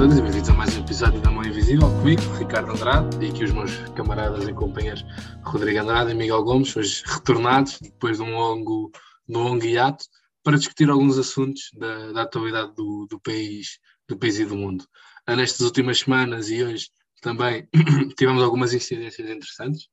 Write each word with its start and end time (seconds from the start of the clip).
todos 0.00 0.16
e 0.16 0.22
bem-vindos 0.22 0.48
a 0.48 0.54
mais 0.54 0.74
um 0.78 0.80
episódio 0.80 1.20
da 1.20 1.30
Mão 1.30 1.44
Invisível 1.44 1.86
comigo, 1.86 2.22
Ricardo 2.38 2.70
Andrade, 2.72 3.22
e 3.22 3.28
aqui 3.28 3.44
os 3.44 3.52
meus 3.52 3.70
camaradas 3.94 4.48
e 4.48 4.54
companheiros 4.54 5.04
Rodrigo 5.44 5.78
Andrade 5.78 6.12
e 6.12 6.14
Miguel 6.14 6.42
Gomes, 6.42 6.74
hoje 6.74 7.02
retornados 7.04 7.78
depois 7.82 8.16
de 8.16 8.22
um 8.22 8.34
longo, 8.34 8.90
de 9.28 9.36
um 9.36 9.42
longo 9.42 9.62
hiato, 9.62 10.06
para 10.42 10.56
discutir 10.56 10.88
alguns 10.88 11.18
assuntos 11.18 11.68
da, 11.74 12.12
da 12.12 12.22
atualidade 12.22 12.74
do, 12.74 13.06
do, 13.10 13.20
país, 13.20 13.78
do 14.08 14.16
país 14.16 14.38
e 14.38 14.46
do 14.46 14.56
mundo. 14.56 14.86
Ah, 15.26 15.36
nestas 15.36 15.66
últimas 15.66 15.98
semanas 15.98 16.48
e 16.48 16.64
hoje 16.64 16.88
também 17.20 17.68
tivemos 18.16 18.42
algumas 18.42 18.72
incidências 18.72 19.28
interessantes 19.28 19.86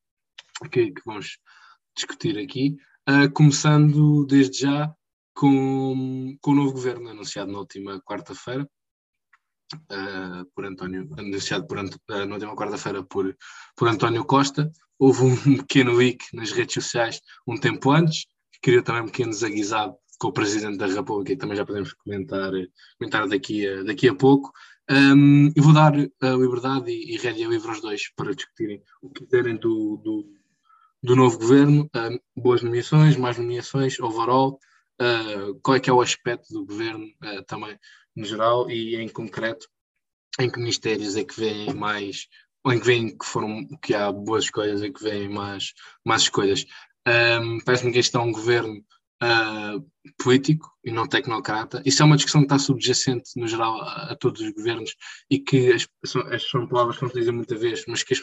que, 0.71 0.89
que 0.91 1.01
vamos 1.05 1.37
discutir 1.93 2.39
aqui, 2.39 2.77
uh, 3.09 3.29
começando 3.33 4.25
desde 4.25 4.59
já 4.59 4.89
com, 5.35 6.37
com 6.39 6.51
o 6.51 6.55
novo 6.55 6.71
governo 6.71 7.09
anunciado 7.09 7.51
na 7.51 7.59
última 7.59 8.01
quarta-feira, 8.03 8.65
uh, 9.73 10.45
por 10.55 10.65
António, 10.65 11.09
anunciado 11.17 11.67
por, 11.67 11.77
uh, 11.77 12.25
na 12.25 12.35
última 12.35 12.55
quarta-feira 12.55 13.03
por, 13.03 13.35
por 13.75 13.87
António 13.87 14.25
Costa. 14.25 14.71
Houve 14.99 15.23
um 15.23 15.35
pequeno 15.57 15.93
leak 15.93 16.25
nas 16.33 16.51
redes 16.51 16.73
sociais 16.73 17.21
um 17.47 17.57
tempo 17.57 17.91
antes, 17.91 18.25
que 18.51 18.59
criou 18.61 18.83
também 18.83 19.03
um 19.03 19.07
pequeno 19.07 19.31
desaguisado 19.31 19.95
com 20.19 20.29
o 20.29 20.33
Presidente 20.33 20.77
da 20.77 20.87
República, 20.87 21.33
e 21.33 21.37
também 21.37 21.55
já 21.55 21.65
podemos 21.65 21.93
comentar, 21.93 22.51
comentar 22.97 23.27
daqui, 23.27 23.67
a, 23.67 23.83
daqui 23.83 24.07
a 24.07 24.15
pouco. 24.15 24.51
Um, 24.89 25.51
eu 25.55 25.63
vou 25.63 25.73
dar 25.73 25.93
a 25.93 26.29
liberdade 26.29 26.89
e, 26.89 27.13
e 27.13 27.17
rédea 27.17 27.47
livre 27.47 27.69
aos 27.69 27.81
dois 27.81 28.09
para 28.15 28.33
discutirem 28.33 28.81
o 29.01 29.09
que 29.09 29.25
quiserem 29.25 29.57
do, 29.57 29.97
do, 29.97 30.25
do 31.03 31.15
novo 31.15 31.37
governo. 31.37 31.89
Um, 31.95 32.41
boas 32.41 32.61
nomeações, 32.61 33.17
mais 33.17 33.37
nomeações, 33.37 33.99
overall. 33.99 34.59
Uh, 34.99 35.59
qual 35.61 35.77
é 35.77 35.79
que 35.79 35.89
é 35.89 35.93
o 35.93 36.01
aspecto 36.01 36.51
do 36.51 36.65
governo 36.65 37.05
uh, 37.05 37.43
também 37.45 37.77
no 38.17 38.25
geral 38.25 38.69
e 38.69 38.95
em 38.95 39.07
concreto 39.07 39.69
em 40.39 40.49
que 40.49 40.59
ministérios 40.59 41.15
é 41.15 41.23
que 41.23 41.39
vêm 41.39 41.73
mais 41.73 42.27
ou 42.63 42.73
em 42.73 42.79
que 42.79 42.85
vêm 42.85 43.17
que 43.17 43.25
foram 43.25 43.65
que 43.81 43.93
há 43.93 44.11
boas 44.11 44.45
escolhas 44.45 44.81
e 44.81 44.91
que 44.91 45.01
vêm 45.01 45.29
mais, 45.29 45.73
mais 46.03 46.23
escolhas. 46.23 46.65
Um, 47.07 47.59
Parece-me 47.61 47.93
que 47.93 47.99
este 47.99 48.17
é 48.17 48.19
um 48.19 48.31
governo 48.31 48.83
uh, 49.23 50.13
político 50.21 50.69
e 50.83 50.91
não 50.91 51.07
tecnocrata. 51.07 51.81
Isso 51.85 52.01
é 52.01 52.05
uma 52.05 52.17
discussão 52.17 52.41
que 52.41 52.45
está 52.45 52.59
subjacente 52.59 53.29
no 53.37 53.47
geral 53.47 53.79
a, 53.81 54.11
a 54.11 54.15
todos 54.15 54.41
os 54.41 54.51
governos 54.51 54.95
e 55.29 55.39
que 55.39 55.71
as, 55.71 55.87
são, 56.03 56.21
as, 56.23 56.43
são 56.49 56.67
palavras 56.67 56.97
que 56.97 57.03
não 57.03 57.09
se 57.09 57.19
dizem 57.19 57.33
muita 57.33 57.55
vez, 57.55 57.85
mas 57.87 58.03
que 58.03 58.13
as, 58.13 58.19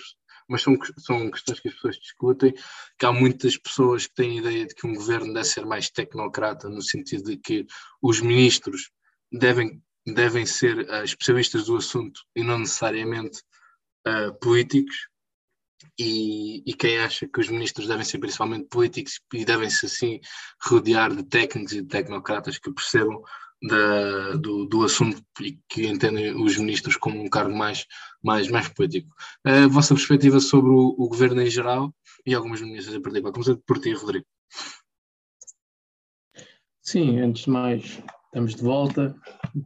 mas 0.48 0.60
são, 0.60 0.76
são 0.98 1.30
questões 1.30 1.60
que 1.60 1.68
as 1.68 1.74
pessoas 1.74 1.96
discutem, 1.96 2.54
que 2.98 3.06
há 3.06 3.12
muitas 3.12 3.56
pessoas 3.56 4.06
que 4.06 4.14
têm 4.14 4.38
a 4.38 4.40
ideia 4.42 4.66
de 4.66 4.74
que 4.74 4.86
um 4.86 4.94
governo 4.94 5.32
deve 5.32 5.46
ser 5.46 5.64
mais 5.64 5.88
tecnocrata, 5.88 6.68
no 6.68 6.82
sentido 6.82 7.30
de 7.30 7.36
que 7.38 7.66
os 8.02 8.20
ministros 8.20 8.90
devem, 9.38 9.82
devem 10.06 10.46
ser 10.46 10.78
uh, 10.88 11.04
especialistas 11.04 11.66
do 11.66 11.76
assunto 11.76 12.20
e 12.34 12.42
não 12.42 12.58
necessariamente 12.58 13.42
uh, 14.06 14.32
políticos, 14.40 15.08
e, 15.98 16.62
e, 16.66 16.74
quem 16.74 16.98
acha 16.98 17.28
que 17.28 17.40
os 17.40 17.48
ministros 17.48 17.86
devem 17.86 18.04
ser 18.04 18.18
principalmente 18.18 18.68
políticos 18.68 19.20
e 19.32 19.44
devem-se 19.44 19.86
assim 19.86 20.18
rodear 20.62 21.14
de 21.14 21.22
técnicos 21.22 21.72
e 21.72 21.82
de 21.82 21.88
tecnocratas 21.88 22.58
que 22.58 22.72
percebam 22.72 23.22
da, 23.62 24.32
do, 24.32 24.66
do, 24.66 24.84
assunto 24.84 25.22
e 25.40 25.58
que 25.68 25.86
entendem 25.86 26.34
os 26.42 26.56
ministros 26.56 26.96
como 26.96 27.22
um 27.22 27.28
cargo 27.28 27.54
mais, 27.54 27.86
mais, 28.22 28.48
mais 28.48 28.68
político. 28.68 29.14
A 29.44 29.66
vossa 29.68 29.94
perspectiva 29.94 30.40
sobre 30.40 30.70
o, 30.70 30.94
o 30.98 31.08
governo 31.08 31.40
em 31.40 31.50
geral 31.50 31.94
e 32.26 32.34
algumas 32.34 32.60
ministras 32.60 32.94
em 32.94 33.02
particular. 33.02 33.32
Começando 33.32 33.62
por 33.66 33.78
ti, 33.78 33.92
Rodrigo. 33.92 34.26
Sim, 36.82 37.20
antes 37.20 37.44
de 37.44 37.50
mais, 37.50 38.02
estamos 38.34 38.56
de 38.56 38.62
volta, 38.62 39.14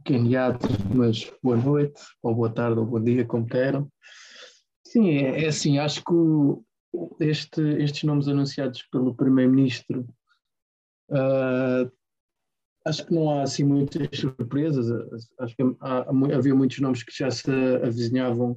candidato, 0.05 0.67
mas 0.93 1.33
boa 1.41 1.57
noite, 1.57 1.99
ou 2.21 2.35
boa 2.35 2.51
tarde, 2.51 2.79
ou 2.79 2.85
bom 2.85 3.03
dia, 3.03 3.25
como 3.25 3.47
queiram. 3.47 3.91
Sim, 4.85 5.09
é, 5.09 5.43
é 5.43 5.47
assim, 5.47 5.79
acho 5.79 6.03
que 6.03 7.25
este, 7.25 7.61
estes 7.81 8.03
nomes 8.03 8.27
anunciados 8.27 8.83
pelo 8.91 9.15
Primeiro-Ministro 9.15 10.01
uh, 11.09 11.91
acho 12.85 13.07
que 13.07 13.11
não 13.11 13.31
há 13.31 13.41
assim 13.41 13.63
muitas 13.63 14.07
surpresas. 14.15 14.87
Acho 15.39 15.55
que 15.55 15.63
há, 15.81 16.05
havia 16.37 16.53
muitos 16.53 16.79
nomes 16.79 17.01
que 17.01 17.11
já 17.11 17.31
se 17.31 17.49
avizinhavam 17.83 18.55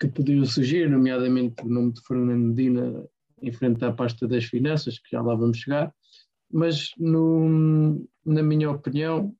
que 0.00 0.08
poderiam 0.08 0.44
surgir, 0.44 0.90
nomeadamente 0.90 1.62
o 1.64 1.68
nome 1.68 1.92
de 1.92 2.00
Fernando 2.00 2.44
Medina 2.44 3.04
em 3.40 3.52
frente 3.52 3.84
à 3.84 3.92
pasta 3.92 4.26
das 4.26 4.46
finanças, 4.46 4.98
que 4.98 5.10
já 5.12 5.22
lá 5.22 5.36
vamos 5.36 5.58
chegar. 5.58 5.94
Mas, 6.50 6.90
no, 6.98 8.04
na 8.24 8.42
minha 8.42 8.70
opinião, 8.70 9.34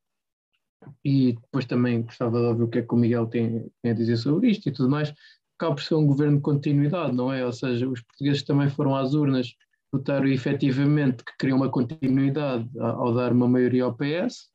e 1.05 1.33
depois 1.33 1.65
também 1.65 2.03
gostava 2.03 2.39
de 2.39 2.47
ouvir 2.47 2.63
o 2.63 2.69
que 2.69 2.79
é 2.79 2.83
que 2.83 2.95
o 2.95 2.97
Miguel 2.97 3.27
tem, 3.27 3.71
tem 3.83 3.93
a 3.93 3.95
dizer 3.95 4.17
sobre 4.17 4.51
isto 4.51 4.69
e 4.69 4.73
tudo 4.73 4.91
mais, 4.91 5.13
acaba 5.59 5.75
por 5.75 5.83
ser 5.83 5.95
um 5.95 6.07
governo 6.07 6.37
de 6.37 6.43
continuidade, 6.43 7.15
não 7.15 7.33
é? 7.33 7.45
Ou 7.45 7.53
seja, 7.53 7.89
os 7.89 8.01
portugueses 8.03 8.43
também 8.43 8.69
foram 8.69 8.95
às 8.95 9.15
urnas 9.15 9.55
votaram 9.95 10.27
efetivamente 10.27 11.25
que 11.25 11.37
queriam 11.39 11.57
uma 11.57 11.71
continuidade 11.71 12.69
ao 12.81 13.15
dar 13.15 13.33
uma 13.33 13.47
maioria 13.47 13.85
ao 13.85 13.95
PS 13.95 14.49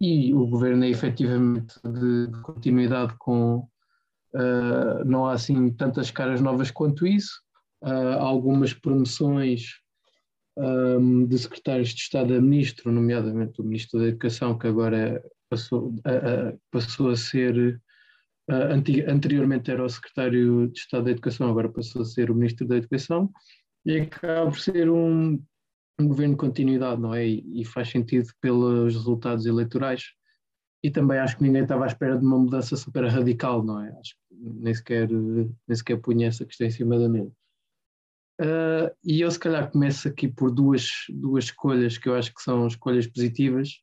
e 0.00 0.32
o 0.32 0.46
governo 0.46 0.84
é 0.84 0.88
efetivamente 0.88 1.74
de, 1.84 2.28
de 2.28 2.40
continuidade 2.42 3.12
com 3.18 3.58
uh, 4.34 5.04
não 5.04 5.26
há 5.26 5.32
assim 5.32 5.70
tantas 5.72 6.12
caras 6.12 6.40
novas 6.40 6.70
quanto 6.70 7.06
isso 7.06 7.40
uh, 7.82 8.20
algumas 8.20 8.72
promoções 8.72 9.80
um, 10.56 11.26
de 11.26 11.38
secretários 11.38 11.88
de 11.88 12.00
Estado 12.00 12.32
a 12.32 12.40
ministro, 12.40 12.92
nomeadamente 12.92 13.60
o 13.60 13.64
ministro 13.64 13.98
da 13.98 14.06
Educação 14.06 14.56
que 14.56 14.68
agora 14.68 15.20
passou, 15.48 15.88
uh, 15.88 16.60
passou 16.70 17.10
a 17.10 17.16
ser 17.16 17.80
anteriormente 19.08 19.70
era 19.70 19.84
o 19.84 19.88
secretário 19.88 20.68
de 20.68 20.78
Estado 20.78 21.04
da 21.04 21.10
Educação, 21.12 21.48
agora 21.48 21.68
passou 21.68 22.02
a 22.02 22.04
ser 22.04 22.30
o 22.30 22.34
ministro 22.34 22.66
da 22.66 22.76
Educação 22.76 23.30
e 23.86 24.00
acaba 24.00 24.50
por 24.50 24.58
ser 24.58 24.90
um, 24.90 25.42
um 25.98 26.08
governo 26.08 26.34
de 26.34 26.40
continuidade, 26.40 27.00
não 27.00 27.14
é? 27.14 27.26
E, 27.26 27.60
e, 27.60 27.64
faz 27.64 27.90
sentido 27.90 28.28
pelos 28.40 28.94
resultados 28.94 29.46
eleitorais. 29.46 30.02
E 30.82 30.90
também 30.90 31.18
acho 31.18 31.38
que 31.38 31.42
ninguém 31.42 31.62
estava 31.62 31.84
à 31.84 31.86
espera 31.86 32.18
de 32.18 32.24
uma 32.24 32.38
mudança 32.38 32.76
super 32.76 33.04
radical, 33.06 33.62
não 33.62 33.80
é? 33.80 33.88
Acho 33.98 34.14
que 34.14 34.34
nem 34.36 34.74
sequer, 34.74 35.08
nem 35.10 35.76
sequer 35.76 36.00
punha 36.00 36.28
essa 36.28 36.44
questão 36.44 36.66
em 36.66 36.70
cima 36.70 36.98
da 36.98 37.08
mesa. 37.08 37.32
Uh, 38.40 38.92
e 39.04 39.20
eu, 39.20 39.30
se 39.30 39.38
calhar, 39.38 39.70
começo 39.70 40.08
aqui 40.08 40.28
por 40.28 40.50
duas, 40.50 40.90
duas 41.08 41.44
escolhas 41.44 41.96
que 41.96 42.08
eu 42.08 42.14
acho 42.14 42.34
que 42.34 42.42
são 42.42 42.66
escolhas 42.66 43.06
positivas, 43.06 43.80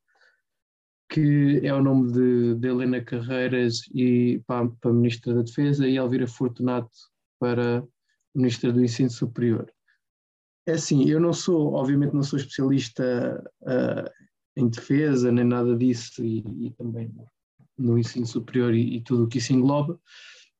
que 1.11 1.59
é 1.61 1.73
o 1.73 1.83
nome 1.83 2.09
de, 2.13 2.55
de 2.55 2.67
Helena 2.69 3.01
Carreiras 3.01 3.81
e 3.93 4.41
para, 4.47 4.69
para 4.69 4.91
a 4.91 4.93
Ministra 4.93 5.33
da 5.33 5.41
Defesa 5.41 5.85
e 5.85 5.97
Elvira 5.97 6.25
Fortunato 6.25 6.89
para 7.37 7.85
Ministra 8.33 8.71
do 8.71 8.81
Ensino 8.81 9.09
Superior. 9.09 9.69
É 10.65 10.73
assim, 10.73 11.09
eu 11.09 11.19
não 11.19 11.33
sou, 11.33 11.73
obviamente 11.73 12.13
não 12.13 12.23
sou 12.23 12.39
especialista 12.39 13.43
uh, 13.61 14.09
em 14.55 14.69
defesa, 14.69 15.31
nem 15.33 15.43
nada 15.43 15.75
disso, 15.75 16.23
e, 16.23 16.45
e 16.67 16.71
também 16.77 17.13
no 17.77 17.97
ensino 17.97 18.25
superior 18.25 18.73
e, 18.73 18.97
e, 18.97 19.01
tudo 19.01 19.25
o 19.25 19.27
que 19.27 19.39
isso 19.39 19.51
engloba, 19.51 19.99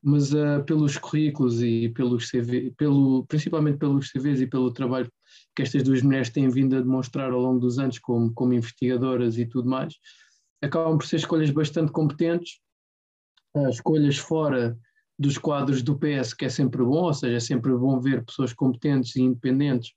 mas 0.03 0.33
uh, 0.33 0.61
pelos 0.65 0.97
currículos 0.97 1.61
e 1.61 1.87
pelos 1.89 2.29
CV, 2.29 2.73
pelo, 2.75 3.25
principalmente 3.27 3.77
pelos 3.77 4.11
CVs 4.11 4.41
e 4.41 4.47
pelo 4.47 4.73
trabalho 4.73 5.09
que 5.55 5.61
estas 5.61 5.83
duas 5.83 6.01
mulheres 6.01 6.29
têm 6.29 6.49
vindo 6.49 6.75
a 6.75 6.81
demonstrar 6.81 7.31
ao 7.31 7.39
longo 7.39 7.59
dos 7.59 7.79
anos 7.79 7.99
como, 7.99 8.33
como 8.33 8.53
investigadoras 8.53 9.37
e 9.37 9.45
tudo 9.45 9.69
mais, 9.69 9.93
acabam 10.61 10.97
por 10.97 11.05
ser 11.05 11.17
escolhas 11.17 11.49
bastante 11.49 11.91
competentes, 11.91 12.59
uh, 13.55 13.69
escolhas 13.69 14.17
fora 14.17 14.77
dos 15.17 15.37
quadros 15.37 15.83
do 15.83 15.97
PS, 15.97 16.33
que 16.33 16.45
é 16.45 16.49
sempre 16.49 16.83
bom, 16.83 17.03
ou 17.03 17.13
seja, 17.13 17.37
é 17.37 17.39
sempre 17.39 17.73
bom 17.75 17.99
ver 17.99 18.25
pessoas 18.25 18.53
competentes 18.53 19.15
e 19.15 19.21
independentes 19.21 19.93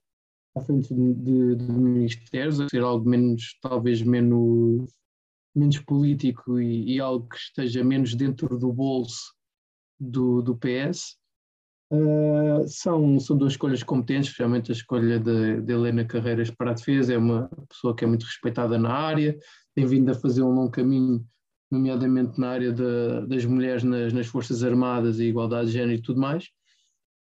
à 0.54 0.60
frente 0.60 0.94
de, 0.94 1.56
de 1.56 1.72
ministérios, 1.72 2.60
a 2.60 2.69
ser 2.69 2.82
algo 2.82 3.08
menos, 3.08 3.58
talvez 3.60 4.02
menos, 4.02 4.93
menos 5.55 5.78
político 5.81 6.61
e, 6.61 6.94
e, 6.94 7.00
algo 7.00 7.28
que 7.28 7.37
esteja 7.37 7.82
menos 7.82 8.14
dentro 8.14 8.58
do 8.58 8.72
bolso 8.72 9.34
do, 9.99 10.43
do 10.43 10.56
PS. 10.56 11.16
Ah, 11.90 12.64
são, 12.66 13.19
são 13.20 13.36
duas 13.36 13.52
escolhas 13.52 13.82
competentes, 13.82 14.28
especialmente 14.28 14.70
a 14.72 14.75
escolha 14.75 15.19
de, 15.19 15.60
de, 15.60 15.72
Helena 15.72 16.04
Carreiras 16.04 16.50
para 16.50 16.70
a 16.70 16.75
defesa, 16.75 17.12
é 17.12 17.19
uma 17.19 17.48
pessoa 17.69 17.94
que 17.94 18.04
é 18.04 18.06
muito 18.08 18.25
respeitada 18.25 18.78
na 18.78 18.92
área, 18.92 19.36
tem 19.75 19.86
vindo 19.86 20.10
a 20.10 20.14
fazer 20.14 20.42
um 20.42 20.50
longo 20.50 20.70
caminho 20.70 21.25
nomeadamente 21.70 22.38
na 22.38 22.50
área 22.50 22.72
de, 22.72 23.26
das 23.26 23.44
mulheres 23.44 23.82
nas, 23.82 24.12
nas, 24.12 24.26
Forças 24.26 24.62
Armadas 24.62 25.19
e 25.19 25.25
igualdade 25.25 25.66
de 25.66 25.72
género 25.72 25.98
e 25.98 26.02
tudo 26.02 26.20
mais. 26.20 26.48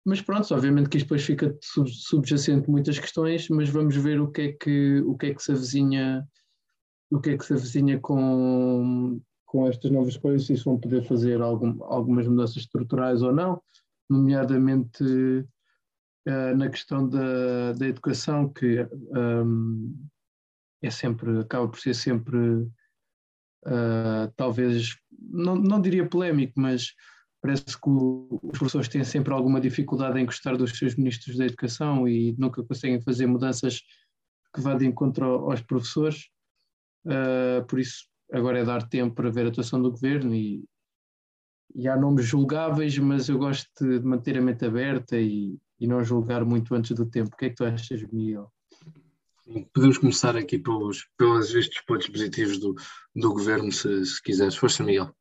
Mas 0.05 0.21
pronto, 0.21 0.53
obviamente 0.53 0.89
que 0.89 0.97
isto 0.97 1.05
depois 1.05 1.23
fica 1.23 1.55
sub, 1.61 1.89
subjacente 1.89 2.69
muitas 2.69 2.97
questões, 2.97 3.47
mas 3.49 3.69
vamos 3.69 3.95
ver 3.95 4.19
o 4.19 4.31
que 4.31 4.41
é 4.41 4.51
que, 4.53 5.01
o 5.01 5.15
que, 5.17 5.27
é 5.27 5.33
que 5.33 5.43
se 5.43 5.51
avizinha, 5.51 6.27
o 7.11 7.19
que 7.19 7.31
é 7.31 7.37
que 7.37 7.45
se 7.45 7.53
avizinha 7.53 7.99
com, 7.99 9.21
com 9.45 9.67
estas 9.67 9.91
novas 9.91 10.17
coisas, 10.17 10.47
se 10.47 10.65
vão 10.65 10.79
poder 10.79 11.03
fazer 11.03 11.41
algum, 11.41 11.83
algumas 11.83 12.27
mudanças 12.27 12.57
estruturais 12.57 13.21
ou 13.21 13.33
não, 13.33 13.61
nomeadamente 14.09 15.03
uh, 15.03 16.57
na 16.57 16.69
questão 16.69 17.07
da, 17.07 17.73
da 17.73 17.87
educação, 17.87 18.51
que 18.51 18.87
um, 18.91 19.95
é 20.81 20.89
sempre, 20.89 21.39
acaba 21.39 21.67
por 21.67 21.79
ser 21.79 21.93
sempre 21.93 22.37
uh, 23.65 24.31
talvez, 24.35 24.97
não, 25.11 25.55
não 25.55 25.81
diria 25.81 26.07
polémico, 26.07 26.59
mas 26.59 26.93
parece 27.41 27.65
que 27.65 27.89
o, 27.89 28.39
os 28.43 28.57
professores 28.57 28.87
têm 28.87 29.03
sempre 29.03 29.33
alguma 29.33 29.61
dificuldade 29.61 30.19
em 30.19 30.25
gostar 30.25 30.57
dos 30.57 30.77
seus 30.77 30.95
ministros 30.95 31.37
da 31.37 31.45
educação 31.45 32.07
e 32.07 32.35
nunca 32.37 32.63
conseguem 32.63 33.01
fazer 33.01 33.27
mudanças 33.27 33.81
que 34.53 34.61
vá 34.61 34.75
de 34.75 34.85
encontro 34.85 35.25
aos 35.25 35.61
professores. 35.61 36.29
Uh, 37.05 37.65
por 37.67 37.79
isso, 37.79 38.05
agora 38.31 38.59
é 38.59 38.65
dar 38.65 38.87
tempo 38.87 39.15
para 39.15 39.29
ver 39.29 39.45
a 39.45 39.49
atuação 39.49 39.81
do 39.81 39.91
governo 39.91 40.33
e, 40.35 40.63
e 41.73 41.87
há 41.87 41.95
nomes 41.95 42.25
julgáveis, 42.25 42.97
mas 42.97 43.29
eu 43.29 43.37
gosto 43.37 43.69
de 43.79 43.99
manter 44.05 44.37
a 44.37 44.41
mente 44.41 44.65
aberta 44.65 45.17
e, 45.17 45.57
e 45.79 45.87
não 45.87 46.03
julgar 46.03 46.43
muito 46.43 46.73
antes 46.73 46.91
do 46.91 47.05
tempo. 47.05 47.31
O 47.33 47.37
que 47.37 47.45
é 47.45 47.49
que 47.49 47.55
tu 47.55 47.63
achas, 47.63 48.01
Miguel? 48.11 48.51
Podemos 49.73 49.97
começar 49.97 50.35
aqui 50.35 50.59
pelos, 50.59 51.07
pelos 51.17 51.53
estes 51.55 51.83
pontos 51.85 52.07
positivos 52.07 52.59
do, 52.59 52.75
do 53.15 53.33
governo, 53.33 53.71
se, 53.71 54.05
se 54.05 54.21
quiseres. 54.21 54.55
Força, 54.55 54.83
Miguel. 54.83 55.13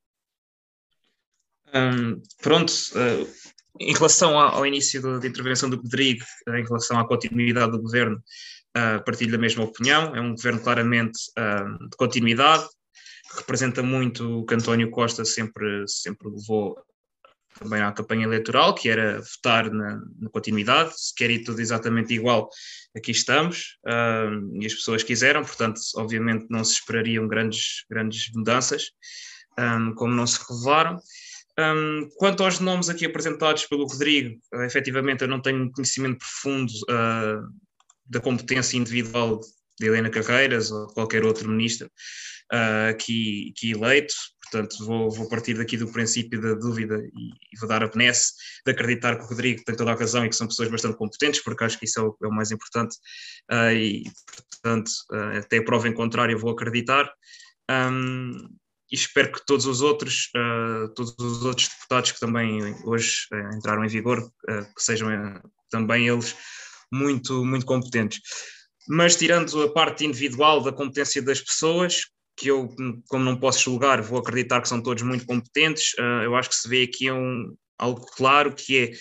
Um, 1.74 2.20
pronto, 2.42 2.70
uh, 2.70 3.28
em 3.80 3.92
relação 3.92 4.38
ao, 4.38 4.56
ao 4.56 4.66
início 4.66 5.00
da 5.20 5.26
intervenção 5.26 5.70
do 5.70 5.76
Rodrigo, 5.76 6.24
uh, 6.48 6.56
em 6.56 6.64
relação 6.64 6.98
à 6.98 7.06
continuidade 7.06 7.72
do 7.72 7.80
governo, 7.80 8.16
uh, 8.76 9.02
partilho 9.04 9.32
da 9.32 9.38
mesma 9.38 9.64
opinião. 9.64 10.14
É 10.14 10.20
um 10.20 10.34
governo 10.34 10.60
claramente 10.60 11.18
de 11.90 11.96
continuidade, 11.96 12.66
representa 13.36 13.82
muito 13.82 14.40
o 14.40 14.46
que 14.46 14.54
António 14.54 14.90
Costa 14.90 15.24
sempre, 15.24 15.86
sempre 15.86 16.28
levou 16.28 16.76
também 17.58 17.80
à 17.82 17.90
campanha 17.92 18.24
eleitoral, 18.24 18.74
que 18.74 18.88
era 18.88 19.20
votar 19.20 19.70
na, 19.70 20.00
na 20.20 20.30
continuidade. 20.30 20.92
Se 20.96 21.14
quer 21.14 21.30
ir 21.30 21.44
tudo 21.44 21.60
exatamente 21.60 22.14
igual, 22.14 22.48
aqui 22.96 23.10
estamos, 23.10 23.78
e 24.60 24.66
as 24.66 24.74
pessoas 24.74 25.02
quiseram, 25.02 25.42
portanto, 25.42 25.80
obviamente 25.96 26.46
não 26.48 26.62
se 26.62 26.74
esperariam 26.74 27.26
grandes, 27.26 27.84
grandes 27.90 28.30
mudanças, 28.32 28.90
um, 29.58 29.94
como 29.94 30.14
não 30.14 30.26
se 30.26 30.38
revelaram. 30.48 31.00
Um, 31.58 32.08
quanto 32.16 32.44
aos 32.44 32.60
nomes 32.60 32.88
aqui 32.88 33.04
apresentados 33.04 33.66
pelo 33.66 33.84
Rodrigo, 33.86 34.38
uh, 34.54 34.62
efetivamente 34.62 35.22
eu 35.22 35.28
não 35.28 35.42
tenho 35.42 35.70
conhecimento 35.72 36.18
profundo 36.18 36.70
uh, 36.88 37.42
da 38.06 38.20
competência 38.20 38.76
individual 38.76 39.40
de 39.80 39.86
Helena 39.86 40.08
Carreiras 40.08 40.70
ou 40.70 40.86
qualquer 40.88 41.24
outro 41.24 41.48
ministro 41.48 41.90
uh, 42.52 42.90
aqui, 42.90 43.52
aqui 43.54 43.72
eleito, 43.72 44.14
portanto 44.42 44.84
vou, 44.84 45.10
vou 45.10 45.28
partir 45.28 45.54
daqui 45.54 45.76
do 45.76 45.90
princípio 45.90 46.40
da 46.40 46.54
dúvida 46.54 46.96
e, 46.96 47.28
e, 47.28 47.58
vou 47.58 47.68
dar 47.68 47.82
a 47.82 47.88
benesse 47.88 48.32
de 48.64 48.72
acreditar 48.72 49.16
que 49.16 49.24
o 49.24 49.26
Rodrigo 49.26 49.62
tem 49.64 49.76
toda 49.76 49.92
a 49.92 49.96
razão 49.96 50.24
e 50.24 50.28
que 50.28 50.36
são 50.36 50.46
pessoas 50.46 50.70
bastante 50.70 50.96
competentes, 50.96 51.42
porque 51.42 51.64
acho 51.64 51.78
que 51.78 51.84
isso 51.84 52.00
é 52.00 52.02
o, 52.02 52.16
é 52.22 52.26
o 52.26 52.32
mais 52.32 52.50
importante 52.50 52.96
uh, 53.50 53.72
e, 53.72 54.04
portanto, 54.50 54.90
uh, 55.12 55.38
até 55.38 55.60
prova 55.60 55.88
em 55.88 55.94
contrário 55.94 56.38
vou 56.38 56.50
acreditar. 56.50 57.10
Um, 57.70 58.48
e 58.90 58.94
espero 58.94 59.32
que 59.32 59.44
todos 59.44 59.66
os 59.66 59.82
outros, 59.82 60.30
uh, 60.34 60.88
todos 60.94 61.14
os 61.18 61.44
outros 61.44 61.68
deputados 61.68 62.12
que 62.12 62.20
também 62.20 62.74
hoje 62.84 63.26
uh, 63.32 63.56
entraram 63.56 63.84
em 63.84 63.88
vigor, 63.88 64.18
uh, 64.20 64.74
que 64.74 64.82
sejam 64.82 65.08
também 65.70 66.08
eles 66.08 66.34
muito, 66.90 67.44
muito 67.44 67.66
competentes. 67.66 68.20
Mas 68.88 69.16
tirando 69.16 69.62
a 69.62 69.70
parte 69.70 70.06
individual 70.06 70.62
da 70.62 70.72
competência 70.72 71.20
das 71.20 71.42
pessoas, 71.42 72.06
que 72.38 72.48
eu, 72.48 72.68
como 73.08 73.24
não 73.24 73.36
posso 73.36 73.60
julgar, 73.60 74.00
vou 74.00 74.18
acreditar 74.18 74.60
que 74.60 74.68
são 74.68 74.82
todos 74.82 75.02
muito 75.02 75.26
competentes, 75.26 75.92
eu 76.22 76.36
acho 76.36 76.48
que 76.48 76.54
se 76.54 76.68
vê 76.68 76.84
aqui 76.84 77.10
um, 77.10 77.54
algo 77.78 78.06
claro 78.16 78.54
que 78.54 78.78
é 78.78 78.92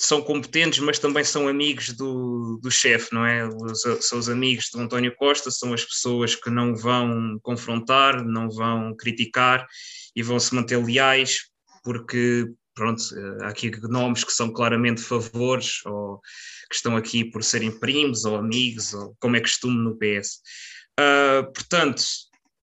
são 0.00 0.22
competentes, 0.22 0.78
mas 0.78 1.00
também 1.00 1.24
são 1.24 1.48
amigos 1.48 1.88
do, 1.88 2.60
do 2.62 2.70
chefe, 2.70 3.12
não 3.12 3.26
é? 3.26 3.48
Os, 3.48 3.82
são 4.06 4.20
os 4.20 4.28
amigos 4.28 4.70
do 4.72 4.80
António 4.80 5.14
Costa, 5.16 5.50
são 5.50 5.74
as 5.74 5.84
pessoas 5.84 6.36
que 6.36 6.48
não 6.50 6.76
vão 6.76 7.36
confrontar, 7.42 8.24
não 8.24 8.48
vão 8.48 8.94
criticar 8.94 9.66
e 10.14 10.22
vão 10.22 10.38
se 10.38 10.54
manter 10.54 10.76
leais, 10.76 11.48
porque, 11.82 12.46
pronto, 12.76 13.02
há 13.42 13.48
aqui 13.48 13.72
nomes 13.88 14.22
que 14.22 14.32
são 14.32 14.52
claramente 14.52 15.02
favores 15.02 15.84
ou 15.84 16.20
que 16.70 16.76
estão 16.76 16.96
aqui 16.96 17.24
por 17.24 17.42
serem 17.42 17.76
primos 17.76 18.24
ou 18.24 18.36
amigos, 18.36 18.94
ou 18.94 19.16
como 19.18 19.34
é 19.34 19.40
costume 19.40 19.78
no 19.78 19.98
PS. 19.98 20.36
Uh, 20.96 21.40
ah, 21.40 21.42
portanto, 21.52 22.04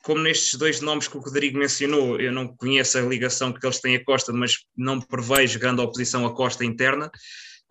como 0.02 0.22
nestes 0.22 0.58
dois 0.58 0.80
nomes 0.80 1.06
que 1.06 1.16
o 1.16 1.20
Rodrigo 1.20 1.58
mencionou, 1.58 2.20
eu 2.20 2.32
não 2.32 2.48
conheço 2.56 2.98
a 2.98 3.02
ligação 3.02 3.52
que 3.52 3.64
eles 3.64 3.80
têm 3.80 3.96
a 3.96 4.04
Costa, 4.04 4.32
mas 4.32 4.58
não 4.76 5.00
prevejo 5.00 5.58
grande 5.58 5.80
oposição 5.80 6.26
à 6.26 6.34
Costa 6.34 6.64
interna. 6.64 7.10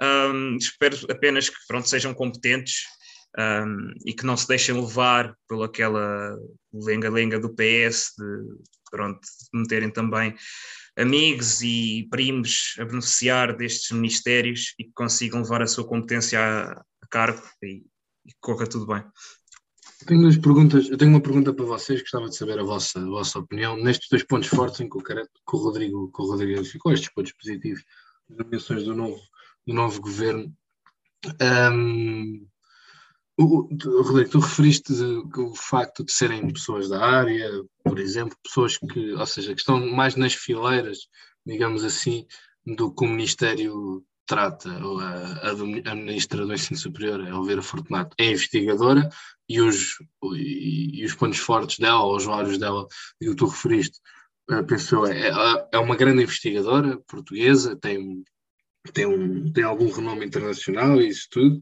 Um, 0.02 0.58
espero 0.58 0.98
apenas 1.10 1.50
que 1.50 1.58
pronto, 1.68 1.88
sejam 1.88 2.14
competentes 2.14 2.84
um, 3.38 3.94
e 4.06 4.14
que 4.14 4.26
não 4.26 4.36
se 4.36 4.48
deixem 4.48 4.74
levar 4.74 5.36
por 5.48 5.64
aquela 5.64 6.36
lenga-lenga 6.74 7.40
do 7.40 7.54
PS 7.54 8.14
de, 8.18 8.62
pronto, 8.90 9.20
meterem 9.54 9.92
também 9.92 10.36
amigos 10.98 11.62
e 11.62 12.08
primos 12.10 12.76
a 12.80 12.86
beneficiar 12.86 13.56
destes 13.56 13.92
ministérios 13.92 14.74
e 14.80 14.86
que 14.86 14.92
consigam 14.94 15.42
levar 15.42 15.62
a 15.62 15.68
sua 15.68 15.88
competência 15.88 16.40
a, 16.40 16.72
a 16.72 17.08
cargo 17.10 17.42
e, 17.64 17.84
e 18.26 18.32
corra 18.40 18.68
tudo 18.68 18.88
bem. 18.88 19.04
Tenho 20.06 20.22
duas 20.22 20.38
perguntas. 20.38 20.90
Eu 20.90 20.98
tenho 20.98 21.12
uma 21.12 21.22
pergunta 21.22 21.54
para 21.54 21.66
vocês, 21.66 22.02
gostava 22.02 22.28
de 22.28 22.36
saber 22.36 22.60
a 22.60 22.64
vossa, 22.64 23.00
a 23.00 23.06
vossa 23.06 23.40
opinião 23.40 23.78
nestes 23.78 24.10
dois 24.10 24.24
pontos 24.24 24.50
fortes 24.50 24.80
em 24.80 24.90
que 24.90 24.98
o, 24.98 25.02
Rodrigo, 25.58 26.12
que 26.12 26.22
o 26.22 26.26
Rodrigo 26.26 26.64
ficou, 26.64 26.92
estes 26.92 27.14
pontos 27.14 27.34
positivos, 27.34 27.84
as 28.30 28.38
nomeações 28.38 28.84
do 28.84 28.96
novo, 28.96 29.20
do 29.66 29.74
novo 29.74 30.02
governo. 30.02 30.52
Um, 31.74 32.48
o, 33.38 33.68
Rodrigo, 34.02 34.32
tu 34.32 34.40
referiste 34.40 34.92
o 34.94 35.56
facto 35.56 36.04
de 36.04 36.12
serem 36.12 36.52
pessoas 36.52 36.90
da 36.90 37.04
área, 37.04 37.50
por 37.84 38.00
exemplo, 38.00 38.38
pessoas 38.44 38.78
que, 38.78 39.14
ou 39.14 39.26
seja, 39.26 39.54
que 39.54 39.60
estão 39.60 39.86
mais 39.88 40.16
nas 40.16 40.34
fileiras, 40.34 41.08
digamos 41.46 41.84
assim, 41.84 42.26
do 42.66 42.94
que 42.94 43.06
o 43.06 43.08
Ministério 43.08 44.04
trata, 44.32 44.70
a, 44.70 45.92
a, 45.92 45.96
Ministra 45.96 46.46
do 46.46 46.54
Ensino 46.54 46.80
Superior, 46.80 47.20
a 47.20 47.30
Elvira 47.30 47.62
Fortunato, 47.62 48.16
é 48.18 48.32
investigadora 48.32 49.10
e 49.50 49.60
os, 49.60 49.98
e, 50.36 51.02
e, 51.02 51.06
os 51.06 51.14
pontos 51.14 51.40
fortes 51.40 51.80
dela, 51.80 52.06
os 52.06 52.24
vários 52.24 52.58
dela, 52.58 52.88
que 53.20 53.36
tu 53.36 53.48
referiste, 53.48 54.00
uh, 54.50 54.66
penso 54.66 55.06
é, 55.06 55.28
é, 55.28 55.68
é 55.74 55.78
uma 55.80 55.98
grande 55.98 56.24
investigadora 56.24 56.98
portuguesa, 57.10 57.76
tem, 57.76 58.24
tem, 58.94 59.06
um, 59.06 59.52
tem 59.52 59.66
algum 59.66 59.92
renome 59.92 60.26
internacional 60.26 61.02
e 61.02 61.10
isso 61.10 61.28
tudo, 61.30 61.58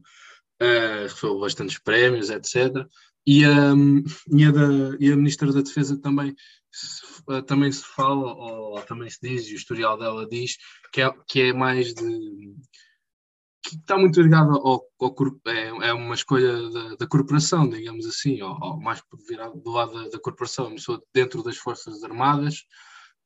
uh, 0.62 1.02
recebeu 1.02 1.40
bastantes 1.40 1.76
prémios, 1.80 2.30
etc. 2.30 2.86
E, 3.26 3.40
e, 3.40 3.44
a 3.44 4.50
da, 4.52 4.96
e 5.00 5.10
a 5.10 5.16
Ministra 5.16 5.52
da 5.52 5.60
Defesa 5.60 6.00
também 6.00 6.36
se, 6.70 7.02
uh, 7.28 7.42
também 7.42 7.70
se 7.72 7.84
fala, 7.84 8.34
ou 8.34 8.80
também 8.82 9.10
se 9.10 9.18
diz, 9.22 9.46
e 9.48 9.54
o 9.54 9.56
historial 9.56 9.98
dela 9.98 10.28
diz, 10.28 10.56
que 10.92 11.00
é, 11.02 11.12
que 11.28 11.40
é 11.42 11.52
mais 11.52 11.94
de 11.94 12.54
que 13.62 13.76
está 13.76 13.98
muito 13.98 14.20
ligado 14.20 14.52
ao, 14.52 14.82
ao 15.00 15.14
é, 15.46 15.88
é, 15.88 15.92
uma 15.92 16.14
escolha 16.14 16.70
da, 16.70 16.96
da, 16.96 17.06
corporação, 17.06 17.68
digamos 17.68 18.06
assim, 18.06 18.40
ou, 18.40 18.56
ou 18.60 18.80
mais 18.80 19.02
virado 19.28 19.60
do 19.60 19.70
lado 19.70 19.92
da, 19.92 20.08
da 20.08 20.18
corporação, 20.18 20.74
dentro 21.14 21.42
das 21.42 21.58
Forças 21.58 22.02
Armadas 22.02 22.64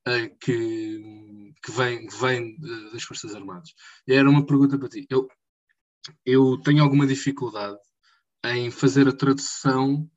é, 0.07 0.29
que, 0.29 1.53
que, 1.63 1.71
vem, 1.73 2.07
vem 2.09 2.57
das 2.93 3.03
Forças 3.05 3.35
Armadas. 3.35 3.75
Era 4.07 4.29
uma 4.29 4.45
pergunta 4.45 4.79
para 4.79 4.89
ti. 4.89 5.07
Eu, 5.09 5.29
eu 6.27 6.61
tenho 6.63 6.83
alguma 6.83 7.07
dificuldade 7.07 7.79
em 8.45 8.71
fazer 8.71 9.09
a 9.09 9.17
tradução 9.17 10.09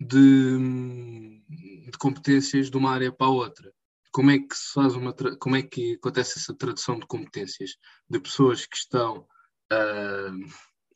de, 0.00 1.35
de 1.48 1.98
competências 1.98 2.70
de 2.70 2.76
uma 2.76 2.90
área 2.90 3.12
para 3.12 3.26
a 3.26 3.30
outra 3.30 3.72
como 4.10 4.30
é 4.30 4.38
que 4.38 4.56
se 4.56 4.72
faz 4.72 4.94
uma 4.94 5.14
como 5.38 5.56
é 5.56 5.62
que 5.62 5.94
acontece 5.94 6.38
essa 6.38 6.54
tradução 6.54 6.98
de 6.98 7.06
competências 7.06 7.76
de 8.08 8.18
pessoas 8.18 8.64
que 8.64 8.76
estão 8.76 9.26
uh, 9.72 10.46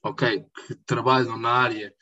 ok, 0.02 0.44
que 0.66 0.74
trabalham 0.86 1.38
na 1.38 1.50
área 1.50 1.94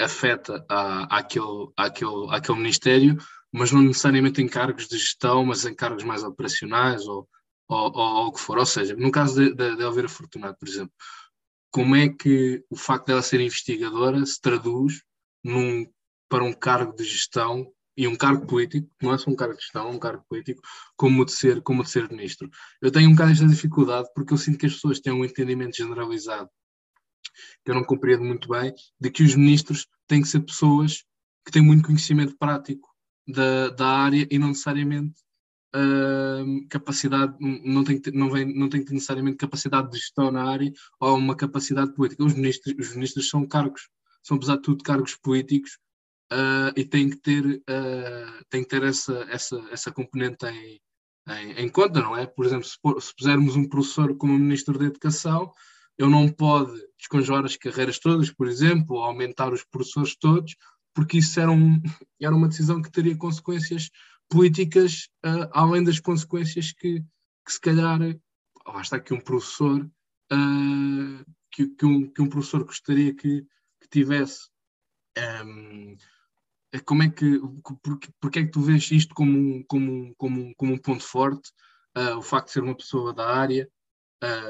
afeta 0.00 0.64
a, 0.68 1.18
àquele, 1.18 1.72
àquele 1.76 2.58
ministério, 2.58 3.16
mas 3.52 3.70
não 3.70 3.82
necessariamente 3.82 4.42
em 4.42 4.48
cargos 4.48 4.88
de 4.88 4.98
gestão, 4.98 5.44
mas 5.44 5.64
em 5.64 5.74
cargos 5.74 6.02
mais 6.02 6.24
operacionais 6.24 7.06
ou, 7.06 7.28
ou, 7.68 7.92
ou, 7.94 8.26
o 8.26 8.32
que 8.32 8.40
for. 8.40 8.58
Ou 8.58 8.66
seja, 8.66 8.96
no 8.96 9.10
caso 9.10 9.36
de, 9.36 9.54
de, 9.54 9.76
de 9.76 9.82
Elvira 9.82 10.08
Fortunato, 10.08 10.58
por 10.58 10.68
exemplo, 10.68 10.92
como 11.70 11.94
é 11.94 12.08
que 12.08 12.64
o 12.70 12.76
facto 12.76 13.06
dela 13.06 13.22
ser 13.22 13.40
investigadora 13.40 14.24
se 14.26 14.40
traduz 14.40 15.02
num, 15.44 15.86
para 16.28 16.42
um 16.42 16.52
cargo 16.52 16.94
de 16.96 17.04
gestão 17.04 17.70
e 17.96 18.08
um 18.08 18.16
cargo 18.16 18.46
político, 18.46 18.88
não 19.00 19.14
é 19.14 19.18
só 19.18 19.30
um 19.30 19.36
cargo 19.36 19.54
de 19.54 19.62
gestão, 19.62 19.90
um 19.90 19.98
cargo 19.98 20.24
político, 20.28 20.60
como 20.96 21.24
de 21.24 21.32
ser, 21.32 21.62
como 21.62 21.82
de 21.82 21.90
ser 21.90 22.08
ministro. 22.10 22.50
Eu 22.82 22.90
tenho 22.90 23.08
um 23.08 23.12
bocado 23.12 23.32
esta 23.32 23.46
dificuldade 23.46 24.08
porque 24.14 24.32
eu 24.32 24.38
sinto 24.38 24.58
que 24.58 24.66
as 24.66 24.74
pessoas 24.74 25.00
têm 25.00 25.12
um 25.12 25.24
entendimento 25.24 25.76
generalizado, 25.76 26.50
que 27.64 27.70
eu 27.70 27.74
não 27.74 27.84
compreendo 27.84 28.24
muito 28.24 28.48
bem, 28.48 28.74
de 29.00 29.10
que 29.10 29.22
os 29.22 29.34
ministros 29.34 29.86
têm 30.06 30.22
que 30.22 30.28
ser 30.28 30.40
pessoas 30.40 31.04
que 31.44 31.52
têm 31.52 31.62
muito 31.62 31.86
conhecimento 31.86 32.36
prático 32.36 32.88
da, 33.26 33.70
da 33.70 33.86
área 33.86 34.26
e 34.30 34.38
não 34.38 34.48
necessariamente 34.48 35.20
uh, 35.74 36.68
capacidade, 36.68 37.36
não 37.40 37.84
tem, 37.84 37.96
que 37.96 38.10
ter, 38.10 38.12
não, 38.16 38.30
vem, 38.30 38.46
não 38.56 38.68
tem 38.68 38.80
que 38.80 38.86
ter 38.86 38.94
necessariamente 38.94 39.36
capacidade 39.36 39.90
de 39.90 39.98
gestão 39.98 40.30
na 40.30 40.44
área 40.44 40.72
ou 41.00 41.16
uma 41.16 41.36
capacidade 41.36 41.92
política. 41.94 42.24
Os 42.24 42.34
ministros, 42.34 42.74
os 42.78 42.94
ministros 42.94 43.28
são 43.28 43.46
cargos, 43.46 43.88
são 44.22 44.36
apesar 44.36 44.56
de 44.56 44.62
tudo 44.62 44.82
cargos 44.82 45.14
políticos 45.16 45.78
uh, 46.32 46.72
e 46.76 46.84
tem 46.84 47.10
que 47.10 47.16
ter, 47.16 47.44
uh, 47.44 48.44
tem 48.48 48.62
que 48.62 48.68
ter 48.68 48.82
essa, 48.82 49.26
essa, 49.30 49.56
essa 49.70 49.92
componente 49.92 50.46
em, 50.46 50.80
em, 51.28 51.52
em 51.64 51.68
conta, 51.68 52.00
não 52.00 52.16
é? 52.16 52.26
Por 52.26 52.44
exemplo, 52.44 52.64
se, 52.64 52.76
se 53.00 53.14
pusermos 53.16 53.56
um 53.56 53.68
professor 53.68 54.16
como 54.16 54.38
Ministro 54.38 54.78
da 54.78 54.86
Educação, 54.86 55.52
ele 55.98 56.10
não 56.10 56.28
pode 56.28 56.72
descongelar 56.98 57.44
as 57.44 57.56
carreiras 57.56 57.98
todas, 57.98 58.30
por 58.30 58.48
exemplo, 58.48 58.96
ou 58.96 59.04
aumentar 59.04 59.52
os 59.52 59.64
professores 59.64 60.16
todos, 60.16 60.56
porque 60.94 61.18
isso 61.18 61.38
era, 61.38 61.50
um, 61.50 61.80
era 62.20 62.34
uma 62.34 62.48
decisão 62.48 62.82
que 62.82 62.90
teria 62.90 63.16
consequências 63.16 63.90
políticas, 64.28 65.08
uh, 65.24 65.48
além 65.52 65.84
das 65.84 66.00
consequências 66.00 66.72
que, 66.72 67.00
que 67.44 67.52
se 67.52 67.60
calhar, 67.60 68.00
está 68.80 68.98
que 68.98 69.14
um 69.14 69.20
professor, 69.20 69.84
uh, 70.32 71.32
que, 71.50 71.68
que, 71.68 71.86
um, 71.86 72.10
que 72.10 72.22
um 72.22 72.28
professor 72.28 72.64
gostaria 72.64 73.14
que, 73.14 73.42
que 73.80 73.88
tivesse. 73.90 74.48
Um, 75.46 75.96
como 76.80 77.02
é 77.02 77.10
que, 77.10 77.40
porque, 77.82 78.08
porque 78.20 78.38
é 78.40 78.44
que 78.44 78.50
tu 78.50 78.60
vês 78.60 78.90
isto 78.90 79.14
como 79.14 79.30
um, 79.30 79.64
como, 79.64 80.14
como, 80.16 80.54
como 80.56 80.72
um 80.72 80.78
ponto 80.78 81.04
forte, 81.04 81.50
uh, 81.96 82.16
o 82.16 82.22
facto 82.22 82.46
de 82.46 82.52
ser 82.52 82.62
uma 82.62 82.76
pessoa 82.76 83.14
da 83.14 83.26
área, 83.28 83.70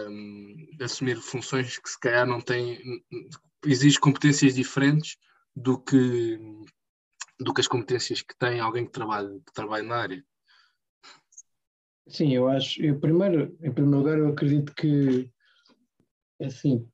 um, 0.09 0.66
assumir 0.81 1.16
funções 1.16 1.78
que 1.78 1.88
se 1.88 1.99
calhar 1.99 2.26
não 2.26 2.40
têm, 2.40 2.78
exige 3.66 3.99
competências 3.99 4.54
diferentes 4.54 5.16
do 5.54 5.78
que, 5.78 6.38
do 7.38 7.52
que 7.52 7.61
as 7.61 7.69
competências 7.69 8.23
que 8.23 8.37
tem 8.38 8.61
alguém 8.61 8.87
que 8.87 8.93
trabalha, 8.93 9.28
que 9.28 9.52
trabalha 9.52 9.85
na 9.85 9.97
área. 9.97 10.25
Sim, 12.07 12.35
eu 12.35 12.49
acho, 12.49 12.83
eu 12.83 13.00
primeiro, 13.00 13.57
em 13.62 13.73
primeiro 13.73 13.99
lugar, 13.99 14.19
eu 14.19 14.28
acredito 14.28 14.75
que, 14.75 15.31
assim, 16.40 16.87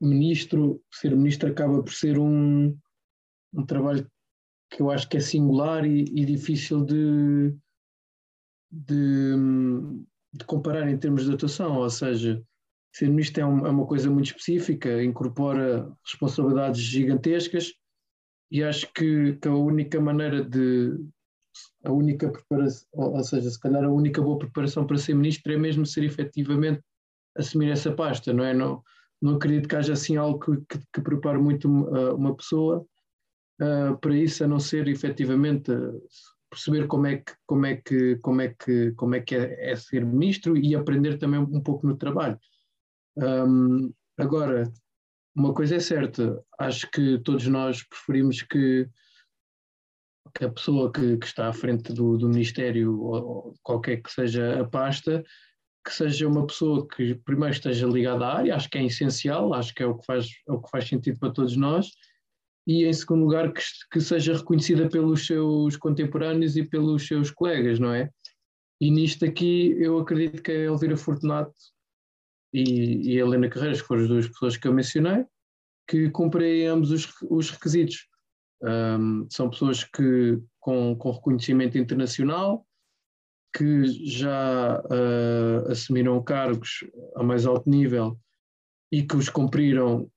ministro, 0.00 0.82
ser 0.92 1.16
ministro 1.16 1.50
acaba 1.50 1.82
por 1.82 1.92
ser 1.92 2.18
um, 2.18 2.76
um 3.52 3.66
trabalho 3.66 4.08
que 4.76 4.82
eu 4.82 4.90
acho 4.90 5.08
que 5.08 5.16
é 5.16 5.20
singular 5.20 5.86
e, 5.86 6.02
e 6.02 6.26
difícil 6.26 6.84
de, 6.84 7.56
de, 8.70 9.34
de, 10.34 10.44
comparar 10.44 10.86
em 10.86 10.98
termos 10.98 11.24
de 11.24 11.32
atuação, 11.32 11.78
ou 11.78 11.88
seja, 11.88 12.44
ser 12.92 13.08
ministro 13.08 13.40
é, 13.42 13.46
um, 13.46 13.66
é 13.66 13.70
uma 13.70 13.86
coisa 13.86 14.10
muito 14.10 14.26
específica, 14.26 15.02
incorpora 15.02 15.90
responsabilidades 16.04 16.82
gigantescas 16.82 17.72
e 18.50 18.62
acho 18.62 18.92
que, 18.92 19.36
que 19.36 19.48
a 19.48 19.54
única 19.54 19.98
maneira 19.98 20.44
de 20.44 20.94
a 21.82 21.90
única 21.90 22.30
preparação, 22.30 22.86
ou 22.92 23.24
seja, 23.24 23.48
se 23.48 23.58
calhar 23.58 23.82
a 23.82 23.90
única 23.90 24.20
boa 24.20 24.38
preparação 24.38 24.86
para 24.86 24.98
ser 24.98 25.14
ministro 25.14 25.54
é 25.54 25.56
mesmo 25.56 25.86
ser 25.86 26.04
efetivamente 26.04 26.82
assumir 27.34 27.70
essa 27.70 27.90
pasta, 27.92 28.30
não 28.30 28.44
é? 28.44 28.52
Não, 28.52 28.82
não 29.22 29.36
acredito 29.36 29.70
que 29.70 29.76
haja 29.76 29.94
assim 29.94 30.18
algo 30.18 30.38
que, 30.38 30.54
que, 30.68 30.84
que 30.92 31.00
prepare 31.00 31.38
muito 31.38 31.66
uma, 31.66 32.12
uma 32.12 32.36
pessoa 32.36 32.86
uh, 33.60 33.96
para 33.98 34.16
isso, 34.16 34.44
a 34.44 34.48
não 34.48 34.58
ser 34.58 34.88
efetivamente 34.88 35.72
perceber 36.50 36.86
como 36.86 37.06
é 37.06 37.16
que 37.16 37.32
como 37.44 37.66
é 37.66 37.76
que 37.76 38.16
como 38.16 38.40
é 38.40 38.48
que 38.48 38.92
como 38.92 39.14
é 39.14 39.20
que 39.20 39.34
é, 39.34 39.72
é 39.72 39.76
ser 39.76 40.04
ministro 40.04 40.56
e 40.56 40.74
aprender 40.74 41.18
também 41.18 41.40
um 41.40 41.60
pouco 41.60 41.86
no 41.86 41.96
trabalho. 41.96 42.38
Um, 43.16 43.92
agora, 44.18 44.70
uma 45.34 45.52
coisa 45.52 45.76
é 45.76 45.80
certa, 45.80 46.42
acho 46.58 46.90
que 46.90 47.18
todos 47.18 47.46
nós 47.46 47.82
preferimos 47.82 48.42
que, 48.42 48.88
que 50.34 50.44
a 50.44 50.50
pessoa 50.50 50.90
que, 50.90 51.18
que, 51.18 51.26
está 51.26 51.48
à 51.48 51.52
frente 51.52 51.92
do, 51.92 52.16
do 52.16 52.28
Ministério, 52.28 52.98
ou 52.98 53.54
qualquer 53.62 54.02
que 54.02 54.10
seja 54.10 54.60
a 54.60 54.64
pasta, 54.64 55.22
que 55.84 55.92
seja 55.92 56.26
uma 56.26 56.46
pessoa 56.46 56.86
que 56.88 57.14
primeiro 57.16 57.54
esteja 57.54 57.86
ligada 57.86 58.26
à 58.26 58.38
área, 58.38 58.56
acho 58.56 58.68
que 58.68 58.78
é 58.78 58.84
essencial, 58.84 59.52
acho 59.52 59.74
que 59.74 59.82
é 59.82 59.86
o 59.86 59.96
que 59.96 60.06
faz, 60.06 60.26
é 60.48 60.52
o 60.52 60.60
que 60.60 60.70
faz 60.70 60.88
sentido 60.88 61.18
para 61.18 61.32
todos 61.32 61.54
nós, 61.54 61.90
e 62.66 62.84
em 62.84 62.92
segundo 62.92 63.24
lugar 63.24 63.52
que, 63.52 63.62
que 63.92 64.00
seja 64.00 64.36
reconhecida 64.36 64.88
pelos 64.88 65.26
seus 65.26 65.76
contemporâneos 65.76 66.56
e 66.56 66.64
pelos 66.64 67.06
seus 67.06 67.30
colegas, 67.30 67.78
não 67.78 67.92
é? 67.92 68.10
E 68.80 68.90
nisto 68.90 69.24
aqui 69.24 69.76
eu 69.78 69.98
acredito 69.98 70.42
que 70.42 70.50
a 70.50 70.64
Elvira 70.64 70.96
Fortunato 70.96 71.54
e, 72.52 73.12
e 73.12 73.20
a 73.20 73.24
Helena 73.24 73.48
Carreiras, 73.48 73.80
que 73.80 73.86
foram 73.86 74.02
as 74.02 74.08
duas 74.08 74.28
pessoas 74.28 74.56
que 74.56 74.66
eu 74.66 74.72
mencionei, 74.72 75.24
que 75.88 76.10
cumprem 76.10 76.66
ambos 76.66 76.90
os, 76.90 77.08
os 77.30 77.50
requisitos. 77.50 78.08
Um, 78.62 79.26
são 79.30 79.50
pessoas 79.50 79.84
que 79.84 80.38
com, 80.58 80.96
com 80.96 81.10
reconhecimento 81.10 81.78
internacional, 81.78 82.66
que 83.56 83.86
já 84.04 84.80
uh, 84.80 85.70
assumiram 85.70 86.22
cargos 86.22 86.84
a 87.14 87.22
mais 87.22 87.46
alto 87.46 87.68
nível 87.70 88.18
e 88.92 89.02
que 89.02 89.16
os 89.16 89.28
cumpriram, 89.28 90.10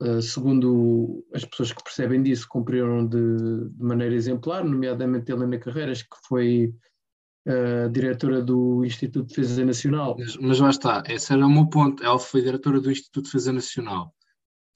uh, 0.00 0.22
segundo 0.22 1.24
as 1.32 1.44
pessoas 1.44 1.72
que 1.72 1.82
percebem 1.82 2.22
disso, 2.22 2.46
cumpriram 2.48 3.06
de, 3.06 3.68
de 3.70 3.82
maneira 3.82 4.14
exemplar, 4.14 4.64
nomeadamente 4.64 5.30
Helena 5.30 5.58
Carreiras, 5.58 6.02
que 6.02 6.16
foi 6.26 6.74
uh, 7.46 7.88
diretora 7.90 8.42
do 8.42 8.84
Instituto 8.84 9.28
de 9.28 9.34
Defesa 9.34 9.64
Nacional. 9.64 10.16
Mas, 10.18 10.36
mas 10.36 10.60
lá 10.60 10.70
está, 10.70 11.02
esse 11.08 11.32
era 11.32 11.46
o 11.46 11.50
meu 11.50 11.68
ponto. 11.68 12.02
Ela 12.02 12.18
foi 12.18 12.42
diretora 12.42 12.80
do 12.80 12.90
Instituto 12.90 13.24
de 13.24 13.32
Defesa 13.32 13.52
Nacional, 13.52 14.14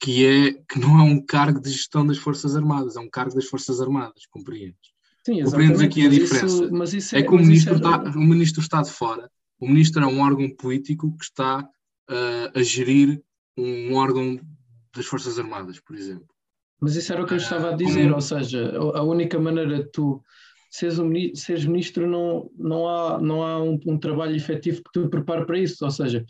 que, 0.01 0.25
é, 0.25 0.53
que 0.53 0.79
não 0.79 0.99
é 0.99 1.03
um 1.03 1.23
cargo 1.23 1.59
de 1.59 1.69
gestão 1.69 2.05
das 2.05 2.17
Forças 2.17 2.55
Armadas, 2.55 2.95
é 2.95 2.99
um 2.99 3.09
cargo 3.09 3.35
das 3.35 3.45
Forças 3.45 3.81
Armadas, 3.81 4.25
compreendes? 4.29 4.93
Sim, 5.25 5.43
Compreendes 5.43 5.81
aqui 5.81 6.05
a 6.05 6.09
diferença. 6.09 6.45
Isso, 6.45 6.97
isso 6.97 7.15
é, 7.15 7.19
é 7.19 7.23
que 7.23 7.29
o 7.29 7.37
ministro, 7.37 7.73
é... 7.73 7.77
está, 7.77 7.97
o 7.97 8.21
ministro 8.21 8.61
está 8.61 8.81
de 8.83 8.91
fora. 8.91 9.29
O 9.59 9.67
ministro 9.67 10.03
é 10.03 10.05
um 10.05 10.21
órgão 10.21 10.47
político 10.55 11.17
que 11.17 11.23
está 11.23 11.61
uh, 11.61 12.59
a 12.59 12.61
gerir 12.61 13.19
um 13.57 13.95
órgão 13.95 14.39
das 14.95 15.05
Forças 15.05 15.37
Armadas, 15.37 15.79
por 15.79 15.95
exemplo. 15.95 16.27
Mas 16.79 16.95
isso 16.95 17.11
era 17.11 17.23
o 17.23 17.25
que 17.25 17.33
eu 17.33 17.37
estava 17.37 17.71
a 17.71 17.75
dizer, 17.75 18.11
ou 18.13 18.21
seja, 18.21 18.77
a 18.77 19.01
única 19.03 19.39
maneira 19.39 19.83
de 19.83 19.91
tu 19.91 20.21
seres, 20.69 20.99
um, 20.99 21.11
seres 21.33 21.65
ministro 21.65 22.05
não, 22.05 22.51
não 22.57 22.87
há, 22.87 23.21
não 23.21 23.43
há 23.43 23.63
um, 23.63 23.79
um, 23.85 23.97
trabalho 23.97 24.35
efetivo 24.35 24.81
que 24.83 25.01
te 25.01 25.07
prepare 25.07 25.45
para 25.45 25.57
isso, 25.57 25.83
ou 25.85 25.91
seja, 25.91 26.25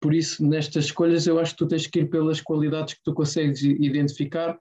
por 0.00 0.12
isso 0.12 0.44
nestas 0.44 0.86
escolhas 0.86 1.26
eu 1.26 1.38
acho 1.38 1.52
que 1.52 1.58
tu 1.58 1.68
tens 1.68 1.86
que 1.86 2.00
ir 2.00 2.10
pelas 2.10 2.40
qualidades 2.40 2.94
que 2.94 3.02
tu 3.04 3.14
consegues 3.14 3.62
identificar 3.62 4.58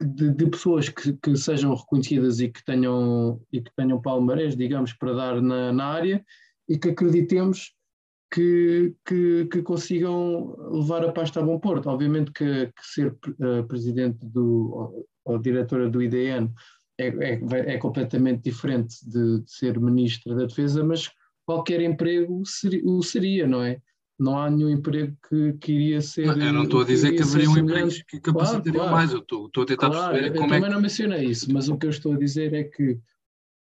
de, 0.00 0.32
de 0.32 0.46
pessoas 0.46 0.88
que, 0.88 1.12
que, 1.12 1.36
sejam 1.36 1.74
reconhecidas 1.74 2.40
e 2.40 2.48
que 2.48 2.64
tenham, 2.64 3.40
e 3.52 3.60
que 3.60 3.70
tenham 3.76 4.00
palmarés, 4.00 4.56
digamos, 4.56 4.92
para 4.92 5.12
dar 5.12 5.42
na, 5.42 5.72
na 5.72 5.84
área 5.84 6.24
e 6.68 6.78
que 6.78 6.88
acreditemos 6.88 7.74
que, 8.30 8.94
que, 9.06 9.46
que, 9.46 9.62
consigam 9.62 10.54
levar 10.70 11.04
a 11.04 11.12
pasta 11.12 11.40
a 11.40 11.42
bom 11.42 11.58
porto. 11.58 11.88
Obviamente 11.88 12.30
que, 12.32 12.66
que 12.66 12.86
ser 12.86 13.08
uh, 13.12 13.66
presidente 13.66 14.18
do, 14.22 14.72
ou, 14.72 15.08
ou, 15.24 15.38
diretora 15.38 15.88
do 15.88 16.02
IDN 16.02 16.52
é, 16.98 17.08
é, 17.08 17.74
é 17.74 17.78
completamente 17.78 18.42
diferente 18.42 18.96
de, 19.08 19.40
de, 19.40 19.50
ser 19.50 19.80
ministra 19.80 20.34
da 20.34 20.44
Defesa, 20.44 20.84
mas 20.84 21.10
qualquer 21.46 21.80
emprego 21.80 22.42
o 22.84 23.02
seria, 23.02 23.46
não 23.46 23.62
é? 23.62 23.80
Não 24.18 24.36
há 24.36 24.50
nenhum 24.50 24.68
emprego 24.68 25.16
que, 25.28 25.52
que 25.54 25.72
iria 25.72 26.00
ser. 26.00 26.26
Não, 26.26 26.46
eu 26.46 26.52
não 26.52 26.64
estou 26.64 26.80
a 26.80 26.84
dizer 26.84 27.12
que 27.12 27.22
haveriam 27.22 27.56
empregos 27.56 28.02
que 28.02 28.20
capacitariam 28.20 28.74
claro, 28.74 28.90
claro. 28.90 28.96
mais, 28.96 29.12
eu 29.12 29.20
estou, 29.20 29.46
estou 29.46 29.62
a 29.62 29.66
tentar 29.66 29.90
claro, 29.90 30.12
perceber 30.12 30.38
como 30.38 30.42
eu 30.42 30.44
é 30.44 30.56
também 30.56 30.68
que... 30.68 30.74
não 30.74 30.82
mencionei 30.82 31.24
isso, 31.24 31.52
mas 31.52 31.68
o 31.68 31.78
que 31.78 31.86
eu 31.86 31.90
estou 31.90 32.14
a 32.14 32.18
dizer 32.18 32.52
é 32.52 32.64
que, 32.64 32.98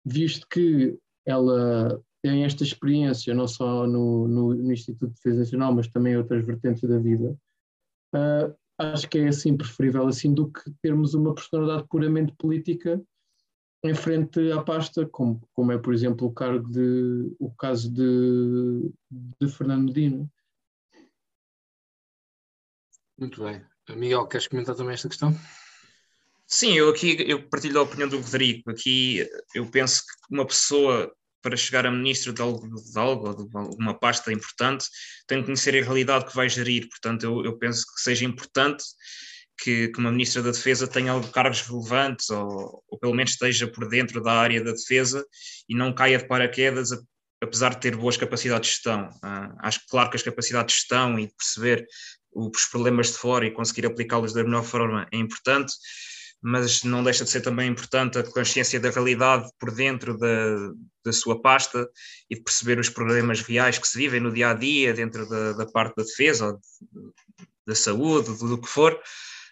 visto 0.05 0.47
que 0.49 0.99
ela 1.27 2.03
tem 2.23 2.45
esta 2.45 2.63
experiência, 2.63 3.35
não 3.35 3.49
só 3.49 3.87
no, 3.87 4.29
no, 4.29 4.55
no 4.55 4.73
Instituto 4.73 5.09
de 5.09 5.15
Defesa 5.15 5.41
Nacional, 5.41 5.75
mas 5.75 5.89
também 5.89 6.13
em 6.13 6.17
outras 6.17 6.45
vertentes 6.45 6.89
da 6.89 6.99
vida, 6.99 7.37
uh, 8.15 8.55
acho 8.79 9.09
que 9.09 9.19
é 9.19 9.29
assim 9.29 9.57
preferível 9.57 10.07
assim 10.07 10.33
do 10.33 10.51
que 10.51 10.71
termos 10.83 11.15
uma 11.15 11.35
personalidade 11.35 11.87
puramente 11.89 12.35
política 12.37 13.03
em 13.83 13.95
frente 13.95 14.53
à 14.53 14.63
pasta, 14.63 15.07
como, 15.07 15.41
como 15.55 15.73
é, 15.73 15.79
por 15.79 15.95
exemplo, 15.95 16.27
o, 16.27 16.33
cargo 16.33 16.69
de, 16.71 17.35
o 17.39 17.51
caso 17.55 17.91
de, 17.91 18.93
de 19.41 19.49
Fernando 19.49 19.85
Medina. 19.85 20.31
Muito 23.19 23.43
bem. 23.43 23.65
Miguel, 23.97 24.27
queres 24.27 24.47
comentar 24.47 24.77
também 24.77 24.95
esta 24.95 25.09
questão? 25.09 25.35
Sim, 26.47 26.73
eu 26.73 26.91
aqui 26.91 27.17
eu 27.29 27.49
partilho 27.49 27.75
da 27.75 27.83
opinião 27.83 28.09
do 28.09 28.21
Rodrigo. 28.21 28.71
Aqui 28.71 29.27
eu 29.55 29.71
penso 29.71 30.03
que 30.03 30.35
uma 30.35 30.47
pessoa 30.47 31.15
para 31.43 31.57
chegar 31.57 31.87
a 31.87 31.91
ministro 31.91 32.33
de 32.33 32.43
algo, 32.43 32.69
de 32.69 32.99
algo 32.99 33.29
ou 33.29 33.35
de 33.35 33.57
alguma 33.57 33.99
pasta 33.99 34.33
importante 34.33 34.87
tem 35.27 35.39
que 35.41 35.47
conhecer 35.47 35.81
a 35.81 35.85
realidade 35.85 36.27
que 36.27 36.35
vai 36.35 36.49
gerir. 36.49 36.89
Portanto, 36.89 37.25
eu, 37.25 37.45
eu 37.45 37.59
penso 37.59 37.85
que 37.95 38.01
seja 38.01 38.25
importante 38.25 38.85
que, 39.63 39.89
que, 39.89 39.99
uma 39.99 40.11
ministra 40.11 40.43
da 40.43 40.51
Defesa 40.51 40.87
tenha 40.87 41.21
cargos 41.29 41.63
relevantes 41.63 42.31
ou, 42.31 42.83
ou, 42.89 42.99
pelo 42.99 43.15
menos 43.15 43.33
esteja 43.33 43.67
por 43.67 43.89
dentro 43.89 44.23
da 44.23 44.33
área 44.33 44.63
da 44.63 44.73
defesa 44.73 45.25
e 45.69 45.75
não 45.75 45.93
caia 45.93 46.19
de 46.19 46.27
paraquedas, 46.27 46.91
apesar 47.43 47.71
de 47.71 47.81
ter 47.81 47.97
boas 47.97 48.17
capacidades 48.17 48.69
de 48.69 48.75
gestão. 48.75 49.09
Uh, 49.23 49.55
acho 49.61 49.81
que, 49.81 49.87
claro, 49.89 50.11
que 50.11 50.17
as 50.17 50.23
capacidades 50.23 50.75
de 50.75 50.81
gestão 50.81 51.19
e 51.19 51.29
perceber 51.29 51.87
os 52.33 52.65
problemas 52.67 53.09
de 53.09 53.19
fora 53.19 53.47
e 53.47 53.51
conseguir 53.51 53.87
aplicá-los 53.87 54.33
da 54.33 54.45
melhor 54.45 54.65
forma 54.65 55.07
é 55.13 55.17
importante, 55.17 55.73
mas 56.43 56.83
não 56.83 57.05
deixa 57.05 57.25
de 57.25 57.31
ser 57.31 57.43
também 57.43 57.69
importante 57.69 58.19
a 58.19 58.23
consciência 58.23 58.81
da 58.81 58.91
realidade 58.91 59.49
por 59.59 59.71
dentro 59.71 60.17
da, 60.17 60.73
da 61.05 61.13
sua 61.13 61.41
pasta 61.41 61.89
e 62.31 62.35
de 62.35 62.43
perceber 62.43 62.79
os 62.79 62.89
problemas 62.89 63.43
reais 63.43 63.79
que 63.79 63.87
se 63.87 63.99
vivem 63.99 64.21
no 64.21 64.33
dia 64.33 64.51
a 64.51 64.55
dia, 64.55 64.95
dentro 64.95 65.29
da, 65.29 65.53
da 65.53 65.67
parte 65.67 65.95
da 65.97 66.03
defesa 66.03 66.47
ou 66.47 66.61
da 67.67 67.75
saúde, 67.75 68.37
do, 68.39 68.49
do 68.49 68.61
que 68.61 68.69
for. 68.69 68.99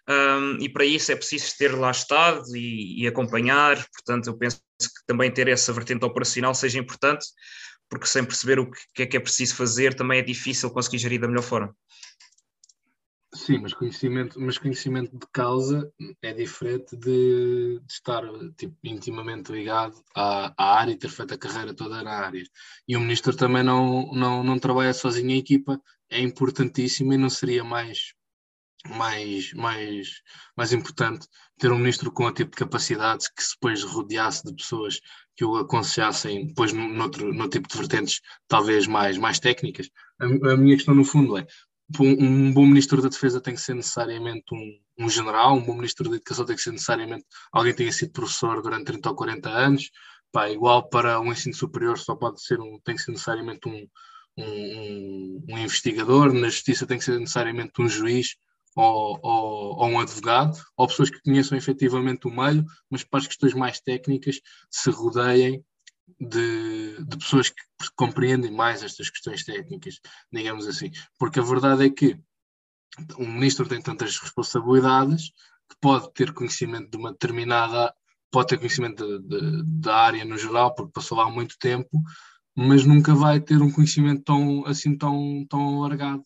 um, 0.09 0.57
e 0.61 0.69
para 0.69 0.85
isso 0.85 1.13
é 1.13 1.17
preciso 1.17 1.57
ter 1.59 1.77
lá 1.77 1.91
estado 1.91 2.43
e, 2.57 3.03
e, 3.03 3.07
acompanhar, 3.07 3.77
portanto, 3.93 4.29
eu 4.29 4.39
penso 4.39 4.61
que 4.81 5.07
também 5.07 5.31
ter 5.31 5.49
essa 5.49 5.73
vertente 5.73 6.05
operacional 6.05 6.55
seja 6.55 6.79
importante, 6.79 7.27
porque 7.89 8.07
sem 8.07 8.25
perceber 8.25 8.59
o 8.59 8.71
que 8.95 9.03
é 9.03 9.07
que 9.07 9.17
é 9.17 9.21
preciso 9.21 9.55
fazer 9.57 9.95
também 9.95 10.21
é 10.21 10.23
difícil 10.23 10.71
conseguir 10.71 10.99
gerir 10.99 11.21
da 11.21 11.29
melhor 11.29 11.43
forma. 11.43 11.75
Sim, 13.35 13.59
mas 13.59 13.75
conhecimento, 13.75 14.41
mas 14.41 14.57
conhecimento 14.57 15.17
de 15.17 15.27
causa 15.31 15.93
é 16.23 16.33
diferente 16.33 16.97
de, 16.97 17.79
de 17.79 17.93
estar 17.93 18.23
tipo, 18.57 18.75
intimamente 18.83 19.53
ligado 19.53 20.03
à, 20.15 20.55
à, 20.57 20.81
área 20.81 20.93
e 20.93 20.97
ter 20.97 21.11
feito 21.11 21.35
a 21.35 21.39
carreira 21.39 21.75
toda 21.75 22.03
na 22.03 22.11
área. 22.11 22.43
E 22.87 22.97
o 22.97 23.01
ministro 23.01 23.37
também 23.37 23.63
não, 23.63 24.11
não, 24.13 24.43
não 24.43 24.59
trabalha 24.59 24.95
sozinho 24.95 25.31
em 25.31 25.39
equipa, 25.39 25.79
é 26.09 26.21
importantíssimo 26.21 27.13
e 27.13 27.19
não 27.19 27.29
seria 27.29 27.63
mais 27.63 28.15
mais, 28.87 29.53
mais, 29.55 30.23
mais 30.57 30.73
importante 30.73 31.27
ter 31.59 31.73
um 31.73 31.79
ministro 31.79 32.13
com 32.13 32.25
o 32.25 32.33
tipo 32.33 32.53
de 32.53 32.57
capacidades 32.57 33.29
que 33.29 33.43
depois 33.55 33.83
rodeasse 33.83 34.45
de 34.45 34.55
pessoas 34.55 35.01
que 35.37 35.45
o 35.45 35.57
aconselhassem 35.57 36.47
depois 36.47 36.73
noutro, 36.73 37.33
no 37.33 37.49
tipo 37.49 37.69
de 37.69 37.77
vertentes 37.77 38.21
talvez 38.47 38.87
mais, 38.87 39.19
mais 39.19 39.39
técnicas. 39.41 39.91
A, 40.21 40.25
a 40.53 40.57
minha 40.57 40.77
questão 40.77 40.95
no 40.95 41.05
fundo 41.05 41.37
é 41.37 41.47
um, 42.01 42.25
um, 42.25 42.53
bom 42.53 42.67
ministro 42.67 43.01
da 43.01 43.09
defesa 43.09 43.41
tem 43.41 43.55
que 43.55 43.61
ser 43.61 43.75
necessariamente 43.75 44.45
um, 44.53 45.05
um, 45.05 45.09
general, 45.09 45.57
um 45.57 45.65
bom 45.65 45.75
ministro 45.75 46.09
da 46.09 46.17
educação 46.17 46.45
tem 46.45 46.57
que 46.57 46.63
ser 46.63 46.73
necessariamente 46.73 47.25
alguém 47.53 47.73
que 47.73 47.79
tenha 47.79 47.93
sido 47.93 48.13
professor 48.13 48.61
durante 48.63 48.85
30 48.85 49.09
ou 49.09 49.17
40 49.17 49.49
anos, 49.49 49.91
Pá, 50.31 50.51
igual 50.51 50.89
para 50.89 51.19
um 51.21 51.33
ensino 51.33 51.55
superior 51.55 51.99
só 51.99 52.15
pode 52.15 52.43
ser 52.43 52.61
um, 52.61 52.79
tem 52.85 52.95
que 52.95 53.03
ser 53.03 53.13
necessariamente 53.13 53.67
um, 53.67 53.89
um, 54.37 55.45
um, 55.49 55.59
investigador, 55.59 56.33
na 56.35 56.49
justiça 56.49 56.87
tem 56.87 56.99
que 56.99 57.05
ser 57.05 57.19
necessariamente 57.19 57.81
um 57.81 57.89
juiz, 57.89 58.37
ou, 58.77 59.19
ou, 59.23 59.79
ou, 59.79 59.89
um 59.89 59.99
advogado, 59.99 60.57
ou 60.77 60.87
pessoas 60.87 61.11
que 61.11 61.23
conheçam 61.23 61.57
efetivamente 61.57 62.29
o 62.29 62.31
meio, 62.31 62.65
mas 62.91 63.03
para 63.03 63.21
as 63.21 63.27
questões 63.27 63.55
mais 63.55 63.81
técnicas 63.81 64.41
se 64.71 64.91
rodeiem 64.91 65.65
de, 66.21 66.78
de, 67.05 67.19
pessoas 67.19 67.51
que 67.51 67.63
compreendem 67.97 68.51
mais 68.51 68.83
estas 68.83 69.11
questões 69.11 69.45
técnicas, 69.45 70.01
digamos 70.33 70.67
assim. 70.67 70.91
Porque 71.19 71.41
a 71.41 71.43
verdade 71.43 71.87
é 71.87 71.91
que 71.91 72.19
um 73.19 73.31
ministro 73.31 73.69
tem 73.69 73.81
tantas 73.81 74.19
responsabilidades 74.19 75.31
que 75.69 75.77
pode 75.81 76.13
ter 76.15 76.33
conhecimento 76.33 76.91
de 76.91 76.97
uma 76.97 77.13
determinada, 77.13 77.95
pode 78.31 78.49
ter 78.49 78.59
conhecimento 78.59 79.21
da 79.81 79.97
área 79.97 80.25
no 80.25 80.39
geral, 80.39 80.75
porque 80.75 80.93
passou 80.93 81.19
lá 81.19 81.31
muito 81.31 81.57
tempo, 81.59 82.03
mas 82.57 82.85
nunca 82.85 83.15
vai 83.15 83.41
ter 83.41 83.61
um 83.63 83.71
conhecimento 83.71 84.23
tão 84.25 84.67
assim 84.67 84.97
tão, 84.97 85.47
tão 85.49 85.85
alargado 85.85 86.23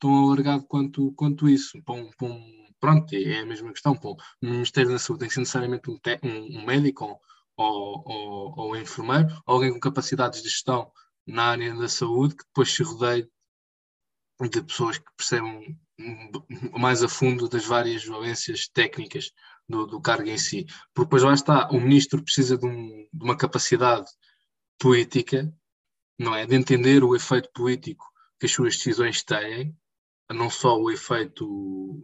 tão 0.00 0.24
alargado 0.24 0.64
quanto, 0.66 1.12
quanto 1.12 1.48
isso. 1.48 1.80
Para 1.84 1.94
um, 1.94 2.10
para 2.10 2.26
um, 2.26 2.66
pronto, 2.80 3.14
é 3.14 3.40
a 3.40 3.46
mesma 3.46 3.70
questão. 3.70 3.94
Para 3.94 4.10
um 4.10 4.50
Ministério 4.50 4.90
da 4.90 4.98
Saúde 4.98 5.20
tem 5.20 5.28
que 5.28 5.34
ser 5.34 5.40
necessariamente 5.40 5.90
um, 5.90 5.98
te, 5.98 6.18
um, 6.24 6.58
um 6.58 6.64
médico 6.64 7.20
ou, 7.62 8.02
ou, 8.06 8.54
ou, 8.56 8.76
enfermeiro, 8.76 9.28
ou 9.46 9.54
alguém 9.54 9.72
com 9.72 9.80
capacidades 9.80 10.42
de 10.42 10.48
gestão 10.48 10.90
na 11.26 11.44
área 11.50 11.74
da 11.74 11.88
saúde 11.88 12.34
que 12.34 12.44
depois 12.44 12.72
se 12.72 12.82
rodeie 12.82 13.28
de 14.40 14.62
pessoas 14.62 14.96
que 14.96 15.04
percebem 15.16 15.78
mais 16.72 17.02
a 17.02 17.08
fundo 17.08 17.48
das 17.48 17.66
várias 17.66 18.04
valências 18.06 18.68
técnicas 18.68 19.30
do, 19.68 19.86
do 19.86 20.00
cargo 20.00 20.28
em 20.28 20.38
si. 20.38 20.64
Porque 20.94 21.06
depois 21.06 21.22
lá 21.22 21.34
está, 21.34 21.68
o 21.70 21.78
ministro 21.78 22.22
precisa 22.22 22.56
de, 22.56 22.66
um, 22.66 23.06
de 23.12 23.24
uma 23.24 23.36
capacidade 23.36 24.06
política, 24.78 25.52
não 26.18 26.34
é? 26.34 26.46
De 26.46 26.54
entender 26.54 27.04
o 27.04 27.14
efeito 27.14 27.50
político 27.52 28.06
que 28.38 28.46
as 28.46 28.52
suas 28.52 28.76
decisões 28.76 29.22
têm 29.22 29.76
não 30.34 30.48
só 30.48 30.78
o 30.78 30.90
efeito 30.90 31.44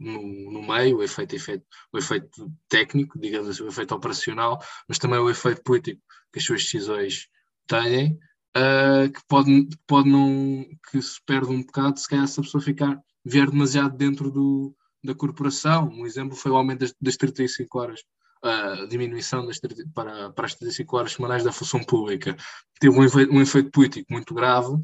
no, 0.01 0.51
no 0.51 0.63
meio, 0.67 0.99
o 0.99 1.03
efeito, 1.03 1.37
efeito, 1.37 1.65
o 1.93 1.99
efeito 1.99 2.53
técnico, 2.69 3.19
digamos 3.19 3.49
assim, 3.49 3.63
o 3.63 3.69
efeito 3.69 3.95
operacional, 3.95 4.61
mas 4.89 4.99
também 4.99 5.19
o 5.19 5.31
efeito 5.31 5.63
político 5.63 6.03
que 6.33 6.39
as 6.39 6.45
suas 6.45 6.63
decisões 6.63 7.29
têm, 7.67 8.19
uh, 8.57 9.11
que 9.13 9.21
pode, 9.29 9.69
pode 9.87 10.09
não, 10.09 10.65
que 10.91 11.01
se 11.01 11.21
perde 11.25 11.51
um 11.51 11.63
bocado 11.63 11.99
se 11.99 12.09
calhar 12.09 12.27
se 12.27 12.41
a 12.41 12.43
pessoa 12.43 12.63
ficar, 12.63 13.01
vier 13.25 13.51
demasiado 13.51 13.97
dentro 13.97 14.31
do, 14.31 14.75
da 15.05 15.15
corporação. 15.15 15.89
Um 15.89 16.05
exemplo 16.05 16.37
foi 16.37 16.51
o 16.51 16.57
aumento 16.57 16.81
das, 16.81 16.95
das 17.01 17.17
35 17.17 17.79
horas, 17.79 18.01
a 18.43 18.87
diminuição 18.87 19.47
das, 19.47 19.61
para, 19.95 20.33
para 20.33 20.47
as 20.47 20.55
35 20.55 20.97
horas 20.97 21.13
semanais 21.13 21.45
da 21.45 21.53
função 21.53 21.83
pública. 21.83 22.37
Teve 22.81 22.99
um 22.99 23.05
efeito, 23.05 23.33
um 23.33 23.41
efeito 23.41 23.71
político 23.71 24.13
muito 24.13 24.35
grave, 24.35 24.77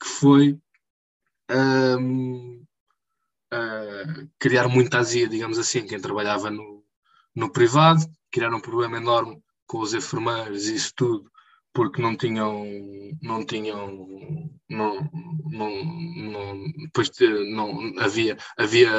que 0.00 0.08
foi 0.08 0.58
ah, 1.48 1.96
criar 4.38 4.68
muita 4.68 4.98
azia, 4.98 5.28
digamos 5.28 5.58
assim, 5.58 5.86
quem 5.86 6.00
trabalhava 6.00 6.50
no, 6.50 6.84
no 7.34 7.50
privado, 7.50 8.04
criaram 8.30 8.58
um 8.58 8.60
problema 8.60 8.96
enorme 8.96 9.42
com 9.66 9.78
os 9.78 9.94
enfermeiros 9.94 10.68
e 10.68 10.74
isso 10.74 10.92
tudo, 10.94 11.30
porque 11.72 12.00
não 12.00 12.16
tinham, 12.16 12.64
não 13.20 13.44
tinham, 13.44 14.08
não, 14.68 15.10
não, 15.50 15.84
não 16.14 16.72
depois 16.84 17.10
de, 17.10 17.26
não 17.52 17.92
havia, 17.98 18.36
havia, 18.56 18.90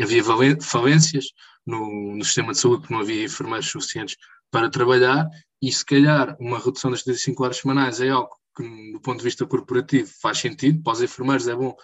havia 0.00 0.22
falências 0.60 1.26
no, 1.66 2.16
no 2.16 2.24
sistema 2.24 2.52
de 2.52 2.58
saúde, 2.58 2.82
porque 2.82 2.94
não 2.94 3.00
havia 3.00 3.24
enfermeiros 3.24 3.70
suficientes 3.70 4.16
para 4.50 4.70
trabalhar, 4.70 5.28
e 5.62 5.72
se 5.72 5.84
calhar 5.84 6.36
uma 6.38 6.58
redução 6.58 6.90
das 6.90 7.02
35 7.02 7.44
horas 7.44 7.56
semanais 7.56 8.00
é 8.00 8.10
algo 8.10 8.30
que, 8.54 8.92
do 8.92 9.00
ponto 9.00 9.18
de 9.18 9.24
vista 9.24 9.46
corporativo, 9.46 10.10
faz 10.20 10.38
sentido, 10.38 10.82
para 10.82 10.92
os 10.92 11.02
enfermeiros 11.02 11.48
é 11.48 11.54
bom 11.54 11.74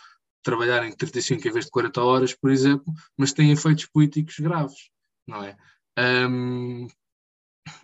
trabalhar 0.49 0.83
em 0.87 0.93
35 0.93 1.47
em 1.47 1.53
vez 1.53 1.67
de 1.67 1.71
40 1.71 2.03
horas, 2.03 2.35
por 2.35 2.51
exemplo, 2.51 2.91
mas 3.19 3.35
tem 3.35 3.51
efeitos 3.51 3.85
políticos 3.85 4.39
graves, 4.39 4.89
não 5.27 5.45
é? 5.45 5.55
Um, 5.99 6.89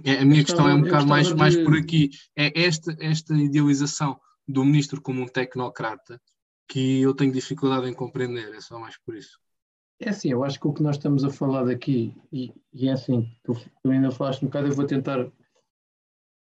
é, 0.03 0.19
a 0.21 0.25
minha 0.25 0.43
questão 0.43 0.67
é 0.67 0.73
um 0.73 0.81
bocado 0.81 1.07
mais, 1.07 1.29
de... 1.29 1.35
mais 1.35 1.55
por 1.55 1.77
aqui. 1.77 2.09
É 2.35 2.65
esta, 2.65 2.97
esta 2.99 3.35
idealização 3.35 4.19
do 4.49 4.65
ministro 4.65 5.03
como 5.03 5.21
um 5.21 5.27
tecnocrata 5.27 6.19
que 6.67 7.03
eu 7.03 7.13
tenho 7.13 7.33
dificuldade 7.33 7.87
em 7.87 7.93
compreender, 7.93 8.55
é 8.55 8.61
só 8.63 8.79
mais 8.79 8.97
por 8.97 9.15
isso. 9.15 9.39
É 10.01 10.09
assim, 10.09 10.31
eu 10.31 10.43
acho 10.43 10.59
que 10.59 10.67
o 10.67 10.73
que 10.73 10.83
nós 10.83 10.97
estamos 10.97 11.23
a 11.23 11.31
falar 11.31 11.65
daqui, 11.65 12.17
e, 12.33 12.51
e 12.73 12.89
é 12.89 12.93
assim, 12.93 13.31
tu, 13.45 13.53
tu, 13.83 13.91
ainda 13.91 14.11
falaste 14.11 14.43
um 14.43 14.47
bocado, 14.47 14.69
eu 14.69 14.73
vou 14.73 14.87
tentar 14.87 15.31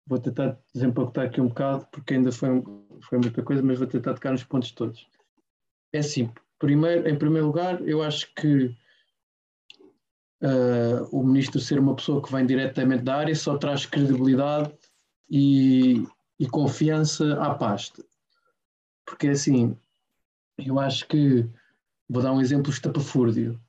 vou 0.06 0.20
tentar 0.20 0.60
desempacotar 0.74 1.28
aqui 1.28 1.40
um 1.40 1.48
bocado, 1.48 1.88
porque 1.92 2.16
ainda 2.16 2.32
foi, 2.32 2.50
foi 3.04 3.20
muita 3.20 3.42
coisa, 3.42 3.62
mas 3.62 3.78
vou 3.78 3.88
tentar 3.88 4.16
tocar 4.16 4.32
nos 4.32 4.44
pontos 4.44 4.72
todos. 4.72 5.08
É 5.92 6.00
assim, 6.00 6.32
primeiro, 6.60 7.10
em 7.10 7.18
primeiro 7.18 7.48
lugar, 7.48 7.82
eu 7.88 8.04
acho 8.04 8.34
que 8.36 8.66
uh, 10.42 11.04
o 11.12 11.24
ministro 11.24 11.60
ser 11.60 11.80
uma 11.80 11.96
pessoa 11.96 12.22
que 12.22 12.32
vem 12.32 12.46
diretamente 12.46 13.04
da 13.04 13.18
área 13.18 13.36
só 13.36 13.58
traz 13.58 13.86
credibilidade 13.86 14.72
e, 15.30 16.04
e 16.40 16.48
confiança 16.48 17.42
à 17.42 17.54
pasta. 17.56 18.04
Porque 19.06 19.30
assim, 19.30 19.76
eu 20.58 20.80
acho 20.80 21.08
que, 21.08 21.50
vou 22.08 22.22
dar 22.22 22.34
um 22.34 22.42
exemplo 22.42 22.72
estapafúrdio, 22.72 23.60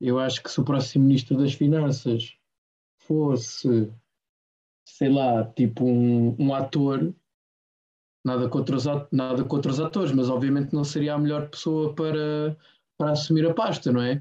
eu 0.00 0.18
acho 0.18 0.42
que 0.42 0.50
se 0.50 0.60
o 0.60 0.64
próximo 0.64 1.04
ministro 1.04 1.38
das 1.38 1.54
Finanças 1.54 2.36
fosse, 2.98 3.90
sei 4.84 5.08
lá, 5.08 5.44
tipo 5.44 5.84
um, 5.84 6.36
um 6.38 6.54
ator 6.54 7.14
Nada 8.26 8.48
contra, 8.48 8.74
os, 8.74 8.84
nada 9.12 9.44
contra 9.44 9.70
os 9.70 9.78
atores, 9.78 10.10
mas 10.10 10.28
obviamente 10.28 10.74
não 10.74 10.82
seria 10.82 11.14
a 11.14 11.18
melhor 11.18 11.48
pessoa 11.48 11.94
para, 11.94 12.58
para 12.98 13.12
assumir 13.12 13.48
a 13.48 13.54
pasta, 13.54 13.92
não 13.92 14.02
é? 14.02 14.20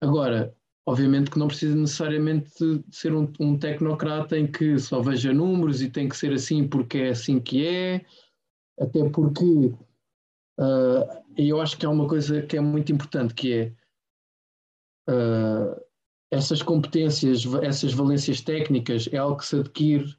Agora, 0.00 0.54
obviamente 0.86 1.28
que 1.32 1.38
não 1.40 1.48
precisa 1.48 1.74
necessariamente 1.74 2.52
ser 2.88 3.12
um, 3.12 3.28
um, 3.40 3.58
tecnocrata 3.58 4.38
em 4.38 4.46
que 4.46 4.78
só 4.78 5.00
veja 5.00 5.34
números 5.34 5.82
e 5.82 5.90
tem 5.90 6.08
que 6.08 6.16
ser 6.16 6.32
assim 6.32 6.68
porque 6.68 6.98
é 6.98 7.08
assim 7.08 7.40
que 7.40 7.66
é, 7.66 8.06
até 8.78 9.10
porque 9.10 9.74
uh, 10.60 11.24
eu 11.36 11.60
acho 11.60 11.76
que 11.76 11.84
há 11.84 11.90
uma 11.90 12.06
coisa 12.06 12.42
que 12.42 12.56
é 12.56 12.60
muito 12.60 12.92
importante 12.92 13.34
que 13.34 13.52
é 13.52 13.72
uh, 15.10 15.84
essas 16.30 16.62
competências, 16.62 17.44
essas 17.60 17.92
valências 17.92 18.40
técnicas 18.40 19.08
é 19.10 19.16
algo 19.16 19.38
que 19.38 19.46
se 19.46 19.56
adquire 19.56 20.16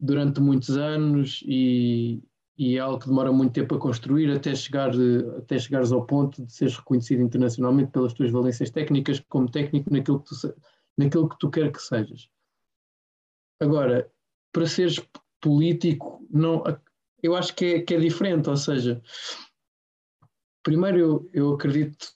durante 0.00 0.40
muitos 0.40 0.78
anos 0.78 1.42
e, 1.46 2.22
e 2.58 2.76
é 2.76 2.80
algo 2.80 2.98
que 2.98 3.06
demora 3.06 3.30
muito 3.30 3.52
tempo 3.52 3.76
a 3.76 3.78
construir 3.78 4.28
até, 4.32 4.52
chegar, 4.52 4.90
até 5.36 5.58
chegares 5.60 5.92
ao 5.92 6.04
ponto 6.04 6.44
de 6.44 6.52
seres 6.52 6.76
reconhecido 6.76 7.22
internacionalmente 7.22 7.92
pelas 7.92 8.12
tuas 8.12 8.32
valências 8.32 8.68
técnicas 8.70 9.20
como 9.28 9.48
técnico 9.48 9.92
naquilo 9.92 10.20
que 10.20 10.28
tu, 10.28 10.54
naquilo 10.96 11.28
que 11.28 11.38
tu 11.38 11.48
quer 11.50 11.70
que 11.70 11.80
sejas. 11.80 12.28
Agora, 13.60 14.10
para 14.52 14.66
seres 14.66 15.00
político, 15.40 16.26
não, 16.28 16.64
eu 17.22 17.36
acho 17.36 17.54
que 17.54 17.64
é, 17.64 17.80
que 17.80 17.94
é 17.94 18.00
diferente, 18.00 18.50
ou 18.50 18.56
seja, 18.56 19.00
primeiro 20.64 20.98
eu, 20.98 21.30
eu 21.32 21.54
acredito 21.54 22.08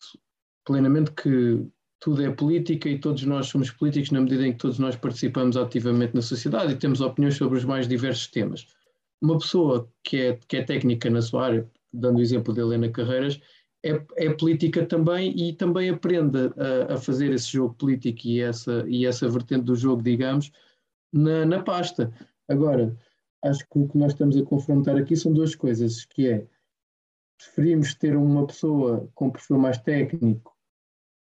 plenamente 0.64 1.12
que 1.12 1.64
tudo 2.00 2.20
é 2.20 2.33
política 2.33 2.88
e 2.88 2.98
todos 2.98 3.22
nós 3.22 3.46
somos 3.46 3.70
políticos 3.70 4.11
na 4.11 4.20
medida 4.20 4.44
em 4.44 4.52
que 4.52 4.59
todos 4.59 4.81
nós 4.81 4.96
participamos 4.96 5.57
ativamente 5.57 6.16
na 6.16 6.22
sociedade 6.22 6.72
e 6.72 6.76
temos 6.76 7.00
opiniões 7.00 7.37
sobre 7.37 7.59
os 7.59 7.64
mais 7.64 7.87
diversos 7.87 8.26
temas 8.26 8.66
uma 9.23 9.39
pessoa 9.39 9.89
que 10.03 10.17
é, 10.17 10.39
que 10.49 10.57
é 10.57 10.65
técnica 10.65 11.09
na 11.09 11.23
sua 11.23 11.47
área, 11.47 11.71
dando 11.93 12.19
o 12.19 12.23
exemplo 12.23 12.53
de 12.53 12.61
Helena 12.61 12.91
Carreiras, 12.91 13.41
é, 13.85 14.05
é 14.17 14.33
política 14.33 14.85
também 14.85 15.37
e 15.37 15.53
também 15.53 15.91
aprende 15.91 16.39
a, 16.57 16.95
a, 16.95 16.97
fazer 16.99 17.33
esse 17.33 17.53
jogo 17.53 17.75
político 17.75 18.21
e 18.27 18.41
essa, 18.41 18.85
e 18.87 19.07
essa 19.07 19.29
vertente 19.29 19.65
do 19.65 19.75
jogo, 19.75 20.03
digamos, 20.03 20.53
na, 21.13 21.45
na 21.47 21.63
pasta. 21.63 22.13
Agora, 22.49 22.97
acho 23.45 23.61
que 23.69 23.79
o 23.79 23.89
que 23.89 23.99
nós 23.99 24.13
estamos 24.13 24.37
a 24.37 24.45
confrontar 24.45 24.97
aqui 24.97 25.17
são 25.17 25.33
duas 25.33 25.55
coisas, 25.55 26.05
que 26.05 26.29
é 26.29 26.47
preferimos 27.37 27.95
ter 27.95 28.17
uma 28.17 28.47
pessoa 28.47 29.09
com 29.15 29.31
perfil 29.31 29.59
mais 29.59 29.79
técnico 29.79 30.57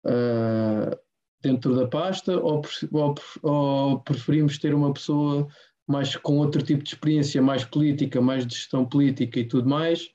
uh, 0.06 0.96
dentro 1.42 1.74
da 1.74 1.88
pasta 1.88 2.38
ou, 2.38 2.62
ou, 2.92 3.14
ou, 3.42 4.00
preferimos 4.00 4.58
ter 4.58 4.74
uma 4.74 4.92
pessoa 4.92 5.48
mais 5.86 6.16
com 6.16 6.38
outro 6.38 6.62
tipo 6.62 6.82
de 6.82 6.90
experiência, 6.90 7.42
mais 7.42 7.64
política, 7.64 8.20
mais 8.20 8.46
de 8.46 8.54
gestão 8.54 8.86
política 8.86 9.40
e 9.40 9.44
tudo 9.44 9.68
mais, 9.68 10.10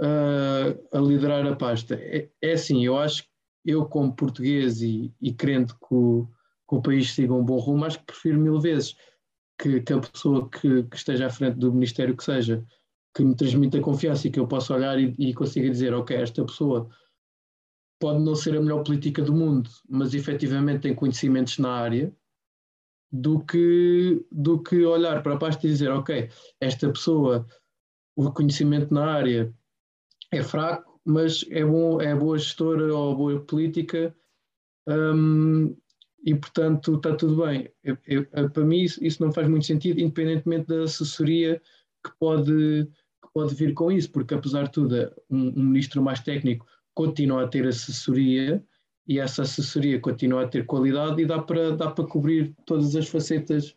uh, 0.00 0.96
a 0.96 1.00
liderar 1.00 1.46
a 1.46 1.54
pasta? 1.54 1.94
É, 1.94 2.28
é 2.42 2.52
assim, 2.52 2.84
eu 2.84 2.98
acho 2.98 3.24
que 3.24 3.28
eu 3.64 3.84
como 3.86 4.14
português 4.14 4.80
e, 4.80 5.12
e 5.20 5.32
crendo 5.32 5.74
que 5.74 5.94
o, 5.94 6.28
que 6.68 6.74
o 6.74 6.82
país 6.82 7.12
siga 7.12 7.34
um 7.34 7.44
bom 7.44 7.58
rumo, 7.58 7.84
acho 7.84 7.98
que 7.98 8.06
prefiro 8.06 8.40
mil 8.40 8.60
vezes 8.60 8.96
que, 9.58 9.80
que 9.80 9.92
a 9.92 9.98
pessoa 9.98 10.48
que, 10.48 10.84
que, 10.84 10.96
esteja 10.96 11.26
à 11.26 11.30
frente 11.30 11.58
do 11.58 11.72
Ministério 11.72 12.16
que 12.16 12.24
seja, 12.24 12.64
que 13.14 13.24
me 13.24 13.34
transmita 13.34 13.80
confiança 13.80 14.28
e 14.28 14.30
que 14.30 14.38
eu 14.38 14.46
possa 14.46 14.74
olhar 14.74 14.98
e, 14.98 15.14
e 15.18 15.34
consiga 15.34 15.70
dizer, 15.70 15.94
ok, 15.94 16.16
esta 16.16 16.44
pessoa 16.44 16.88
pode 17.98 18.22
não 18.22 18.34
ser 18.34 18.56
a 18.56 18.60
melhor 18.60 18.84
política 18.84 19.22
do 19.22 19.34
mundo, 19.34 19.70
mas 19.88 20.14
efetivamente 20.14 20.82
tem 20.82 20.94
conhecimentos 20.94 21.58
na 21.58 21.70
área, 21.70 22.14
do 23.20 23.40
que, 23.40 24.24
do 24.30 24.62
que 24.62 24.84
olhar 24.84 25.22
para 25.22 25.34
a 25.34 25.38
pasta 25.38 25.66
e 25.66 25.70
dizer, 25.70 25.90
ok, 25.90 26.28
esta 26.60 26.90
pessoa, 26.90 27.46
o 28.14 28.30
conhecimento 28.30 28.92
na 28.92 29.06
área 29.06 29.52
é 30.32 30.42
fraco, 30.42 31.00
mas 31.04 31.44
é, 31.50 31.64
bom, 31.64 32.00
é 32.00 32.14
boa 32.14 32.38
gestora 32.38 32.94
ou 32.94 33.16
boa 33.16 33.40
política, 33.40 34.14
um, 34.88 35.76
e 36.24 36.34
portanto 36.34 36.96
está 36.96 37.14
tudo 37.14 37.44
bem. 37.44 37.70
Eu, 37.82 37.96
eu, 38.06 38.50
para 38.50 38.64
mim 38.64 38.80
isso, 38.80 39.02
isso, 39.04 39.24
não 39.24 39.32
faz 39.32 39.48
muito 39.48 39.66
sentido, 39.66 40.00
independentemente 40.00 40.66
da 40.66 40.82
assessoria 40.82 41.60
que 42.04 42.10
pode, 42.18 42.86
que 43.22 43.32
pode 43.32 43.54
vir 43.54 43.72
com 43.74 43.90
isso, 43.90 44.10
porque 44.10 44.34
apesar 44.34 44.64
de 44.64 44.72
tudo, 44.72 44.94
um, 45.30 45.48
um 45.48 45.64
ministro 45.64 46.02
mais 46.02 46.20
técnico 46.20 46.66
continua 46.94 47.44
a 47.44 47.48
ter 47.48 47.66
assessoria 47.66 48.64
e 49.08 49.18
essa 49.18 49.42
assessoria 49.42 50.00
continua 50.00 50.44
a 50.44 50.48
ter 50.48 50.66
qualidade 50.66 51.22
e 51.22 51.26
dá 51.26 51.40
para, 51.40 51.76
dá 51.76 51.90
para 51.90 52.06
cobrir 52.06 52.54
todas 52.64 52.94
as 52.96 53.08
facetas 53.08 53.76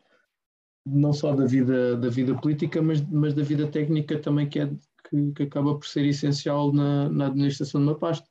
não 0.86 1.14
só 1.14 1.36
da 1.36 1.46
vida, 1.46 1.96
da 1.98 2.10
vida 2.10 2.34
política, 2.36 2.82
mas, 2.82 3.02
mas 3.10 3.34
da 3.34 3.44
vida 3.44 3.68
técnica 3.68 4.18
também, 4.18 4.50
que, 4.50 4.60
é, 4.60 4.68
que, 5.10 5.32
que 5.34 5.44
acaba 5.44 5.76
por 5.76 5.86
ser 5.86 6.06
essencial 6.06 6.74
na, 6.74 7.10
na 7.10 7.28
administração 7.28 7.82
de 7.82 7.88
uma 7.88 7.96
pasta 7.96 8.28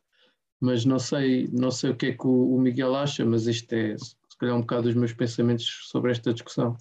mas 0.61 0.85
não 0.85 0.99
sei, 0.99 1.49
não 1.53 1.71
sei 1.71 1.91
o 1.91 1.97
que 1.97 2.07
é 2.07 2.13
que 2.13 2.27
o, 2.27 2.55
o 2.55 2.61
Miguel 2.61 2.95
acha, 2.95 3.25
mas 3.25 3.47
isto 3.47 3.73
é 3.73 3.97
se 3.97 4.17
calhar 4.39 4.57
um 4.57 4.61
bocado 4.61 4.89
os 4.89 4.95
meus 4.95 5.13
pensamentos 5.13 5.89
sobre 5.89 6.11
esta 6.11 6.33
discussão. 6.33 6.77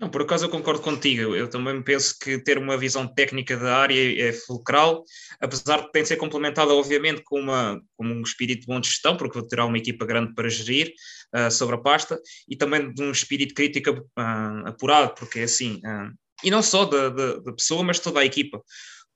Não, 0.00 0.08
por 0.08 0.22
acaso 0.22 0.46
eu 0.46 0.48
concordo 0.48 0.80
contigo. 0.80 1.36
Eu 1.36 1.46
também 1.46 1.82
penso 1.82 2.18
que 2.18 2.38
ter 2.38 2.56
uma 2.56 2.78
visão 2.78 3.06
técnica 3.06 3.54
da 3.54 3.76
área 3.76 4.28
é 4.28 4.32
fulcral, 4.32 5.04
apesar 5.38 5.82
de 5.82 5.92
ter 5.92 6.02
de 6.02 6.08
ser 6.08 6.16
complementada, 6.16 6.72
obviamente, 6.72 7.22
com, 7.22 7.38
uma, 7.38 7.78
com 7.98 8.06
um 8.06 8.22
espírito 8.22 8.62
de 8.62 8.66
bom 8.66 8.80
de 8.80 8.88
gestão, 8.88 9.14
porque 9.14 9.46
terá 9.46 9.66
uma 9.66 9.76
equipa 9.76 10.06
grande 10.06 10.34
para 10.34 10.48
gerir 10.48 10.94
uh, 11.36 11.50
sobre 11.50 11.74
a 11.74 11.78
pasta, 11.78 12.18
e 12.48 12.56
também 12.56 12.90
de 12.94 13.02
um 13.02 13.10
espírito 13.10 13.52
crítico 13.52 13.90
uh, 13.90 14.66
apurado, 14.68 15.14
porque 15.16 15.40
é 15.40 15.42
assim, 15.42 15.82
uh, 15.84 16.10
e 16.42 16.50
não 16.50 16.62
só 16.62 16.86
da, 16.86 17.10
da, 17.10 17.36
da 17.36 17.52
pessoa, 17.52 17.84
mas 17.84 17.98
toda 17.98 18.20
a 18.20 18.24
equipa 18.24 18.62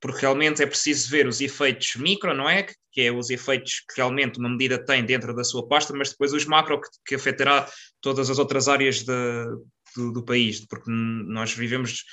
porque 0.01 0.21
realmente 0.21 0.63
é 0.63 0.67
preciso 0.67 1.09
ver 1.09 1.27
os 1.27 1.41
efeitos 1.41 1.95
micro, 1.97 2.35
não 2.35 2.47
é? 2.47 2.67
Que 2.93 3.01
é 3.01 3.11
os 3.11 3.31
efeitos 3.31 3.81
que 3.89 3.97
realmente 3.97 4.39
uma 4.39 4.51
medida 4.51 4.77
tem 4.85 5.03
dentro 5.03 5.35
da 5.35 5.43
sua 5.43 5.67
pasta, 5.67 5.95
mas 5.97 6.11
depois 6.11 6.35
os 6.35 6.45
macro 6.45 6.79
que, 6.79 6.89
que 7.07 7.15
afetará 7.15 7.67
todas 8.03 8.29
as 8.29 8.39
outras 8.39 8.69
áreas 8.69 9.03
de, 9.03 9.13
do, 9.95 10.13
do, 10.13 10.25
país, 10.25 10.65
porque 10.67 10.91
nós 10.91 11.53
vivemos 11.53 12.05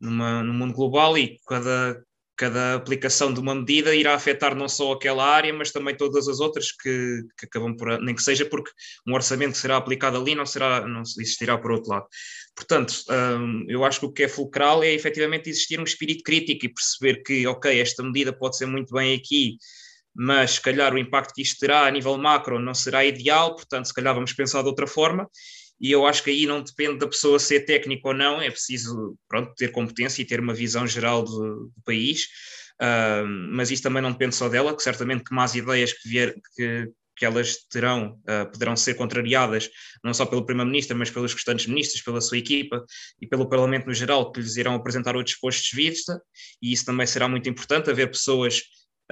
numa, 0.00 0.42
num 0.42 0.54
mundo 0.54 0.74
global 0.74 1.16
e 1.16 1.38
cada, 1.46 2.02
cada 2.36 2.74
aplicação 2.74 3.32
de 3.32 3.38
uma 3.38 3.54
medida 3.54 3.94
irá 3.94 4.14
afetar 4.14 4.54
não 4.54 4.68
só 4.68 4.92
aquela 4.92 5.24
área, 5.24 5.52
mas 5.52 5.70
também 5.70 5.96
todas 5.96 6.26
as 6.28 6.40
outras 6.40 6.72
que, 6.72 7.22
que 7.38 7.46
acabam 7.46 7.76
por, 7.76 8.00
nem 8.00 8.14
que 8.14 8.22
seja 8.22 8.44
porque 8.44 8.70
um 9.06 9.14
orçamento 9.14 9.56
será 9.56 9.76
aplicado 9.76 10.16
ali 10.16 10.34
não, 10.34 10.46
será, 10.46 10.86
não 10.86 11.02
existirá 11.02 11.56
por 11.56 11.72
outro 11.72 11.90
lado. 11.90 12.06
Portanto, 12.54 12.94
um, 13.08 13.64
eu 13.68 13.84
acho 13.84 14.00
que 14.00 14.06
o 14.06 14.12
que 14.12 14.24
é 14.24 14.28
fulcral 14.28 14.82
é 14.82 14.92
efetivamente 14.92 15.48
existir 15.48 15.78
um 15.78 15.84
espírito 15.84 16.22
crítico 16.22 16.66
e 16.66 16.74
perceber 16.74 17.22
que, 17.22 17.46
ok, 17.46 17.80
esta 17.80 18.02
medida 18.02 18.32
pode 18.32 18.56
ser 18.56 18.66
muito 18.66 18.92
bem 18.92 19.14
aqui, 19.14 19.56
mas 20.14 20.52
se 20.52 20.60
calhar 20.60 20.92
o 20.92 20.98
impacto 20.98 21.32
que 21.34 21.42
isto 21.42 21.58
terá 21.58 21.86
a 21.86 21.90
nível 21.90 22.18
macro 22.18 22.58
não 22.58 22.74
será 22.74 23.04
ideal, 23.04 23.54
portanto, 23.54 23.86
se 23.86 23.94
calhar 23.94 24.14
vamos 24.14 24.32
pensar 24.32 24.62
de 24.62 24.68
outra 24.68 24.86
forma. 24.86 25.28
E 25.82 25.90
eu 25.90 26.06
acho 26.06 26.22
que 26.22 26.30
aí 26.30 26.46
não 26.46 26.62
depende 26.62 27.00
da 27.00 27.08
pessoa 27.08 27.40
ser 27.40 27.66
técnica 27.66 28.06
ou 28.06 28.14
não, 28.14 28.40
é 28.40 28.48
preciso 28.48 29.18
pronto, 29.28 29.52
ter 29.56 29.72
competência 29.72 30.22
e 30.22 30.24
ter 30.24 30.38
uma 30.38 30.54
visão 30.54 30.86
geral 30.86 31.24
do, 31.24 31.72
do 31.74 31.82
país. 31.84 32.28
Uh, 32.80 33.26
mas 33.50 33.72
isso 33.72 33.82
também 33.82 34.00
não 34.00 34.12
depende 34.12 34.36
só 34.36 34.48
dela, 34.48 34.76
que 34.76 34.82
certamente 34.82 35.24
que 35.24 35.34
más 35.34 35.56
ideias 35.56 35.92
que, 35.92 36.08
vier, 36.08 36.34
que, 36.56 36.88
que 37.16 37.24
elas 37.24 37.56
terão, 37.68 38.20
uh, 38.22 38.50
poderão 38.52 38.76
ser 38.76 38.94
contrariadas, 38.94 39.68
não 40.04 40.14
só 40.14 40.24
pelo 40.24 40.46
Primeiro-Ministro, 40.46 40.96
mas 40.96 41.10
pelos 41.10 41.34
restantes 41.34 41.66
ministros, 41.66 42.00
pela 42.00 42.20
sua 42.20 42.38
equipa 42.38 42.84
e 43.20 43.26
pelo 43.26 43.48
Parlamento 43.48 43.86
no 43.86 43.94
geral, 43.94 44.30
que 44.30 44.40
lhes 44.40 44.56
irão 44.56 44.76
apresentar 44.76 45.16
outros 45.16 45.36
postos 45.36 45.64
de 45.64 45.76
vista, 45.76 46.20
e 46.62 46.72
isso 46.72 46.84
também 46.84 47.06
será 47.08 47.28
muito 47.28 47.48
importante, 47.48 47.90
haver 47.90 48.08
pessoas 48.08 48.62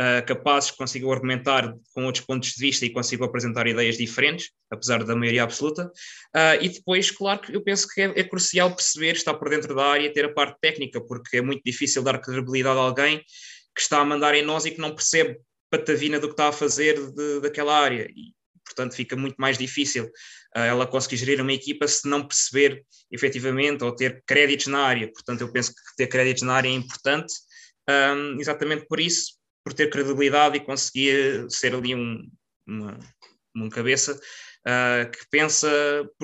uh, 0.01 0.25
capazes 0.25 0.71
que 0.71 0.79
consigam 0.79 1.13
argumentar 1.13 1.75
com 1.95 2.07
outros 2.07 2.25
pontos 2.25 2.51
de 2.51 2.61
vista 2.61 2.87
e 2.87 2.91
consigam 2.91 3.27
apresentar 3.27 3.67
ideias 3.67 3.99
diferentes, 3.99 4.51
apesar 4.71 5.05
da 5.05 5.15
maioria 5.15 5.43
absoluta. 5.43 5.87
Uh, 6.35 6.57
e 6.63 6.69
depois, 6.71 7.11
claro 7.11 7.41
que 7.41 7.55
eu 7.55 7.63
penso 7.63 7.87
que 7.87 8.01
é, 8.01 8.05
é, 8.17 8.25
crucial 8.25 8.75
perceber, 8.75 9.13
estar 9.13 9.35
por 9.35 9.51
dentro 9.51 9.75
da 9.75 9.85
área, 9.85 10.13
ter 10.13 10.25
a 10.25 10.33
parte 10.33 10.59
técnica, 10.61 11.01
porque 11.01 11.37
é 11.37 11.43
muito 11.43 11.63
difícil 11.65 12.03
dar 12.03 12.19
credibilidade 12.19 12.79
a 12.79 12.83
alguém 12.83 13.19
que 13.75 13.81
está 13.81 14.01
a 14.01 14.05
mandar 14.05 14.35
em 14.35 14.43
nós 14.43 14.65
e 14.65 14.71
que 14.71 14.81
não 14.81 14.95
percebe 14.95 15.39
patavina 15.71 16.19
do 16.19 16.29
que 16.29 16.33
está 16.33 16.49
a 16.49 16.53
fazer 16.53 16.95
de, 17.13 17.41
daquela 17.41 17.79
área. 17.79 18.09
E, 18.11 18.33
portanto, 18.65 18.95
fica 18.95 19.17
muito 19.17 19.37
mais 19.39 19.59
difícil 19.59 20.05
uh, 20.05 20.61
ela 20.61 20.87
conseguir 20.87 21.17
gerir 21.19 21.41
uma 21.41 21.53
equipa 21.53 21.87
se 21.87 22.09
não 22.09 22.27
perceber 22.27 22.85
efetivamente 23.11 23.85
ou 23.85 23.95
ter 23.95 24.23
créditos 24.27 24.67
na 24.67 24.81
área. 24.81 25.11
Portanto, 25.13 25.43
eu 25.43 25.53
penso 25.53 25.71
que 25.71 25.81
ter 25.97 26.07
créditos 26.07 26.43
na 26.43 26.55
área 26.55 26.69
é 26.69 26.73
importante, 26.73 27.33
um, 27.89 28.41
exatamente 28.41 28.87
por 28.87 29.01
isso, 29.01 29.40
por 29.65 29.73
ter 29.73 29.91
credibilidade 29.91 30.57
e 30.57 30.61
conseguir 30.61 31.47
ser 31.51 31.75
ali 31.75 31.95
um, 31.95 32.29
uma, 32.67 32.99
cabeça 33.71 34.15
uh, 34.15 35.11
que 35.11 35.29
pensa 35.31 35.69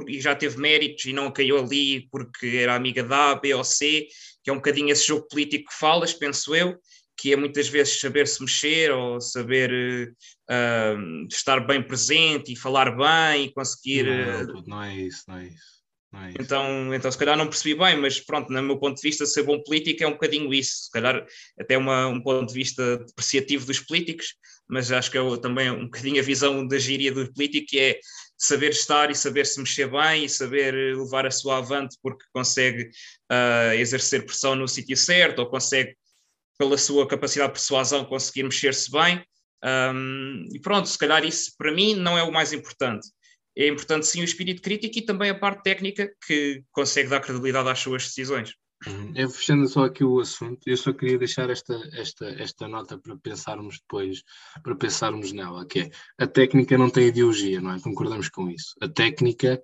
e 0.06 0.20
já 0.20 0.34
teve 0.34 0.58
méritos 0.58 1.04
e 1.04 1.12
não 1.12 1.30
caiu 1.30 1.58
ali 1.58 2.08
porque 2.10 2.46
era 2.46 2.74
amiga 2.74 3.02
da 3.02 3.32
A, 3.32 3.34
B 3.34 3.54
ou 3.54 3.64
C, 3.64 4.08
que 4.42 4.50
é 4.50 4.52
um 4.52 4.56
bocadinho 4.56 4.90
esse 4.90 5.06
jogo 5.06 5.26
político 5.28 5.70
que 5.70 5.78
falas, 5.78 6.12
penso 6.12 6.54
eu, 6.54 6.78
que 7.16 7.32
é 7.32 7.36
muitas 7.36 7.68
vezes 7.68 7.98
saber 7.98 8.26
se 8.28 8.42
mexer 8.42 8.92
ou 8.92 9.20
saber 9.20 10.14
uh, 10.50 11.26
estar 11.30 11.60
bem 11.60 11.82
presente 11.82 12.52
e 12.52 12.56
falar 12.56 12.96
bem 12.96 13.46
e 13.46 13.52
conseguir. 13.52 14.04
Não, 14.04 14.62
não 14.62 14.82
é 14.82 14.96
isso, 14.96 15.22
não 15.26 15.38
é 15.38 15.46
isso. 15.46 15.76
É 16.14 16.32
então, 16.40 16.94
então, 16.94 17.10
se 17.10 17.18
calhar 17.18 17.36
não 17.36 17.48
percebi 17.48 17.74
bem, 17.74 17.96
mas 17.96 18.20
pronto, 18.20 18.50
no 18.52 18.62
meu 18.62 18.78
ponto 18.78 18.96
de 18.96 19.02
vista, 19.02 19.26
ser 19.26 19.42
bom 19.42 19.60
político 19.62 20.02
é 20.02 20.06
um 20.06 20.12
bocadinho 20.12 20.52
isso. 20.54 20.84
Se 20.84 20.90
calhar 20.90 21.26
até 21.58 21.76
uma, 21.76 22.06
um 22.06 22.20
ponto 22.20 22.48
de 22.48 22.54
vista 22.54 22.98
depreciativo 22.98 23.66
dos 23.66 23.80
políticos, 23.80 24.34
mas 24.68 24.90
acho 24.90 25.10
que 25.10 25.18
é 25.18 25.36
também 25.38 25.70
um 25.70 25.84
bocadinho 25.84 26.20
a 26.20 26.24
visão 26.24 26.66
da 26.66 26.78
gíria 26.78 27.12
do 27.12 27.32
político, 27.32 27.66
que 27.68 27.78
é 27.78 28.00
saber 28.36 28.70
estar 28.70 29.10
e 29.10 29.14
saber 29.14 29.46
se 29.46 29.58
mexer 29.58 29.90
bem 29.90 30.24
e 30.24 30.28
saber 30.28 30.96
levar 30.96 31.26
a 31.26 31.30
sua 31.30 31.58
avante 31.58 31.96
porque 32.02 32.24
consegue 32.32 32.84
uh, 33.32 33.72
exercer 33.74 34.24
pressão 34.24 34.54
no 34.54 34.68
sítio 34.68 34.96
certo 34.96 35.40
ou 35.40 35.46
consegue 35.46 35.96
pela 36.58 36.78
sua 36.78 37.06
capacidade 37.06 37.52
de 37.52 37.58
persuasão, 37.58 38.04
conseguir 38.04 38.42
mexer-se 38.42 38.90
bem. 38.90 39.24
Um, 39.64 40.48
e 40.52 40.60
pronto, 40.60 40.88
se 40.88 40.98
calhar 40.98 41.24
isso 41.24 41.52
para 41.58 41.72
mim 41.72 41.94
não 41.94 42.16
é 42.16 42.22
o 42.22 42.32
mais 42.32 42.52
importante. 42.52 43.08
É 43.56 43.68
importante 43.68 44.06
sim 44.06 44.20
o 44.20 44.24
espírito 44.24 44.60
crítico 44.60 44.98
e 44.98 45.02
também 45.02 45.30
a 45.30 45.38
parte 45.38 45.62
técnica 45.62 46.10
que 46.26 46.62
consegue 46.72 47.08
dar 47.08 47.20
credibilidade 47.20 47.68
às 47.68 47.78
suas 47.78 48.04
decisões. 48.04 48.52
Uhum. 48.86 49.12
Eu 49.14 49.30
fechando 49.30 49.66
só 49.66 49.84
aqui 49.84 50.04
o 50.04 50.20
assunto, 50.20 50.60
eu 50.66 50.76
só 50.76 50.92
queria 50.92 51.16
deixar 51.16 51.48
esta, 51.48 51.74
esta, 51.94 52.26
esta 52.26 52.68
nota 52.68 52.98
para 52.98 53.16
pensarmos 53.16 53.80
depois, 53.80 54.22
para 54.62 54.76
pensarmos 54.76 55.32
nela, 55.32 55.64
que 55.66 55.80
é 55.80 55.90
a 56.18 56.26
técnica 56.26 56.76
não 56.76 56.90
tem 56.90 57.06
ideologia, 57.06 57.60
não 57.60 57.72
é? 57.72 57.80
Concordamos 57.80 58.28
com 58.28 58.50
isso. 58.50 58.74
A 58.82 58.88
técnica 58.88 59.62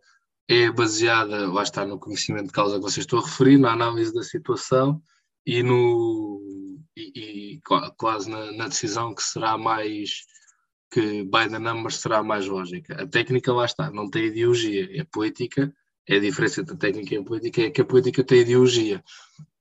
é 0.48 0.70
baseada, 0.70 1.52
lá 1.52 1.62
está, 1.62 1.84
no 1.84 1.98
conhecimento 1.98 2.46
de 2.46 2.52
causa 2.52 2.76
que 2.76 2.82
vocês 2.82 3.04
estão 3.04 3.18
a 3.18 3.24
referir, 3.24 3.58
na 3.58 3.72
análise 3.72 4.14
da 4.14 4.22
situação 4.22 5.02
e 5.46 5.62
no 5.62 6.40
e, 6.96 7.56
e 7.56 7.60
quase 7.96 8.30
na, 8.30 8.52
na, 8.52 8.68
decisão 8.68 9.14
que 9.14 9.22
será 9.22 9.56
mais 9.56 10.24
que 10.92 11.24
by 11.24 11.48
the 11.48 11.58
numbers 11.58 11.96
será 11.96 12.22
mais 12.22 12.46
lógica. 12.46 13.02
A 13.02 13.06
técnica 13.06 13.52
lá 13.52 13.64
está, 13.64 13.90
não 13.90 14.10
tem 14.10 14.26
ideologia, 14.26 15.00
é 15.00 15.04
política, 15.04 15.72
é 16.06 16.16
a 16.16 16.20
diferença 16.20 16.60
entre 16.60 16.74
a 16.74 16.78
técnica 16.78 17.14
e 17.14 17.18
a 17.18 17.24
política, 17.24 17.62
é 17.62 17.70
que 17.70 17.80
a 17.80 17.84
política 17.84 18.22
tem 18.22 18.40
ideologia 18.40 19.02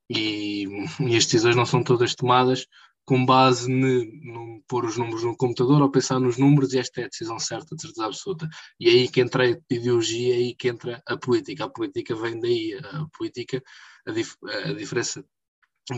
e, 0.10 0.66
e 1.00 1.16
as 1.16 1.26
decisões 1.26 1.56
não 1.56 1.66
são 1.66 1.84
todas 1.84 2.14
tomadas 2.16 2.68
com 3.06 3.26
base 3.26 3.72
no 3.72 4.62
pôr 4.68 4.86
os 4.86 4.98
números 4.98 5.24
no 5.24 5.36
computador 5.36 5.82
ou 5.82 5.90
pensar 5.90 6.20
nos 6.20 6.38
números 6.38 6.74
e 6.74 6.80
esta 6.80 7.02
é 7.02 7.06
a 7.06 7.08
decisão 7.08 7.40
certa, 7.40 7.76
de 7.76 7.82
certeza 7.82 8.06
absoluta. 8.06 8.48
E 8.80 8.90
é 8.90 8.92
aí 8.92 9.08
que 9.08 9.22
entra 9.22 9.44
a 9.46 9.58
ideologia, 9.70 10.34
é 10.34 10.38
aí 10.38 10.56
que 10.56 10.70
entra 10.70 11.02
a 11.08 11.18
política. 11.18 11.66
A 11.66 11.70
política 11.70 12.16
vem 12.16 12.40
daí. 12.40 12.74
A 12.74 13.06
política, 13.18 13.62
a, 14.06 14.12
dif 14.12 14.36
a 14.44 14.74
diferença 14.74 15.26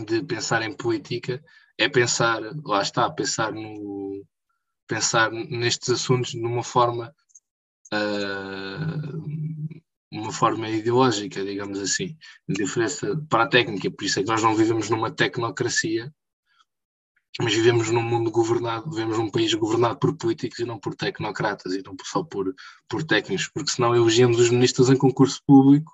de 0.06 0.22
pensar 0.24 0.62
em 0.62 0.72
política 0.72 1.42
é 1.78 1.88
pensar, 1.88 2.40
lá 2.64 2.82
está, 2.82 3.10
pensar 3.10 3.52
no 3.52 3.93
pensar 4.86 5.30
nestes 5.30 5.90
assuntos 5.90 6.34
numa 6.34 6.62
forma 6.62 7.14
uh, 7.92 9.34
uma 10.12 10.32
forma 10.32 10.68
ideológica, 10.68 11.44
digamos 11.44 11.78
assim, 11.80 12.16
a 12.48 12.52
diferença 12.52 13.20
para 13.28 13.44
a 13.44 13.48
técnica, 13.48 13.90
por 13.90 14.04
isso 14.04 14.20
é 14.20 14.22
que 14.22 14.28
nós 14.28 14.42
não 14.42 14.54
vivemos 14.54 14.88
numa 14.88 15.10
tecnocracia, 15.10 16.12
mas 17.40 17.52
vivemos 17.52 17.90
num 17.90 18.02
mundo 18.02 18.30
governado, 18.30 18.88
vivemos 18.90 19.18
num 19.18 19.30
país 19.30 19.52
governado 19.54 19.98
por 19.98 20.16
políticos 20.16 20.60
e 20.60 20.64
não 20.64 20.78
por 20.78 20.94
tecnocratas 20.94 21.74
e 21.74 21.82
não 21.84 21.96
só 22.04 22.22
por, 22.22 22.54
por 22.88 23.02
técnicos, 23.02 23.48
porque 23.52 23.72
senão 23.72 23.94
elegíamos 23.94 24.38
os 24.38 24.50
ministros 24.50 24.88
em 24.88 24.96
concurso 24.96 25.40
público 25.44 25.92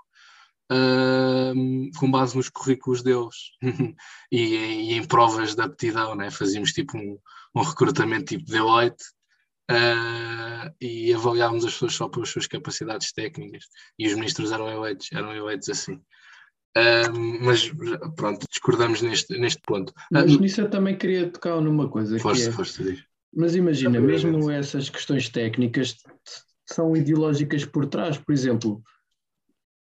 uh, 0.70 1.98
com 1.98 2.10
base 2.10 2.36
nos 2.36 2.50
currículos 2.50 3.02
deles 3.02 3.52
e, 4.30 4.38
e, 4.38 4.92
em 4.92 5.04
provas 5.06 5.54
de 5.54 5.62
aptidão, 5.62 6.14
né? 6.14 6.30
fazíamos 6.30 6.72
tipo 6.72 6.98
um, 6.98 7.18
um 7.54 7.62
recrutamento 7.62 8.26
tipo 8.26 8.50
Deloitte 8.50 9.04
uh, 9.70 10.74
e 10.80 11.12
avaliávamos 11.12 11.64
as 11.64 11.72
pessoas 11.72 11.94
só 11.94 12.08
pelas 12.08 12.28
suas 12.28 12.46
capacidades 12.46 13.12
técnicas 13.12 13.64
e 13.98 14.06
os 14.06 14.14
ministros 14.14 14.52
eram 14.52 14.68
eleitos, 14.68 15.08
eram 15.12 15.34
eleitos 15.34 15.68
assim. 15.68 15.94
Uh, 16.76 17.42
mas 17.44 17.68
pronto, 18.14 18.46
discordamos 18.48 19.02
neste, 19.02 19.36
neste 19.38 19.60
ponto. 19.62 19.92
Mas 20.10 20.38
nisso 20.38 20.60
eu 20.60 20.70
também 20.70 20.96
queria 20.96 21.28
tocar 21.28 21.60
numa 21.60 21.88
coisa. 21.88 22.18
Força, 22.18 22.48
é, 22.48 22.52
força, 22.52 22.96
Mas 23.34 23.56
imagina, 23.56 24.00
mesmo 24.00 24.50
essas 24.50 24.88
questões 24.88 25.28
técnicas 25.28 25.96
são 26.64 26.96
ideológicas 26.96 27.64
por 27.64 27.86
trás. 27.86 28.16
Por 28.18 28.32
exemplo, 28.32 28.80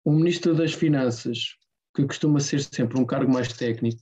o 0.02 0.12
Ministro 0.12 0.54
das 0.54 0.72
Finanças, 0.72 1.57
que 1.94 2.07
costuma 2.07 2.40
ser 2.40 2.62
sempre 2.62 2.98
um 2.98 3.04
cargo 3.04 3.31
mais 3.31 3.52
técnico, 3.52 4.00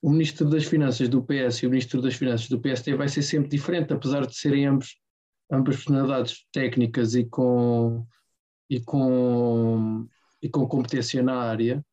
o 0.00 0.10
Ministro 0.10 0.48
das 0.48 0.64
Finanças 0.64 1.08
do 1.08 1.22
PS 1.22 1.62
e 1.62 1.66
o 1.66 1.70
Ministro 1.70 2.00
das 2.00 2.14
Finanças 2.14 2.48
do 2.48 2.60
PST 2.60 2.94
vai 2.94 3.08
ser 3.08 3.22
sempre 3.22 3.48
diferente, 3.48 3.92
apesar 3.92 4.26
de 4.26 4.36
serem 4.36 4.66
ambos, 4.66 4.96
ambas 5.50 5.76
personalidades 5.76 6.46
técnicas 6.52 7.14
e 7.14 7.24
com, 7.24 8.06
e 8.70 8.80
com, 8.80 10.06
e 10.40 10.48
com 10.48 10.68
competência 10.68 11.22
na 11.22 11.36
área, 11.36 11.84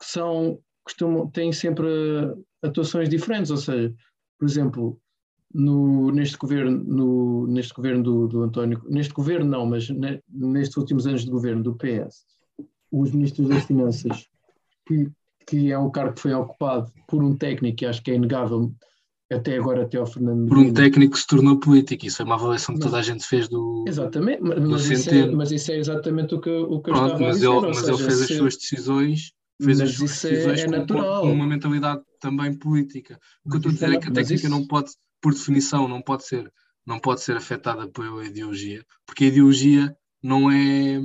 que 0.00 0.06
são, 0.06 0.58
costumam, 0.84 1.30
têm 1.30 1.52
sempre 1.52 1.86
atuações 2.62 3.08
diferentes, 3.08 3.50
ou 3.50 3.56
seja, 3.58 3.94
por 4.38 4.48
exemplo, 4.48 5.00
no, 5.52 6.10
neste 6.10 6.36
governo, 6.36 6.82
no, 6.84 7.46
neste 7.46 7.74
governo 7.74 8.02
do, 8.02 8.28
do, 8.28 8.42
António, 8.42 8.82
neste 8.88 9.12
governo 9.12 9.50
não, 9.50 9.66
mas 9.66 9.88
ne, 9.90 10.22
nestes 10.28 10.76
últimos 10.76 11.06
anos 11.06 11.24
de 11.24 11.30
governo 11.30 11.62
do 11.62 11.74
PS, 11.74 12.26
os 12.90 13.12
ministros 13.12 13.48
das 13.48 13.64
Finanças, 13.64 14.28
que, 14.86 15.10
que 15.46 15.70
é 15.70 15.78
um 15.78 15.90
cargo 15.90 16.14
que 16.14 16.22
foi 16.22 16.34
ocupado 16.34 16.92
por 17.06 17.22
um 17.22 17.36
técnico, 17.36 17.76
que 17.78 17.86
acho 17.86 18.02
que 18.02 18.10
é 18.10 18.14
inegável, 18.14 18.72
até 19.32 19.56
agora, 19.56 19.82
até 19.82 19.98
ao 19.98 20.06
Fernando 20.06 20.48
Por 20.48 20.58
um 20.58 20.72
técnico 20.72 21.14
que 21.14 21.20
se 21.20 21.26
tornou 21.26 21.58
político, 21.58 22.06
isso 22.06 22.22
é 22.22 22.24
uma 22.24 22.34
avaliação 22.36 22.74
que 22.74 22.80
toda 22.80 22.98
a 22.98 23.02
gente 23.02 23.24
fez 23.24 23.48
do. 23.48 23.84
Exatamente, 23.86 24.40
mas, 24.42 24.60
do 24.62 24.70
mas, 24.70 24.90
isso, 24.90 25.10
é, 25.10 25.26
mas 25.30 25.50
isso 25.52 25.72
é 25.72 25.76
exatamente 25.78 26.34
o 26.34 26.40
que, 26.40 26.50
o 26.50 26.80
que 26.80 26.90
Pronto, 26.90 26.98
eu 27.00 27.04
estava 27.06 27.24
mas 27.24 27.30
a 27.30 27.32
dizer. 27.34 27.46
Ele, 27.48 27.66
mas 27.66 27.76
seja, 27.78 27.92
ele 27.92 28.02
fez 28.04 28.22
as 28.22 28.28
suas 28.36 28.56
decisões 28.56 29.32
fez 29.62 29.80
mas 29.80 29.88
as 29.88 29.94
suas 29.96 30.24
é- 30.24 30.28
decisões 30.30 30.60
é 30.60 30.64
com, 30.66 30.70
natural. 30.70 31.22
com 31.22 31.32
uma 31.32 31.46
mentalidade 31.46 32.02
também 32.20 32.52
política. 32.54 33.18
O 33.44 33.48
que 33.50 33.56
eu 33.56 33.58
estou 33.58 33.70
a 33.70 33.72
Mas 33.72 33.80
dizer 33.80 33.92
é 33.92 33.96
é- 33.96 34.00
que 34.00 34.06
a 34.06 34.10
mas 34.10 34.16
técnica 34.28 34.46
isso- 34.46 34.50
não 34.50 34.66
pode, 34.66 34.90
por 35.20 35.32
definição, 35.32 35.88
não 35.88 36.02
pode 36.02 36.24
ser, 36.26 36.52
não 36.86 36.98
pode 37.00 37.22
ser 37.22 37.36
afetada 37.36 37.88
pela 37.88 38.24
ideologia, 38.26 38.84
porque 39.06 39.24
a 39.24 39.28
ideologia 39.28 39.96
não 40.22 40.50
é 40.50 41.00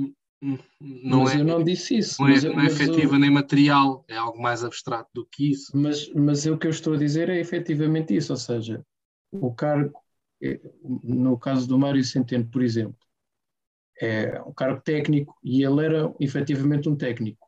não 0.80 1.22
mas 1.22 1.34
é, 1.34 1.38
eu 1.38 1.44
não 1.44 1.62
disse 1.62 1.98
isso. 1.98 2.18
não 2.18 2.28
é, 2.28 2.32
mas, 2.32 2.44
eu- 2.44 2.54
não 2.54 2.62
é 2.62 2.66
efetiva 2.66 3.18
nem 3.18 3.30
material, 3.30 4.04
é 4.08 4.16
algo 4.16 4.40
mais 4.40 4.64
abstrato 4.64 5.10
do 5.14 5.26
que 5.26 5.50
isso. 5.50 5.76
Mas, 5.76 6.08
mas 6.12 6.46
o 6.46 6.58
que 6.58 6.66
eu 6.66 6.70
estou 6.70 6.94
a 6.94 6.98
dizer 6.98 7.28
é 7.28 7.38
efetivamente 7.38 8.14
isso, 8.14 8.32
ou 8.32 8.36
seja, 8.36 8.84
o 9.30 9.52
cargo, 9.54 9.98
eh, 10.42 10.60
no 11.02 11.38
caso 11.38 11.66
do 11.68 11.78
Mário 11.78 12.04
Centeno, 12.04 12.46
por 12.46 12.62
exemplo, 12.62 12.96
é 14.00 14.40
um 14.42 14.52
cargo 14.52 14.80
técnico 14.80 15.36
e 15.42 15.62
ele 15.64 15.84
era 15.84 16.12
efetivamente 16.20 16.88
um 16.88 16.96
técnico, 16.96 17.46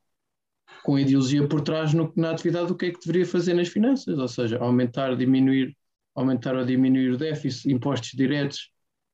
com 0.85 0.99
ideologia 0.99 1.47
por 1.49 1.63
trás 1.63 1.95
no, 1.95 2.13
na 2.17 2.31
atividade 2.33 2.69
do 2.69 2.77
que 2.77 2.87
é 2.87 2.93
que 2.93 3.01
deveria 3.01 3.27
fazer 3.27 3.55
nas 3.55 3.69
finanças, 3.69 4.19
ou 4.19 4.29
seja, 4.29 4.59
aumentar, 4.59 5.17
diminuir, 5.17 5.77
aumentar 6.15 6.57
ou 6.57 6.65
diminuir 6.65 7.13
o 7.13 7.17
déficit, 7.19 7.73
impostos 7.73 8.13
diretos 8.13 8.71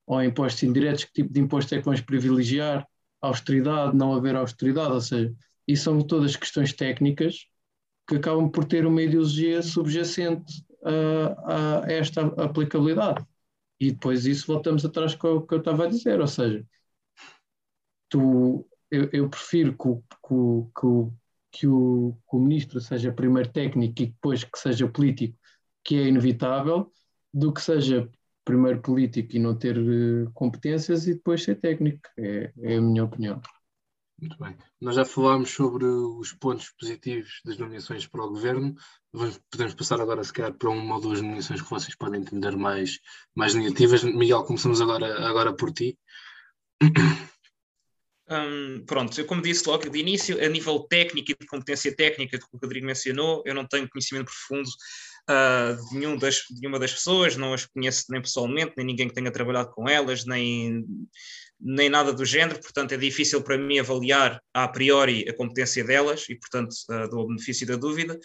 ou 0.06 0.22
impostos 0.22 0.62
indiretos, 0.64 1.04
que 1.04 1.12
tipo 1.12 1.32
de 1.32 1.40
imposto 1.40 1.74
é 1.74 1.78
que 1.78 1.84
vamos 1.84 2.00
privilegiar, 2.02 2.86
austeridade, 3.20 3.96
não 3.96 4.14
haver 4.14 4.36
austeridade, 4.36 4.92
ou 4.92 5.00
seja, 5.00 5.34
isso 5.66 5.84
são 5.84 6.00
todas 6.00 6.36
questões 6.36 6.72
técnicas 6.72 7.46
que 8.08 8.16
acabam 8.16 8.50
por 8.50 8.64
ter 8.64 8.86
uma 8.86 9.02
ideologia 9.02 9.62
subjacente 9.62 10.64
a, 10.84 11.82
a 11.84 11.92
esta 11.92 12.22
aplicabilidade. 12.42 13.24
E 13.80 13.92
depois 13.92 14.26
isso 14.26 14.46
voltamos 14.46 14.84
atrás 14.84 15.14
com 15.14 15.36
o 15.36 15.46
que 15.46 15.54
eu 15.54 15.58
estava 15.58 15.84
a 15.84 15.88
dizer, 15.88 16.20
ou 16.20 16.26
seja, 16.28 16.64
tu, 18.08 18.66
eu, 18.90 19.08
eu 19.12 19.28
prefiro 19.28 19.76
que, 19.76 19.88
o- 19.88 20.02
que, 20.26 20.34
o- 20.34 20.70
que, 21.52 21.66
o, 21.66 22.12
que 22.30 22.36
o 22.36 22.38
ministro 22.40 22.80
seja 22.80 23.12
primeiro 23.12 23.50
técnico 23.50 24.02
e 24.02 24.06
depois 24.06 24.44
que 24.44 24.58
seja 24.58 24.88
político, 24.88 25.36
que 25.84 25.96
é 25.96 26.06
inevitável, 26.08 26.92
do 27.32 27.52
que 27.52 27.60
seja 27.62 28.08
primeiro 28.50 28.80
político 28.80 29.36
e 29.36 29.38
não 29.38 29.56
ter 29.56 29.76
eh, 29.76 30.30
competências 30.34 31.06
e 31.06 31.14
depois 31.14 31.42
ser 31.42 31.60
técnico. 31.60 32.00
É, 32.18 32.52
é 32.62 32.76
a 32.76 32.80
minha 32.80 33.04
opinião. 33.04 33.40
Muito 34.20 34.36
bem. 34.38 34.54
Nós 34.80 34.96
já 34.96 35.04
falámos 35.04 35.50
sobre 35.50 35.84
os 35.84 36.32
pontos 36.34 36.70
positivos 36.78 37.40
das 37.44 37.56
nomeações 37.56 38.06
para 38.06 38.22
o 38.22 38.28
governo. 38.28 38.74
Vamos- 39.12 39.40
podemos 39.50 39.74
passar 39.74 40.00
agora, 40.00 40.22
se 40.22 40.32
calhar, 40.32 40.52
para 40.52 40.68
uma 40.68 40.96
ou 40.96 41.00
duas 41.00 41.22
nomeações 41.22 41.62
que 41.62 41.70
vocês 41.70 41.94
podem 41.96 42.20
entender 42.20 42.54
mais, 42.56 42.98
mais 43.34 43.54
negativas. 43.54 44.04
Miguel, 44.04 44.44
começamos 44.44 44.80
agora, 44.80 45.26
agora 45.26 45.54
por 45.54 45.72
ti. 45.72 45.98
Hum, 48.28 48.84
pronto, 48.86 49.18
eu 49.20 49.26
como 49.26 49.42
disse 49.42 49.68
logo 49.68 49.88
de 49.88 49.98
início, 49.98 50.42
a 50.44 50.48
nível 50.48 50.80
técnico 50.80 51.32
e 51.32 51.36
de 51.40 51.46
competência 51.46 51.94
técnica 51.96 52.38
que 52.38 52.44
o 52.52 52.58
Rodrigo 52.58 52.86
mencionou, 52.86 53.42
eu 53.44 53.54
não 53.54 53.66
tenho 53.66 53.88
conhecimento 53.88 54.26
profundo 54.26 54.70
ah, 55.28 55.76
de, 55.90 55.98
nenhum 55.98 56.16
das, 56.16 56.36
de 56.50 56.60
nenhuma 56.60 56.78
das 56.78 56.92
pessoas, 56.92 57.36
não 57.36 57.52
as 57.52 57.66
conheço 57.66 58.06
nem 58.10 58.20
pessoalmente, 58.20 58.72
nem 58.76 58.86
ninguém 58.86 59.08
que 59.08 59.14
tenha 59.14 59.30
trabalhado 59.30 59.70
com 59.70 59.88
elas, 59.88 60.24
nem, 60.24 60.84
nem 61.60 61.88
nada 61.88 62.12
do 62.12 62.24
género, 62.24 62.60
portanto 62.60 62.92
é 62.92 62.96
difícil 62.96 63.42
para 63.42 63.58
mim 63.58 63.78
avaliar 63.78 64.40
a 64.54 64.68
priori 64.68 65.28
a 65.28 65.36
competência 65.36 65.84
delas 65.84 66.28
e, 66.28 66.34
portanto, 66.34 66.74
ah, 66.90 67.06
dou 67.06 67.24
o 67.24 67.28
benefício 67.28 67.66
da 67.66 67.76
dúvida. 67.76 68.18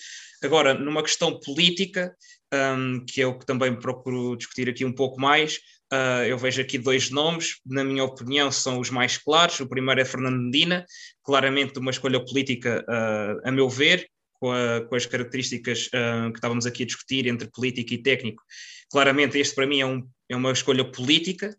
Agora, 0.43 0.73
numa 0.73 1.03
questão 1.03 1.39
política, 1.39 2.15
hum, 2.53 3.03
que 3.07 3.21
é 3.21 3.27
o 3.27 3.37
que 3.37 3.45
também 3.45 3.77
procuro 3.79 4.35
discutir 4.35 4.69
aqui 4.69 4.85
um 4.85 4.93
pouco 4.93 5.19
mais, 5.19 5.59
Uh, 5.93 6.25
eu 6.25 6.37
vejo 6.37 6.61
aqui 6.61 6.79
dois 6.79 7.11
nomes, 7.11 7.59
na 7.65 7.83
minha 7.83 8.03
opinião, 8.03 8.51
são 8.51 8.79
os 8.79 8.89
mais 8.89 9.17
claros. 9.17 9.59
O 9.59 9.69
primeiro 9.69 10.01
é 10.01 10.05
Fernando 10.05 10.41
Medina, 10.41 10.85
claramente 11.23 11.77
uma 11.77 11.91
escolha 11.91 12.23
política, 12.23 12.83
uh, 12.89 13.47
a 13.47 13.51
meu 13.51 13.69
ver, 13.69 14.09
com, 14.39 14.51
a, 14.51 14.81
com 14.81 14.95
as 14.95 15.05
características 15.05 15.87
uh, 15.87 16.31
que 16.31 16.37
estávamos 16.37 16.65
aqui 16.65 16.83
a 16.83 16.85
discutir 16.85 17.27
entre 17.27 17.49
político 17.49 17.93
e 17.93 17.97
técnico. 18.01 18.43
Claramente, 18.91 19.37
este 19.37 19.55
para 19.55 19.67
mim 19.67 19.79
é, 19.81 19.85
um, 19.85 20.07
é 20.29 20.35
uma 20.35 20.51
escolha 20.51 20.89
política, 20.89 21.55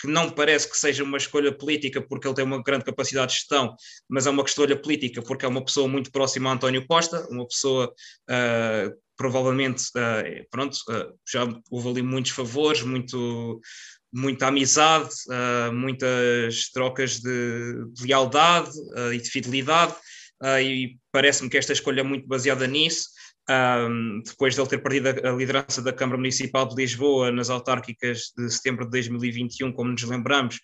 que 0.00 0.08
não 0.08 0.28
parece 0.28 0.68
que 0.68 0.76
seja 0.76 1.04
uma 1.04 1.16
escolha 1.16 1.52
política 1.52 2.02
porque 2.02 2.26
ele 2.26 2.34
tem 2.34 2.44
uma 2.44 2.60
grande 2.60 2.84
capacidade 2.84 3.30
de 3.30 3.38
gestão, 3.38 3.76
mas 4.08 4.26
é 4.26 4.30
uma 4.30 4.42
escolha 4.42 4.76
política 4.76 5.22
porque 5.22 5.44
é 5.44 5.48
uma 5.48 5.64
pessoa 5.64 5.86
muito 5.86 6.10
próxima 6.10 6.50
a 6.50 6.54
António 6.54 6.84
Costa, 6.84 7.28
uma 7.30 7.46
pessoa 7.46 7.94
provavelmente, 9.22 9.84
uh, 9.96 10.46
pronto, 10.50 10.74
uh, 10.88 11.16
já 11.30 11.46
houve 11.70 11.88
ali 11.88 12.02
muitos 12.02 12.32
favores, 12.32 12.82
muito, 12.82 13.60
muita 14.12 14.48
amizade, 14.48 15.10
uh, 15.28 15.72
muitas 15.72 16.70
trocas 16.72 17.20
de 17.20 17.84
lealdade 18.00 18.72
e 19.14 19.18
de 19.18 19.30
fidelidade, 19.30 19.94
e 20.62 20.96
parece-me 21.12 21.48
que 21.48 21.56
esta 21.56 21.72
escolha 21.72 22.00
é 22.00 22.04
muito 22.04 22.26
baseada 22.26 22.66
nisso. 22.66 23.08
Um, 23.50 24.22
depois 24.24 24.54
de 24.54 24.60
ele 24.60 24.68
ter 24.68 24.78
perdido 24.78 25.08
a, 25.08 25.32
liderança 25.32 25.82
da 25.82 25.92
Câmara 25.92 26.16
Municipal 26.16 26.66
de 26.66 26.76
Lisboa 26.76 27.32
nas 27.32 27.50
autárquicas 27.50 28.32
de 28.36 28.48
setembro 28.50 28.84
de 28.84 28.92
2021, 28.92 29.72
como 29.72 29.90
nos 29.90 30.02
lembramos, 30.04 30.60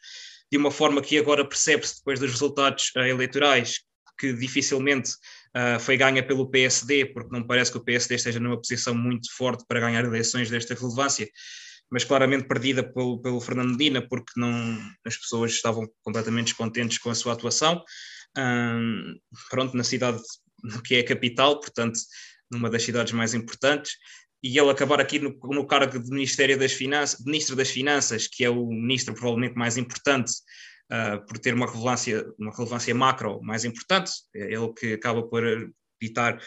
de 0.50 0.56
uma 0.56 0.70
forma 0.70 1.02
que 1.02 1.18
agora 1.18 1.46
percebe-se 1.46 1.96
depois 1.96 2.20
dos 2.20 2.30
resultados 2.30 2.92
eleitorais 2.94 3.80
que 4.18 4.32
dificilmente 4.32 5.12
uh, 5.56 5.78
foi 5.78 5.96
ganha 5.96 6.26
pelo 6.26 6.50
PSD, 6.50 7.06
porque 7.06 7.30
não 7.32 7.46
parece 7.46 7.70
que 7.70 7.78
o 7.78 7.84
PSD 7.84 8.16
esteja 8.16 8.40
numa 8.40 8.56
posição 8.56 8.94
muito 8.94 9.32
forte 9.34 9.64
para 9.66 9.80
ganhar 9.80 10.04
eleições 10.04 10.50
desta 10.50 10.74
relevância, 10.74 11.28
mas 11.90 12.04
claramente 12.04 12.46
perdida 12.48 12.82
pelo, 12.82 13.20
pelo 13.20 13.40
Fernando 13.40 13.70
Medina, 13.70 14.06
porque 14.06 14.32
não, 14.36 14.78
as 15.06 15.16
pessoas 15.16 15.52
estavam 15.52 15.88
completamente 16.02 16.46
descontentes 16.46 16.98
com 16.98 17.10
a 17.10 17.14
sua 17.14 17.32
atuação. 17.32 17.82
Um, 18.36 19.18
pronto, 19.50 19.76
na 19.76 19.84
cidade 19.84 20.20
que 20.84 20.96
é 20.96 21.00
a 21.00 21.04
capital, 21.04 21.60
portanto, 21.60 21.98
numa 22.50 22.70
das 22.70 22.82
cidades 22.82 23.12
mais 23.12 23.34
importantes. 23.34 23.92
e 24.42 24.56
ele 24.56 24.70
acabar 24.70 25.00
aqui 25.00 25.18
no, 25.18 25.36
no 25.44 25.66
cargo 25.66 25.98
de 25.98 26.10
Ministério 26.10 26.56
das 26.58 26.72
Finanças, 26.72 27.24
Ministro 27.24 27.56
das 27.56 27.70
Finanças, 27.70 28.28
que 28.28 28.44
é 28.44 28.50
o 28.50 28.66
ministro 28.66 29.12
provavelmente 29.12 29.56
mais 29.56 29.76
importante 29.76 30.32
uh, 30.92 31.26
por 31.26 31.38
ter 31.38 31.54
uma 31.54 31.66
relevância, 31.66 32.24
uma 32.38 32.54
relevância 32.54 32.94
macro 32.94 33.40
mais 33.42 33.64
importante, 33.64 34.12
é 34.34 34.52
ele 34.52 34.72
que 34.72 34.94
acaba 34.94 35.22
por 35.28 35.42
evitar 36.00 36.40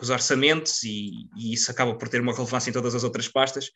os 0.00 0.10
orçamentos 0.10 0.82
e, 0.84 1.28
e, 1.36 1.52
isso 1.52 1.70
acaba 1.70 1.94
por 1.94 2.08
ter 2.08 2.20
uma 2.20 2.32
relevância 2.32 2.70
em 2.70 2.72
todas 2.72 2.94
as 2.94 3.04
outras 3.04 3.28
pastas. 3.28 3.66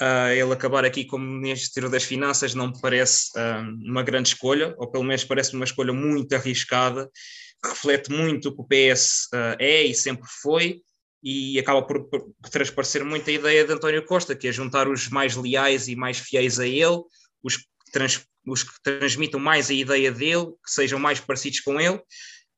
Uh, 0.00 0.30
ele 0.32 0.52
acabar 0.52 0.84
aqui 0.84 1.04
como 1.04 1.24
Ministro 1.24 1.90
das 1.90 2.04
Finanças 2.04 2.54
não 2.54 2.68
me 2.68 2.80
parece 2.80 3.30
uh, 3.36 3.90
uma 3.90 4.02
grande 4.02 4.30
escolha, 4.30 4.74
ou 4.78 4.90
pelo 4.90 5.04
menos 5.04 5.24
parece 5.24 5.54
uma 5.54 5.64
escolha 5.64 5.92
muito 5.92 6.34
arriscada, 6.34 7.10
reflete 7.64 8.10
muito 8.10 8.48
o 8.48 8.54
que 8.54 8.62
o 8.62 8.64
PS 8.64 9.28
uh, 9.34 9.56
é 9.58 9.82
e 9.82 9.94
sempre 9.94 10.26
foi, 10.42 10.80
e 11.22 11.58
acaba 11.58 11.82
por, 11.82 12.08
por, 12.08 12.32
transparecer 12.50 13.04
muito 13.04 13.28
a 13.28 13.32
ideia 13.32 13.64
de 13.64 13.72
António 13.72 14.04
Costa, 14.04 14.34
que 14.34 14.48
é 14.48 14.52
juntar 14.52 14.88
os 14.88 15.08
mais 15.08 15.34
leais 15.36 15.88
e 15.88 15.96
mais 15.96 16.18
fiéis 16.18 16.58
a 16.58 16.66
ele, 16.66 17.02
os 17.42 17.66
trans, 17.92 18.24
os 18.46 18.62
que 18.62 18.70
transmitam 18.82 19.40
mais 19.40 19.68
a 19.68 19.74
ideia 19.74 20.10
dele, 20.12 20.46
que 20.64 20.70
sejam 20.70 20.98
mais 20.98 21.20
parecidos 21.20 21.60
com 21.60 21.80
ele, 21.80 22.00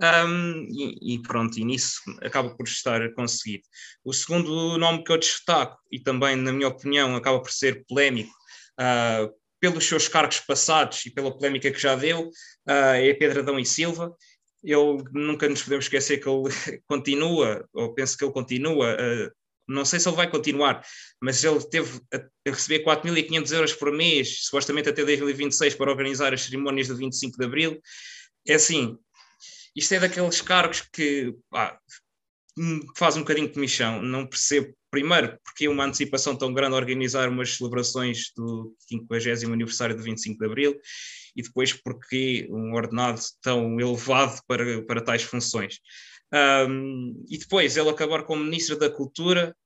um, 0.00 0.66
e, 0.70 1.14
e, 1.14 1.22
pronto, 1.22 1.58
e 1.58 1.64
nisso 1.64 2.00
acaba 2.22 2.50
por 2.54 2.66
estar 2.66 3.12
conseguido. 3.14 3.64
O 4.04 4.12
segundo 4.12 4.78
nome 4.78 5.02
que 5.02 5.10
eu 5.10 5.18
destaco, 5.18 5.78
e 5.90 5.98
também, 5.98 6.36
na 6.36 6.52
minha 6.52 6.68
opinião, 6.68 7.16
acaba 7.16 7.40
por 7.40 7.50
ser 7.50 7.84
polémico, 7.86 8.32
uh, 8.80 9.32
pelos 9.60 9.84
seus 9.86 10.06
cargos 10.06 10.40
passados 10.40 11.04
e 11.06 11.10
pela 11.10 11.36
polémica 11.36 11.70
que 11.70 11.80
já 11.80 11.96
deu, 11.96 12.28
uh, 12.28 12.94
é 12.94 13.12
Pedro 13.14 13.40
Adão 13.40 13.58
e 13.58 13.66
Silva. 13.66 14.14
Eu 14.62 15.02
nunca 15.12 15.48
nos 15.48 15.62
podemos 15.62 15.86
esquecer 15.86 16.18
que 16.18 16.28
ele 16.28 16.48
continua, 16.86 17.68
ou 17.72 17.92
penso 17.92 18.16
que 18.16 18.24
ele 18.24 18.32
continua, 18.32 18.94
uh, 18.94 19.30
não 19.66 19.84
sei 19.84 20.00
se 20.00 20.08
ele 20.08 20.16
vai 20.16 20.30
continuar, 20.30 20.82
mas 21.20 21.42
ele 21.42 21.60
teve 21.68 22.00
a, 22.14 22.50
receber 22.50 22.84
4.500 22.84 23.52
euros 23.52 23.72
por 23.74 23.92
mês, 23.92 24.44
supostamente 24.44 24.88
até 24.88 25.04
2026, 25.04 25.74
para 25.74 25.90
organizar 25.90 26.32
as 26.32 26.42
cerimónias 26.42 26.88
do 26.88 26.96
25 26.96 27.36
de 27.36 27.44
Abril. 27.44 27.80
É 28.46 28.54
assim, 28.54 28.96
isto 29.74 29.94
é 29.94 30.00
daqueles 30.00 30.40
cargos 30.40 30.82
que 30.92 31.34
pá, 31.50 31.78
faz 32.96 33.16
um 33.16 33.20
bocadinho 33.20 33.48
de 33.48 33.54
comichão. 33.54 34.02
Não 34.02 34.26
percebo, 34.26 34.74
primeiro, 34.90 35.38
porque 35.44 35.68
uma 35.68 35.84
antecipação 35.84 36.36
tão 36.36 36.52
grande 36.52 36.74
organizar 36.74 37.28
umas 37.28 37.56
celebrações 37.56 38.32
do 38.36 38.74
50 38.88 39.46
aniversário 39.46 39.96
do 39.96 40.02
25 40.02 40.38
de 40.38 40.46
Abril 40.46 40.80
e 41.36 41.42
depois 41.42 41.72
porque 41.72 42.48
um 42.50 42.74
ordenado 42.74 43.20
tão 43.40 43.78
elevado 43.80 44.40
para, 44.46 44.82
para 44.82 45.00
tais 45.00 45.22
funções. 45.22 45.78
Um, 46.68 47.24
e 47.28 47.38
depois 47.38 47.76
ele 47.76 47.88
acabar 47.88 48.24
como 48.24 48.44
Ministro 48.44 48.78
da 48.78 48.90
Cultura 48.90 49.56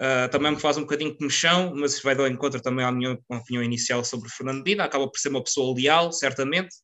uh, 0.00 0.28
também 0.30 0.52
me 0.52 0.60
faz 0.60 0.76
um 0.76 0.82
bocadinho 0.82 1.12
de 1.12 1.18
comichão, 1.18 1.72
mas 1.74 2.00
vai 2.02 2.14
dar 2.14 2.28
encontro 2.28 2.60
também 2.60 2.84
à 2.84 2.92
minha 2.92 3.18
opinião 3.28 3.62
inicial 3.62 4.04
sobre 4.04 4.28
Fernando 4.28 4.58
Medina. 4.58 4.84
Acaba 4.84 5.08
por 5.08 5.18
ser 5.18 5.28
uma 5.28 5.42
pessoa 5.42 5.74
leal, 5.74 6.12
certamente, 6.12 6.74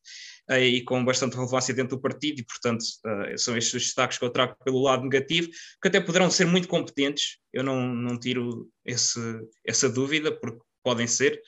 e 0.50 0.82
com 0.82 1.04
bastante 1.04 1.34
relevância 1.34 1.74
dentro 1.74 1.96
do 1.96 2.02
partido, 2.02 2.40
e 2.40 2.44
portanto 2.44 2.82
uh, 2.82 3.38
são 3.38 3.56
estes 3.56 3.74
os 3.74 3.82
destaques 3.84 4.18
que 4.18 4.24
eu 4.24 4.30
trago 4.30 4.56
pelo 4.64 4.82
lado 4.82 5.02
negativo, 5.02 5.48
que 5.82 5.88
até 5.88 6.00
poderão 6.00 6.30
ser 6.30 6.46
muito 6.46 6.68
competentes, 6.68 7.38
eu 7.52 7.64
não, 7.64 7.86
não 7.86 8.18
tiro 8.18 8.68
esse, 8.84 9.18
essa 9.64 9.88
dúvida, 9.88 10.30
porque 10.32 10.60
podem 10.84 11.06
ser. 11.06 11.40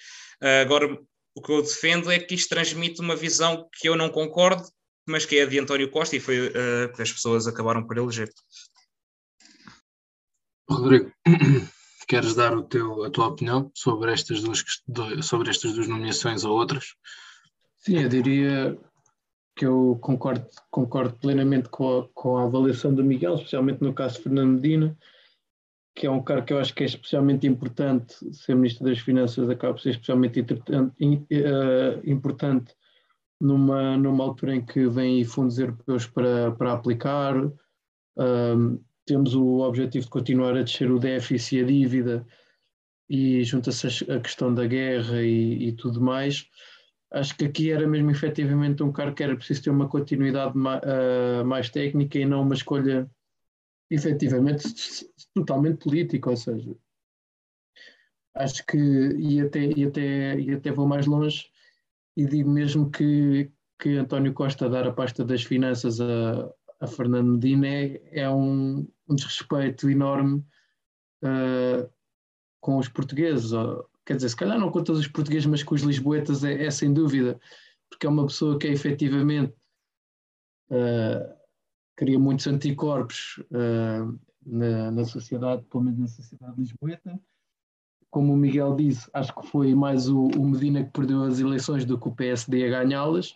Uh, 0.42 0.62
agora, 0.62 0.98
o 1.34 1.40
que 1.40 1.52
eu 1.52 1.62
defendo 1.62 2.10
é 2.10 2.18
que 2.18 2.34
isto 2.34 2.48
transmite 2.48 3.00
uma 3.00 3.14
visão 3.14 3.68
que 3.72 3.88
eu 3.88 3.94
não 3.94 4.10
concordo, 4.10 4.64
mas 5.06 5.24
que 5.24 5.38
é 5.38 5.42
a 5.42 5.46
de 5.46 5.58
António 5.60 5.90
Costa, 5.90 6.16
e 6.16 6.20
foi 6.20 6.48
uh, 6.48 6.92
que 6.94 7.02
as 7.02 7.12
pessoas 7.12 7.46
acabaram 7.46 7.86
por 7.86 7.96
eleger. 7.96 8.28
Rodrigo, 10.68 11.12
queres 12.08 12.34
dar 12.34 12.56
o 12.56 12.62
teu, 12.62 13.04
a 13.04 13.10
tua 13.10 13.28
opinião 13.28 13.70
sobre 13.74 14.12
estas 14.12 14.40
duas, 14.42 14.64
sobre 15.22 15.50
estas 15.50 15.72
duas 15.72 15.86
nomeações 15.86 16.44
ou 16.44 16.58
outras? 16.58 16.94
Sim, 17.78 18.02
eu 18.02 18.08
diria 18.08 18.78
que 19.58 19.66
eu 19.66 19.98
concordo, 20.00 20.46
concordo 20.70 21.14
plenamente 21.16 21.68
com 21.68 21.98
a, 21.98 22.08
com 22.14 22.36
a 22.36 22.44
avaliação 22.44 22.94
do 22.94 23.02
Miguel, 23.02 23.34
especialmente 23.34 23.82
no 23.82 23.92
caso 23.92 24.16
de 24.16 24.22
Fernando 24.22 24.52
Medina, 24.52 24.96
que 25.96 26.06
é 26.06 26.10
um 26.10 26.22
cara 26.22 26.42
que 26.42 26.52
eu 26.52 26.60
acho 26.60 26.72
que 26.72 26.84
é 26.84 26.86
especialmente 26.86 27.44
importante, 27.44 28.14
ser 28.32 28.54
Ministro 28.54 28.86
das 28.86 29.00
Finanças 29.00 29.50
acaba 29.50 29.74
por 29.74 29.80
ser 29.80 29.90
especialmente 29.90 30.38
eh, 30.38 32.00
importante 32.04 32.72
numa, 33.40 33.96
numa 33.96 34.22
altura 34.22 34.54
em 34.54 34.64
que 34.64 34.86
vêm 34.86 35.24
fundos 35.24 35.58
europeus 35.58 36.06
para, 36.06 36.52
para 36.52 36.72
aplicar, 36.72 37.34
um, 38.16 38.80
temos 39.04 39.34
o 39.34 39.58
objetivo 39.58 40.04
de 40.04 40.10
continuar 40.10 40.56
a 40.56 40.62
descer 40.62 40.88
o 40.88 41.00
déficit 41.00 41.56
e 41.56 41.62
a 41.62 41.66
dívida, 41.66 42.26
e 43.10 43.42
junta-se 43.42 43.88
a 44.08 44.20
questão 44.20 44.54
da 44.54 44.66
guerra 44.66 45.20
e, 45.20 45.68
e 45.68 45.72
tudo 45.72 46.00
mais, 46.00 46.46
acho 47.10 47.36
que 47.36 47.46
aqui 47.46 47.70
era 47.70 47.86
mesmo 47.86 48.10
efetivamente 48.10 48.82
um 48.82 48.92
cargo 48.92 49.14
que 49.14 49.22
era 49.22 49.36
preciso 49.36 49.64
ter 49.64 49.70
uma 49.70 49.88
continuidade 49.88 50.56
mais, 50.56 50.80
uh, 50.82 51.44
mais 51.44 51.70
técnica 51.70 52.18
e 52.18 52.26
não 52.26 52.42
uma 52.42 52.54
escolha 52.54 53.10
efetivamente 53.90 54.64
totalmente 55.34 55.78
política, 55.78 56.30
ou 56.30 56.36
seja, 56.36 56.76
acho 58.34 58.64
que 58.66 58.76
e 58.76 59.40
até, 59.40 59.64
e 59.64 59.84
até, 59.84 60.38
e 60.38 60.54
até 60.54 60.70
vou 60.70 60.86
mais 60.86 61.06
longe 61.06 61.50
e 62.16 62.26
digo 62.26 62.50
mesmo 62.50 62.90
que, 62.90 63.50
que 63.78 63.96
António 63.96 64.34
Costa 64.34 64.68
dar 64.68 64.86
a 64.86 64.92
pasta 64.92 65.24
das 65.24 65.42
finanças 65.42 66.00
a, 66.00 66.52
a 66.80 66.86
Fernando 66.86 67.32
Medina 67.32 67.66
é, 67.66 68.20
é 68.22 68.30
um, 68.30 68.86
um 69.08 69.14
desrespeito 69.14 69.88
enorme 69.88 70.44
uh, 71.24 71.90
com 72.60 72.76
os 72.76 72.88
portugueses 72.88 73.52
quer 74.08 74.16
dizer, 74.16 74.30
se 74.30 74.36
calhar 74.36 74.58
não 74.58 74.70
com 74.70 74.82
todos 74.82 75.02
os 75.02 75.06
portugueses, 75.06 75.44
mas 75.44 75.62
com 75.62 75.74
os 75.74 75.82
lisboetas 75.82 76.42
é, 76.42 76.64
é 76.64 76.70
sem 76.70 76.94
dúvida, 76.94 77.38
porque 77.90 78.06
é 78.06 78.08
uma 78.08 78.26
pessoa 78.26 78.58
que 78.58 78.66
é 78.66 78.72
efetivamente 78.72 79.52
uh, 80.70 81.36
cria 81.94 82.18
muitos 82.18 82.46
anticorpos 82.46 83.36
uh, 83.50 84.18
na, 84.46 84.90
na, 84.90 85.04
sociedade, 85.04 85.62
pelo 85.70 85.84
menos 85.84 86.00
na 86.00 86.08
sociedade 86.08 86.58
lisboeta. 86.58 87.20
Como 88.08 88.32
o 88.32 88.36
Miguel 88.36 88.74
disse, 88.76 89.10
acho 89.12 89.34
que 89.34 89.46
foi 89.46 89.74
mais 89.74 90.08
o, 90.08 90.28
o 90.28 90.48
Medina 90.48 90.84
que 90.84 90.90
perdeu 90.90 91.24
as 91.24 91.38
eleições 91.38 91.84
do 91.84 92.00
que 92.00 92.08
o 92.08 92.14
PSD 92.14 92.64
a 92.64 92.82
ganhá-las. 92.82 93.34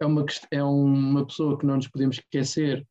É 0.00 0.06
uma, 0.06 0.24
é 0.50 0.62
uma 0.64 1.26
pessoa 1.26 1.58
que 1.58 1.66
não 1.66 1.76
nos 1.76 1.88
podemos 1.88 2.16
esquecer 2.16 2.86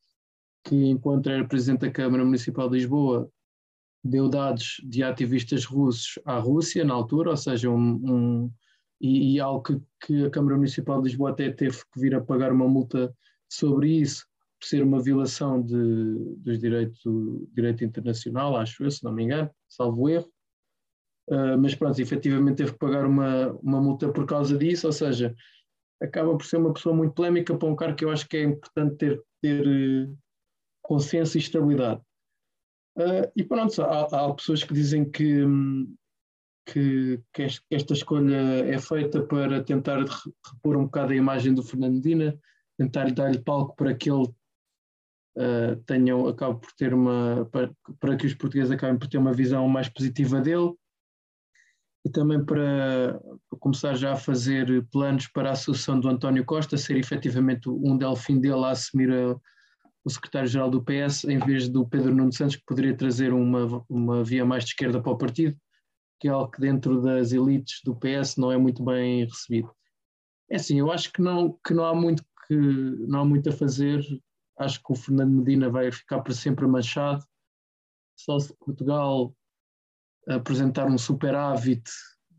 que, 0.64 0.76
enquanto 0.76 1.32
era 1.32 1.48
Presidente 1.48 1.82
da 1.82 1.92
Câmara 1.92 2.24
Municipal 2.24 2.70
de 2.70 2.78
Lisboa, 2.78 3.28
deu 4.08 4.30
dados 4.30 4.82
de 4.84 5.04
ativistas 5.04 5.66
russos 5.66 6.20
à 6.26 6.38
Rússia 6.40 6.84
na 6.84 6.94
altura, 6.94 7.32
ou 7.32 7.38
seja, 7.38 7.70
um, 7.70 8.02
um 8.04 8.52
e, 9.00 9.36
e, 9.36 9.40
algo 9.40 9.62
que, 9.62 9.80
que, 10.02 10.26
a 10.26 10.30
Câmara 10.30 10.56
Municipal 10.56 11.00
de 11.02 11.10
Lisboa 11.10 11.30
até 11.30 11.52
teve 11.52 11.78
que 11.78 12.00
vir 12.00 12.16
a 12.16 12.22
pagar 12.22 12.52
uma 12.52 12.68
multa 12.68 13.14
sobre 13.48 13.92
isso, 13.92 14.26
por 14.60 14.68
ser 14.68 14.82
uma 14.84 15.00
violação 15.00 15.62
de, 15.62 16.36
dos 16.38 16.60
direitos 16.60 17.00
do 17.04 17.48
direito 17.54 17.84
internacional, 17.84 18.56
acho 18.56 18.84
eu, 18.84 18.90
se 18.90 19.04
não 19.04 19.12
me 19.12 19.24
engano, 19.24 19.50
salvo 19.68 20.10
erro. 20.10 20.32
Uh, 21.30 21.58
mas 21.60 21.76
pronto, 21.76 22.00
efetivamente 22.00 22.58
teve 22.58 22.72
que 22.72 22.80
pagar 22.80 23.06
uma, 23.06 23.52
uma 23.62 23.82
multa 23.82 24.12
por 24.12 24.26
causa 24.26 24.58
disso, 24.58 24.88
ou 24.88 24.94
seja, 24.94 25.36
acaba 26.02 26.36
por 26.36 26.46
ser 26.46 26.58
uma 26.58 26.74
pessoa 26.74 26.96
muito 26.96 27.14
polémica 27.14 27.56
para 27.56 27.68
um 27.68 27.76
cargo 27.76 27.98
que 27.98 28.06
eu 28.06 28.10
acho 28.10 28.28
que 28.28 28.38
é 28.38 28.44
importante 28.44 28.96
ter, 28.96 29.22
ter 29.42 29.68
uh, 29.68 30.18
consenso 30.82 31.38
e 31.38 31.42
estabilidade. 31.42 32.02
Uh, 32.98 33.32
e 33.36 33.44
pronto, 33.44 33.80
há, 33.84 34.06
há, 34.06 34.34
pessoas 34.34 34.64
que 34.64 34.74
dizem 34.74 35.06
que, 35.08 35.46
que, 36.66 37.22
que, 37.32 37.48
esta 37.70 37.94
escolha 37.94 38.66
é 38.66 38.80
feita 38.80 39.22
para 39.22 39.64
tentar 39.64 40.00
repor 40.00 40.76
um 40.76 40.86
bocado 40.86 41.14
a 41.14 41.16
imagem 41.16 41.54
do 41.54 41.62
Fernandina, 41.62 42.36
tentar 42.76 43.12
dar-lhe 43.12 43.38
palco 43.38 43.76
para 43.76 43.94
que 43.94 44.10
ele 44.10 44.24
uh, 44.24 45.76
tenha, 45.86 46.16
acabe 46.28 46.60
por 46.60 46.72
ter 46.74 46.92
uma, 46.92 47.48
para, 47.52 47.72
para, 48.00 48.18
que 48.18 48.26
os 48.26 48.34
portugueses 48.34 48.72
acabem 48.72 48.98
por 48.98 49.08
ter 49.08 49.20
uma 49.20 49.34
visão 49.34 49.68
mais 49.68 49.88
positiva 49.88 50.42
dele. 50.42 50.74
E 52.04 52.10
também 52.10 52.44
para, 52.44 53.20
para 53.48 53.60
começar 53.60 53.94
já 53.94 54.14
a 54.14 54.18
fazer 54.18 54.88
planos 54.92 55.28
para 55.28 55.52
a 55.52 55.56
sucessão 55.56 56.00
do 56.00 56.10
António 56.10 56.44
Costa, 56.46 56.78
ser 56.78 56.98
efetivamente 56.98 57.70
um 57.70 57.96
delfim 57.96 58.40
dele 58.40 58.64
a 58.66 58.72
assumir 58.72 59.12
a 59.12 59.36
o 60.08 60.10
secretário-geral 60.10 60.70
do 60.70 60.82
PS, 60.82 61.26
em 61.26 61.38
vez 61.38 61.68
do 61.68 61.86
Pedro 61.86 62.16
Nuno 62.16 62.32
Santos, 62.32 62.56
que 62.56 62.66
poderia 62.66 62.96
trazer 62.96 63.34
uma, 63.34 63.86
uma 63.90 64.24
via 64.24 64.46
mais 64.46 64.64
de 64.64 64.70
esquerda 64.70 65.02
para 65.02 65.12
o 65.12 65.18
partido, 65.18 65.56
que 66.18 66.30
é 66.30 66.32
algo 66.32 66.50
que 66.50 66.62
dentro 66.62 67.02
das 67.02 67.34
elites 67.34 67.82
do 67.84 67.94
PS 67.94 68.38
não 68.38 68.50
é 68.50 68.58
muito 68.58 68.82
bem 68.84 69.26
recebido. 69.26 69.70
É 70.50 70.56
assim, 70.56 70.80
eu 70.80 70.90
acho 70.90 71.12
que 71.12 71.22
não, 71.22 71.60
que 71.66 71.74
não 71.74 71.84
há 71.84 71.94
muito 71.94 72.24
que 72.48 72.56
não 72.56 73.20
há 73.20 73.26
muito 73.26 73.50
a 73.50 73.52
fazer. 73.52 74.02
Acho 74.58 74.82
que 74.82 74.94
o 74.94 74.96
Fernando 74.96 75.34
Medina 75.34 75.70
vai 75.70 75.92
ficar 75.92 76.22
para 76.22 76.34
sempre 76.34 76.66
manchado. 76.66 77.22
Só 78.16 78.40
se 78.40 78.56
Portugal 78.58 79.36
apresentar 80.26 80.88
um 80.88 80.98
superávit 80.98 81.84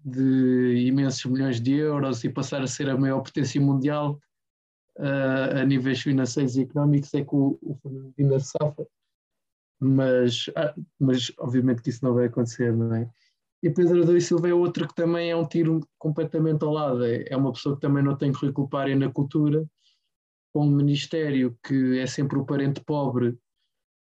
de 0.03 0.87
imensos 0.87 1.27
milhões 1.27 1.61
de 1.61 1.75
euros 1.75 2.25
e 2.25 2.31
passar 2.31 2.63
a 2.63 2.67
ser 2.67 2.89
a 2.89 2.97
maior 2.97 3.21
potência 3.21 3.61
mundial, 3.61 4.19
uh, 4.99 5.61
a 5.61 5.65
níveis 5.65 6.01
financeiros 6.01 6.57
e 6.57 6.63
económicos 6.63 7.15
é 7.15 7.25
que 7.25 7.35
o, 7.35 7.79
Fernando 7.83 8.13
Medina 8.17 8.41
safa. 8.41 8.87
mas, 9.81 10.51
ah, 10.57 10.75
mas 10.99 11.33
obviamente 11.39 11.83
que 11.83 11.91
isso 11.91 12.05
não 12.05 12.15
vai 12.15 12.27
acontecer, 12.27 12.77
não 12.77 12.95
é? 12.95 13.11
E 13.63 13.71
Pedro 13.71 14.03
Adão 14.03 14.17
e 14.17 14.21
Silva 14.21 14.49
é 14.49 14.55
outro 14.55 14.87
que 14.87 14.95
também 14.95 15.31
é 15.31 15.37
um 15.37 15.47
tiro 15.47 15.81
completamente 15.99 16.65
ao 16.65 16.73
lado. 16.73 17.05
É, 17.05 17.25
é 17.29 17.37
uma 17.37 17.53
pessoa 17.53 17.75
que 17.75 17.81
também 17.81 18.05
não 18.05 18.17
tem 18.17 18.33
currículo 18.33 18.69
para 18.69 18.95
na 18.95 19.11
cultura, 19.11 19.69
com 20.53 20.65
um 20.65 20.71
ministério 20.71 21.59
que 21.65 21.99
é 21.99 22.07
sempre 22.07 22.39
o 22.39 22.45
parente 22.45 22.81
pobre 22.85 23.37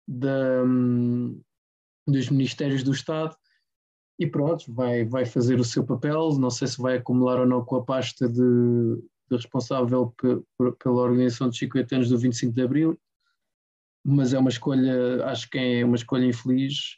da, 0.06 0.62
hum, 0.64 1.40
dos 2.06 2.30
ministérios 2.30 2.84
do 2.84 2.92
Estado. 2.92 3.36
E 4.20 4.26
pronto, 4.26 4.72
vai, 4.72 5.04
vai 5.04 5.24
fazer 5.26 5.58
o 5.58 5.64
seu 5.64 5.84
papel. 5.84 6.38
Não 6.38 6.50
sei 6.50 6.68
se 6.68 6.80
vai 6.80 6.98
acumular 6.98 7.40
ou 7.40 7.46
não 7.46 7.64
com 7.64 7.76
a 7.76 7.84
pasta 7.84 8.28
de 8.28 9.02
responsável 9.36 10.14
pela 10.16 11.02
organização 11.02 11.48
dos 11.48 11.58
50 11.58 11.96
anos 11.96 12.08
do 12.08 12.18
25 12.18 12.52
de 12.52 12.62
Abril, 12.62 13.00
mas 14.04 14.32
é 14.32 14.38
uma 14.38 14.50
escolha, 14.50 15.24
acho 15.26 15.48
que 15.50 15.58
é 15.58 15.84
uma 15.84 15.96
escolha 15.96 16.24
infeliz 16.24 16.96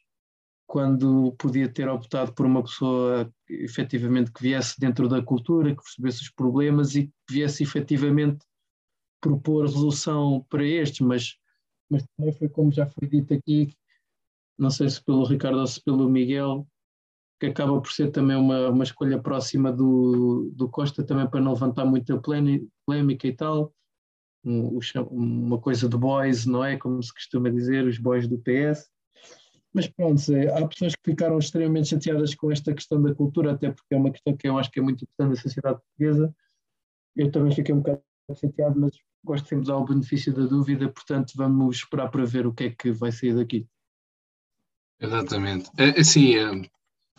quando 0.67 1.33
podia 1.33 1.69
ter 1.69 1.89
optado 1.89 2.33
por 2.33 2.47
uma 2.47 2.63
pessoa 2.63 3.31
efetivamente 3.49 4.33
que 4.33 4.43
viesse 4.43 4.81
dentro 4.81 5.09
da 5.09 5.23
cultura, 5.23 5.75
que 5.75 5.83
percebesse 5.83 6.23
os 6.23 6.31
problemas 6.31 6.95
e 6.95 7.09
que 7.09 7.13
viesse 7.35 7.63
efetivamente 7.63 8.39
propor 9.21 9.67
resolução 9.67 10.45
para 10.49 10.65
estes, 10.65 11.01
mas, 11.01 11.37
mas 11.91 12.05
também 12.17 12.33
foi 12.33 12.49
como 12.49 12.73
já 12.73 12.87
foi 12.87 13.07
dito 13.07 13.35
aqui, 13.35 13.75
não 14.59 14.71
sei 14.71 14.89
se 14.89 15.03
pelo 15.05 15.25
Ricardo 15.25 15.59
ou 15.59 15.67
se 15.67 15.83
pelo 15.83 16.09
Miguel, 16.09 16.67
que 17.43 17.47
acaba 17.47 17.81
por 17.81 17.91
ser 17.91 18.13
também 18.13 18.37
uma, 18.37 18.69
uma 18.69 18.85
escolha 18.85 19.21
próxima 19.21 19.73
do, 19.73 20.53
do 20.55 20.69
Costa 20.69 21.03
também 21.03 21.29
para 21.29 21.41
não 21.41 21.55
levantar 21.55 21.85
muita 21.85 22.17
polémica 22.17 23.27
e 23.27 23.33
tal, 23.33 23.75
uma 24.45 25.59
coisa 25.59 25.89
de 25.89 25.97
boys, 25.97 26.47
não 26.47 26.65
é? 26.65 26.77
Como 26.77 27.03
se 27.03 27.13
costuma 27.13 27.51
dizer, 27.51 27.85
os 27.85 27.99
boys 27.99 28.29
do 28.29 28.39
PS 28.39 28.93
mas 29.75 29.89
pronto, 29.89 30.21
há 30.55 30.69
pessoas 30.69 30.95
que 30.95 31.11
ficaram 31.11 31.39
extremamente 31.39 31.89
chateadas 31.89 32.35
com 32.35 32.53
esta 32.53 32.75
questão 32.75 33.01
da 33.01 33.15
cultura, 33.15 33.53
até 33.53 33.71
porque 33.71 33.95
é 33.95 33.97
uma 33.97 34.11
questão 34.11 34.37
que 34.37 34.47
eu 34.47 34.59
acho 34.59 34.71
que 34.71 34.79
é 34.79 34.83
muito 34.83 35.03
importante 35.03 35.31
na 35.31 35.43
sociedade 35.43 35.81
portuguesa. 35.81 36.35
Eu 37.17 37.31
também 37.31 37.55
fiquei 37.55 37.75
um 37.75 37.79
bocado 37.79 38.03
chateado, 38.35 38.79
mas 38.79 38.93
gosto 39.25 39.49
sempre 39.49 39.65
de 39.65 39.71
dar 39.71 39.79
o 39.79 39.85
benefício 39.85 40.33
da 40.35 40.45
dúvida, 40.45 40.91
portanto 40.91 41.33
vamos 41.37 41.77
esperar 41.77 42.11
para 42.11 42.25
ver 42.27 42.47
o 42.47 42.53
que 42.53 42.65
é 42.65 42.71
que 42.71 42.93
vai 42.93 43.11
sair 43.11 43.35
daqui. 43.35 43.67
Exatamente. 45.01 45.71
Assim, 45.99 46.35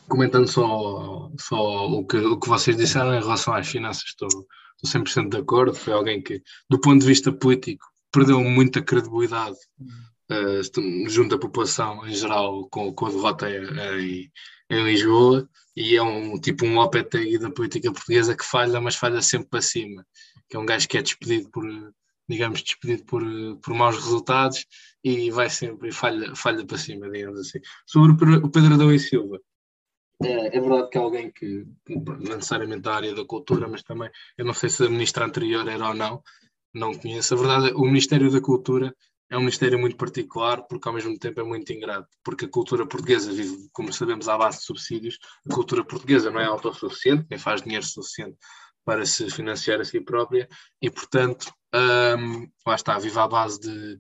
comentando 0.08 0.48
só, 0.48 1.32
só 1.40 1.88
o, 1.88 2.06
que, 2.06 2.18
o 2.18 2.40
que 2.40 2.50
vocês 2.50 2.76
disseram 2.78 3.14
em 3.14 3.22
relação 3.22 3.54
às 3.54 3.68
finanças, 3.68 4.04
estou, 4.06 4.28
estou 4.28 5.02
100% 5.02 5.30
de 5.30 5.38
acordo. 5.38 5.74
Foi 5.74 5.94
alguém 5.94 6.22
que, 6.22 6.42
do 6.70 6.80
ponto 6.80 7.02
de 7.02 7.08
vista 7.08 7.32
político, 7.32 7.86
perdeu 8.12 8.42
muita 8.42 8.82
credibilidade 8.82 9.58
uh, 10.32 11.10
junto 11.10 11.36
à 11.36 11.40
população 11.40 12.08
em 12.08 12.14
geral 12.14 12.68
com, 12.70 12.94
com 12.94 13.06
a 13.08 13.10
derrota 13.10 13.50
em, 13.50 14.32
em, 14.70 14.84
Lisboa 14.84 15.50
e 15.76 15.96
é 15.96 16.04
um 16.04 16.40
tipo 16.40 16.66
um 16.66 16.78
OPT 16.78 17.40
da 17.40 17.50
política 17.50 17.92
portuguesa 17.92 18.36
que 18.36 18.46
falha, 18.46 18.80
mas 18.80 18.96
falha 18.96 19.22
sempre 19.22 19.50
para 19.50 19.62
cima, 19.62 20.06
que 20.48 20.56
é 20.56 20.60
um 20.60 20.66
gajo 20.66 20.88
que 20.88 20.98
é 20.98 21.02
despedido 21.02 21.50
por, 21.50 21.66
digamos, 22.30 22.62
despedido 22.62 23.04
por, 23.06 23.24
por 23.62 23.74
maus 23.74 23.96
resultados 23.96 24.66
e 25.04 25.32
vai 25.32 25.50
sempre, 25.50 25.92
falha, 25.92 26.36
falha 26.36 26.66
para 26.66 26.78
cima, 26.78 27.10
digamos 27.10 27.40
assim. 27.40 27.60
Sobre 27.88 28.12
o 28.38 28.50
Pedro 28.50 28.76
Adão 28.76 28.94
e 28.94 29.00
Silva, 29.00 29.40
é, 30.26 30.48
é, 30.48 30.60
verdade 30.60 30.90
que 30.90 30.98
é 30.98 31.02
alguém 31.02 31.32
que, 31.32 31.66
não 31.90 32.36
necessariamente 32.36 32.82
da 32.82 32.96
área 32.96 33.16
da 33.16 33.26
cultura, 33.26 33.68
mas 33.68 33.84
também, 33.84 34.10
eu 34.38 34.46
não 34.46 34.54
sei 34.54 34.70
se 34.70 34.86
a 34.86 34.90
ministra 34.90 35.26
anterior 35.26 35.68
era 35.68 35.88
ou 35.88 35.94
não, 35.94 36.22
não 36.74 36.94
conheço. 36.94 37.34
A 37.34 37.38
verdade 37.38 37.70
é 37.70 37.74
o 37.74 37.82
Ministério 37.82 38.32
da 38.32 38.42
Cultura 38.42 38.94
é 39.30 39.38
um 39.38 39.40
ministério 39.40 39.80
muito 39.80 39.98
particular 39.98 40.62
porque 40.68 40.88
ao 40.88 40.94
mesmo 40.94 41.18
tempo 41.18 41.42
é 41.42 41.44
muito 41.44 41.74
ingrato, 41.74 42.08
porque 42.24 42.46
a 42.46 42.50
cultura 42.50 42.86
portuguesa 42.86 43.32
vive, 43.32 43.68
como 43.72 43.92
sabemos, 43.92 44.30
à 44.30 44.38
base 44.38 44.60
de 44.60 44.66
subsídios. 44.66 45.18
A 45.50 45.54
cultura 45.54 45.84
portuguesa 45.84 46.30
não 46.30 46.40
é 46.40 46.46
autossuficiente, 46.46 47.26
nem 47.30 47.40
faz 47.40 47.64
dinheiro 47.64 47.84
suficiente 47.84 48.38
para 48.86 49.06
se 49.06 49.30
financiar 49.32 49.80
a 49.82 49.86
si 49.86 50.00
própria 50.02 50.48
e, 50.80 50.90
portanto, 50.90 51.52
um, 51.74 52.48
lá 52.68 52.76
está, 52.76 53.00
vive 53.00 53.18
à 53.18 53.28
base 53.28 53.60
de, 53.60 54.00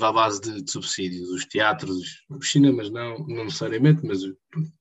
à 0.00 0.12
base 0.12 0.40
de, 0.40 0.62
de 0.62 0.70
subsídios. 0.70 1.30
Os 1.30 1.44
teatros, 1.46 2.24
os 2.28 2.50
cinemas 2.50 2.90
não, 2.90 3.18
não 3.26 3.44
necessariamente, 3.44 4.04
mas 4.04 4.22
os, 4.22 4.34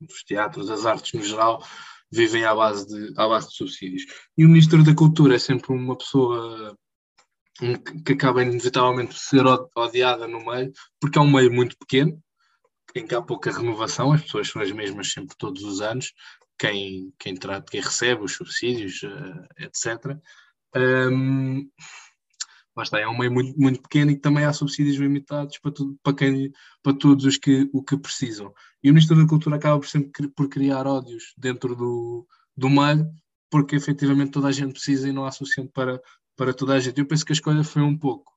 os 0.10 0.24
teatros, 0.24 0.70
as 0.70 0.86
artes 0.86 1.14
no 1.14 1.24
geral, 1.24 1.64
vivem 2.12 2.46
à 2.46 2.56
base, 2.56 2.88
de, 2.88 3.14
à 3.20 3.28
base 3.28 3.50
de 3.50 3.56
subsídios. 3.56 4.04
E 4.38 4.46
o 4.46 4.50
Ministro 4.50 4.84
da 4.84 4.96
Cultura 4.96 5.36
é 5.36 5.40
sempre 5.40 5.74
uma 5.74 5.98
pessoa 5.98 6.78
que 8.06 8.14
acaba 8.14 8.44
inevitavelmente 8.44 9.14
por 9.14 9.20
ser 9.20 9.44
odiada 9.76 10.28
no 10.28 10.46
meio, 10.46 10.72
porque 11.00 11.18
é 11.18 11.22
um 11.22 11.32
meio 11.32 11.52
muito 11.52 11.76
pequeno, 11.78 12.22
em 12.96 13.06
que 13.06 13.16
há 13.16 13.22
pouca 13.22 13.52
renovação, 13.52 14.12
as 14.12 14.22
pessoas 14.22 14.48
são 14.48 14.62
as 14.62 14.72
mesmas 14.72 15.12
sempre 15.12 15.36
todos 15.38 15.64
os 15.64 15.82
anos, 15.82 16.14
quem, 16.58 17.12
quem, 17.20 17.36
trata, 17.36 17.70
quem 17.70 17.82
recebe 17.82 18.24
os 18.24 18.34
subsídios, 18.34 19.02
uh, 19.04 19.48
etc. 19.60 20.18
Um, 20.76 21.70
está, 22.84 23.00
é 23.00 23.08
um 23.08 23.18
meio 23.18 23.32
muito, 23.32 23.60
muito 23.60 23.82
pequeno 23.82 24.12
e 24.12 24.16
que 24.16 24.22
também 24.22 24.46
há 24.46 24.54
subsídios 24.54 24.98
limitados 24.98 25.58
para, 25.60 25.72
tudo, 25.72 25.98
para, 26.04 26.14
quem, 26.14 26.52
para 26.84 26.94
todos 26.94 27.26
os 27.26 27.38
que, 27.38 27.70
o 27.74 27.84
que 27.84 27.98
precisam. 27.98 28.54
E 28.84 28.90
o 28.90 28.94
Ministro 28.94 29.16
da 29.16 29.28
Cultura 29.28 29.56
acaba 29.56 29.80
por 29.80 29.88
sempre 29.88 30.28
por 30.30 30.48
criar 30.50 30.86
ódios 30.86 31.34
dentro 31.38 31.76
do, 31.76 32.28
do 32.56 32.70
meio, 32.70 33.10
porque 33.50 33.76
efetivamente 33.76 34.32
toda 34.32 34.48
a 34.48 34.52
gente 34.52 34.74
precisa 34.74 35.10
e 35.10 35.12
não 35.12 35.26
há 35.26 35.32
suficiente 35.32 35.72
para, 35.74 36.02
para 36.36 36.54
toda 36.54 36.74
a 36.74 36.80
gente. 36.80 37.00
Eu 37.00 37.08
penso 37.08 37.26
que 37.26 37.32
a 37.32 37.36
escolha 37.36 37.64
foi 37.64 37.82
um 37.82 37.98
pouco 37.98 38.37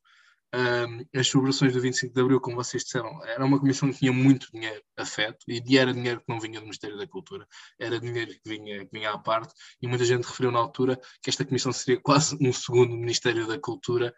as 1.14 1.28
celebrações 1.28 1.72
do 1.72 1.80
25 1.80 2.12
de 2.12 2.20
Abril, 2.20 2.40
como 2.40 2.56
vocês 2.56 2.82
disseram, 2.82 3.24
era 3.24 3.44
uma 3.44 3.58
comissão 3.58 3.90
que 3.90 3.98
tinha 3.98 4.12
muito 4.12 4.50
dinheiro 4.52 4.82
afeto 4.96 5.44
e 5.46 5.78
era 5.78 5.92
dinheiro 5.92 6.20
que 6.20 6.28
não 6.28 6.40
vinha 6.40 6.58
do 6.58 6.64
Ministério 6.64 6.98
da 6.98 7.06
Cultura, 7.06 7.46
era 7.78 8.00
dinheiro 8.00 8.32
que 8.32 8.48
vinha, 8.48 8.84
que 8.84 8.90
vinha 8.92 9.10
à 9.10 9.18
parte, 9.18 9.54
e 9.80 9.86
muita 9.86 10.04
gente 10.04 10.24
referiu 10.24 10.50
na 10.50 10.58
altura 10.58 11.00
que 11.22 11.30
esta 11.30 11.44
comissão 11.44 11.72
seria 11.72 12.00
quase 12.00 12.36
um 12.40 12.52
segundo 12.52 12.96
Ministério 12.96 13.46
da 13.46 13.58
Cultura, 13.58 14.12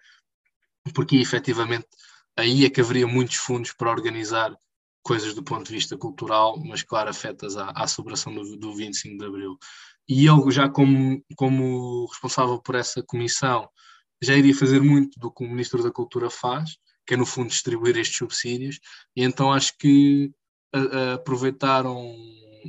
porque 0.94 1.16
efetivamente 1.16 1.88
aí 2.36 2.64
é 2.64 2.70
que 2.70 2.80
haveria 2.80 3.06
muitos 3.06 3.36
fundos 3.36 3.72
para 3.72 3.90
organizar 3.90 4.56
coisas 5.02 5.34
do 5.34 5.42
ponto 5.42 5.66
de 5.66 5.72
vista 5.72 5.98
cultural, 5.98 6.58
mas 6.64 6.82
claro, 6.82 7.10
afetas 7.10 7.56
à, 7.56 7.70
à 7.70 7.86
celebração 7.86 8.34
do, 8.34 8.56
do 8.56 8.74
25 8.74 9.18
de 9.18 9.24
Abril. 9.26 9.58
E 10.08 10.26
ele 10.26 10.50
já 10.50 10.68
como, 10.68 11.22
como 11.36 12.06
responsável 12.06 12.58
por 12.60 12.74
essa 12.74 13.02
comissão 13.02 13.68
já 14.22 14.36
iria 14.36 14.54
fazer 14.54 14.80
muito 14.80 15.18
do 15.18 15.30
que 15.30 15.44
o 15.44 15.48
Ministro 15.48 15.82
da 15.82 15.90
Cultura 15.90 16.30
faz, 16.30 16.78
que 17.06 17.14
é 17.14 17.16
no 17.16 17.26
fundo 17.26 17.48
distribuir 17.48 17.96
estes 17.96 18.16
subsídios, 18.16 18.78
e 19.16 19.22
então 19.24 19.52
acho 19.52 19.76
que 19.76 20.32
a, 20.72 20.78
a 20.78 21.14
aproveitaram 21.14 22.14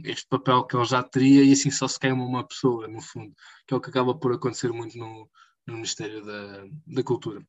este 0.03 0.25
papel 0.27 0.63
que 0.63 0.75
ele 0.75 0.85
já 0.85 1.03
teria 1.03 1.43
e 1.43 1.51
assim 1.51 1.69
só 1.69 1.87
se 1.87 1.99
queima 1.99 2.23
uma 2.23 2.45
pessoa, 2.45 2.87
no 2.87 3.01
fundo, 3.01 3.33
que 3.67 3.73
é 3.73 3.77
o 3.77 3.81
que 3.81 3.89
acaba 3.89 4.15
por 4.15 4.33
acontecer 4.33 4.71
muito 4.71 4.97
no, 4.97 5.29
no 5.67 5.75
Ministério 5.75 6.25
da, 6.25 6.65
da 6.87 7.03
Cultura. 7.03 7.45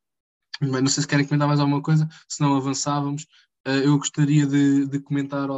Mas 0.60 0.82
não 0.82 0.88
sei 0.88 1.02
se 1.02 1.08
querem 1.08 1.26
comentar 1.26 1.48
mais 1.48 1.58
alguma 1.58 1.82
coisa, 1.82 2.08
se 2.28 2.40
não 2.40 2.56
avançávamos. 2.56 3.24
Uh, 3.66 3.80
eu 3.82 3.96
gostaria 3.96 4.46
de, 4.46 4.86
de 4.86 5.00
comentar, 5.00 5.48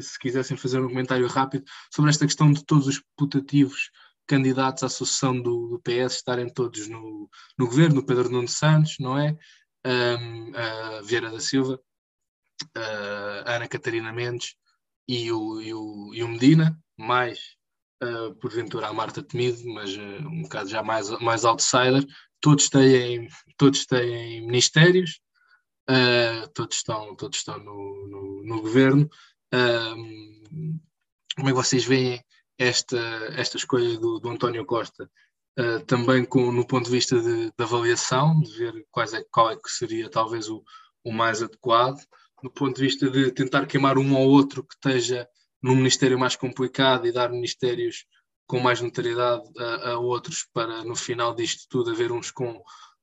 se 0.00 0.18
quisessem 0.18 0.56
fazer 0.56 0.80
um 0.80 0.88
comentário 0.88 1.26
rápido, 1.28 1.64
sobre 1.94 2.10
esta 2.10 2.26
questão 2.26 2.50
de 2.50 2.64
todos 2.64 2.86
os 2.86 3.02
putativos 3.16 3.90
candidatos 4.30 4.84
à 4.84 4.88
sucessão 4.88 5.34
do, 5.34 5.66
do 5.66 5.80
PS 5.80 6.14
estarem 6.14 6.48
todos 6.48 6.86
no, 6.86 7.28
no 7.58 7.66
governo, 7.66 8.06
Pedro 8.06 8.30
Nuno 8.30 8.46
Santos, 8.46 8.96
não 9.00 9.18
é? 9.18 9.36
Um, 9.84 10.52
a 10.54 11.02
Vieira 11.02 11.32
da 11.32 11.40
Silva, 11.40 11.80
a 12.76 13.56
Ana 13.56 13.66
Catarina 13.66 14.12
Mendes 14.12 14.54
e 15.08 15.32
o, 15.32 15.60
e 15.60 15.74
o, 15.74 16.14
e 16.14 16.22
o 16.22 16.28
Medina, 16.28 16.80
mais 16.96 17.40
uh, 18.04 18.32
porventura 18.36 18.86
a 18.86 18.92
Marta 18.92 19.20
Temido, 19.20 19.66
mas 19.66 19.96
uh, 19.96 20.28
um 20.28 20.42
bocado 20.42 20.68
já 20.68 20.80
mais, 20.80 21.10
mais 21.20 21.44
outsider, 21.44 22.06
todos 22.40 22.68
têm, 22.68 23.26
todos 23.56 23.84
têm 23.84 24.46
ministérios, 24.46 25.20
uh, 25.90 26.48
todos 26.54 26.76
estão, 26.76 27.16
todos 27.16 27.38
estão 27.38 27.58
no, 27.58 28.06
no, 28.08 28.42
no 28.44 28.62
governo. 28.62 29.10
Como 31.34 31.48
é 31.48 31.52
que 31.52 31.56
vocês 31.56 31.84
veem 31.84 32.22
esta, 32.60 32.98
esta 33.36 33.56
escolha 33.56 33.98
do, 33.98 34.20
do 34.20 34.28
António 34.28 34.66
Costa? 34.66 35.10
Uh, 35.58 35.80
também 35.86 36.24
com, 36.24 36.52
no 36.52 36.66
ponto 36.66 36.84
de 36.84 36.90
vista 36.90 37.18
de, 37.18 37.46
de 37.46 37.64
avaliação, 37.64 38.38
de 38.40 38.52
ver 38.56 38.86
quais 38.90 39.14
é, 39.14 39.24
qual 39.32 39.50
é 39.50 39.56
que 39.56 39.68
seria 39.70 40.08
talvez 40.08 40.48
o, 40.48 40.62
o 41.02 41.10
mais 41.10 41.42
adequado, 41.42 41.98
no 42.42 42.50
ponto 42.50 42.76
de 42.76 42.82
vista 42.82 43.10
de 43.10 43.32
tentar 43.32 43.66
queimar 43.66 43.98
um 43.98 44.14
ou 44.14 44.28
outro 44.28 44.62
que 44.62 44.74
esteja 44.74 45.26
num 45.62 45.74
ministério 45.74 46.18
mais 46.18 46.36
complicado 46.36 47.06
e 47.06 47.12
dar 47.12 47.30
ministérios 47.30 48.04
com 48.46 48.60
mais 48.60 48.80
notoriedade 48.80 49.42
a, 49.58 49.90
a, 49.90 49.98
outros 49.98 50.46
para 50.52 50.84
no 50.84 50.94
final 50.94 51.34
disto 51.34 51.66
tudo 51.68 51.90
haver 51.90 52.12
uns 52.12 52.30
com 52.30 52.62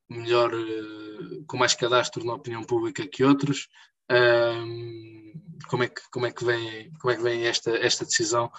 melhor, 0.09 0.53
uh, 0.53 1.45
com 1.47 1.57
mais 1.57 1.73
cadastro 1.73 2.23
na 2.23 2.35
opinião 2.35 2.63
pública 2.63 3.07
que 3.07 3.23
outros. 3.23 3.67
Um, 4.09 5.33
como 5.67 5.83
é 5.83 5.89
que 5.89 6.01
como 6.11 6.25
é 6.25 6.31
que 6.31 6.45
vem 6.45 6.93
como 6.93 7.11
é 7.11 7.17
que 7.17 7.23
vem 7.23 7.45
esta 7.45 7.71
esta 7.77 8.05
decisão 8.05 8.49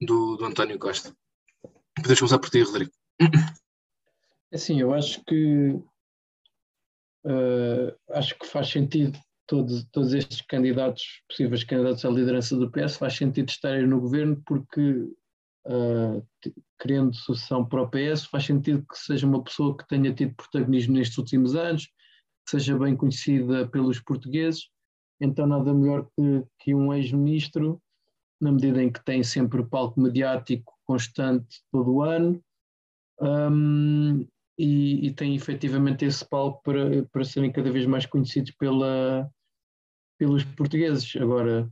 do, 0.00 0.36
do 0.36 0.44
António 0.44 0.78
Costa? 0.78 1.14
Podemos 1.96 2.18
começar 2.18 2.38
por 2.38 2.50
ti, 2.50 2.62
Rodrigo. 2.62 2.90
Assim, 4.52 4.80
eu 4.80 4.94
acho 4.94 5.22
que 5.24 5.70
uh, 7.24 7.94
acho 8.10 8.38
que 8.38 8.46
faz 8.46 8.68
sentido 8.68 9.18
todos, 9.46 9.84
todos 9.90 10.12
estes 10.12 10.40
candidatos, 10.42 11.04
possíveis 11.28 11.64
candidatos 11.64 12.04
à 12.04 12.10
liderança 12.10 12.56
do 12.56 12.70
PS, 12.70 12.96
faz 12.96 13.16
sentido 13.16 13.48
estarem 13.48 13.86
no 13.86 14.00
governo 14.00 14.40
porque, 14.46 15.10
uh, 15.66 16.26
querendo 16.80 17.14
sucessão 17.14 17.64
para 17.66 17.82
o 17.82 17.90
PS, 17.90 18.26
faz 18.26 18.44
sentido 18.44 18.84
que 18.86 18.96
seja 18.96 19.26
uma 19.26 19.42
pessoa 19.42 19.76
que 19.76 19.86
tenha 19.88 20.14
tido 20.14 20.34
protagonismo 20.34 20.94
nestes 20.94 21.18
últimos 21.18 21.56
anos, 21.56 21.86
que 21.86 22.50
seja 22.50 22.78
bem 22.78 22.96
conhecida 22.96 23.66
pelos 23.68 24.00
portugueses. 24.00 24.68
Então, 25.20 25.46
nada 25.46 25.74
melhor 25.74 26.06
que, 26.14 26.44
que 26.60 26.74
um 26.74 26.92
ex-ministro, 26.94 27.82
na 28.40 28.52
medida 28.52 28.82
em 28.82 28.90
que 28.90 29.04
tem 29.04 29.22
sempre 29.22 29.64
palco 29.64 30.00
mediático 30.00 30.72
constante 30.84 31.62
todo 31.70 31.94
o 31.94 32.02
ano, 32.02 32.42
um, 33.20 34.26
e, 34.58 35.06
e 35.06 35.12
tem 35.12 35.34
efetivamente 35.34 36.04
esse 36.04 36.24
palco 36.28 36.62
para, 36.62 37.04
para 37.12 37.24
serem 37.24 37.52
cada 37.52 37.70
vez 37.70 37.86
mais 37.86 38.06
conhecidos 38.06 38.50
pela, 38.52 39.30
pelos 40.18 40.44
portugueses. 40.44 41.14
Agora, 41.16 41.70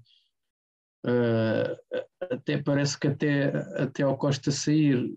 uh, 1.05 2.07
até 2.31 2.63
parece 2.63 2.99
que 2.99 3.09
até, 3.09 3.49
até 3.81 4.03
ao 4.03 4.17
Costa 4.17 4.51
sair, 4.51 5.17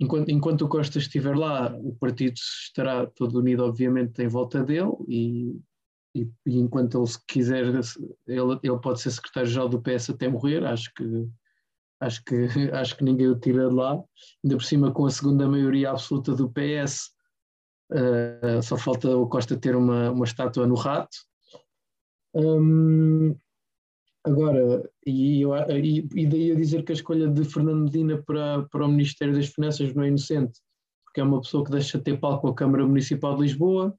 enquanto, 0.00 0.30
enquanto 0.30 0.62
o 0.62 0.68
Costa 0.68 0.98
estiver 0.98 1.36
lá, 1.36 1.76
o 1.76 1.94
partido 1.94 2.34
estará 2.34 3.06
todo 3.06 3.38
unido, 3.38 3.64
obviamente, 3.64 4.22
em 4.22 4.28
volta 4.28 4.64
dele 4.64 4.92
e, 5.08 5.60
e, 6.16 6.30
e 6.46 6.58
enquanto 6.58 6.98
ele 6.98 7.06
se 7.06 7.18
quiser, 7.26 7.64
ele, 7.64 8.58
ele 8.62 8.78
pode 8.82 9.00
ser 9.00 9.10
secretário-geral 9.10 9.68
do 9.68 9.80
PS 9.80 10.10
até 10.10 10.28
morrer, 10.28 10.64
acho 10.64 10.92
que 10.94 11.28
acho 12.00 12.24
que, 12.24 12.34
acho 12.72 12.96
que 12.96 13.04
ninguém 13.04 13.28
o 13.28 13.38
tira 13.38 13.68
de 13.68 13.74
lá, 13.74 13.92
ainda 14.44 14.56
por 14.56 14.64
cima 14.64 14.92
com 14.92 15.06
a 15.06 15.10
segunda 15.10 15.48
maioria 15.48 15.90
absoluta 15.90 16.34
do 16.34 16.50
PS, 16.50 17.10
uh, 17.92 18.62
só 18.62 18.76
falta 18.76 19.16
o 19.16 19.28
Costa 19.28 19.56
ter 19.56 19.76
uma, 19.76 20.10
uma 20.10 20.24
estátua 20.24 20.66
no 20.66 20.74
rato, 20.74 21.16
um, 22.34 23.34
agora, 24.24 24.82
e, 25.06 25.42
e, 25.42 26.08
e, 26.14 26.26
daí 26.26 26.52
a 26.52 26.54
dizer 26.54 26.84
que 26.84 26.92
a 26.92 26.94
escolha 26.94 27.28
de 27.28 27.44
Fernando 27.44 27.84
Medina 27.84 28.22
para, 28.22 28.62
para 28.64 28.84
o 28.84 28.88
Ministério 28.88 29.34
das 29.34 29.48
Finanças 29.48 29.94
não 29.94 30.02
é 30.02 30.08
inocente, 30.08 30.60
porque 31.04 31.20
é 31.20 31.24
uma 31.24 31.40
pessoa 31.40 31.64
que 31.64 31.70
deixa 31.70 31.96
de 31.96 32.04
ter 32.04 32.20
palco 32.20 32.48
a 32.48 32.54
Câmara 32.54 32.86
Municipal 32.86 33.36
de 33.36 33.42
Lisboa 33.42 33.96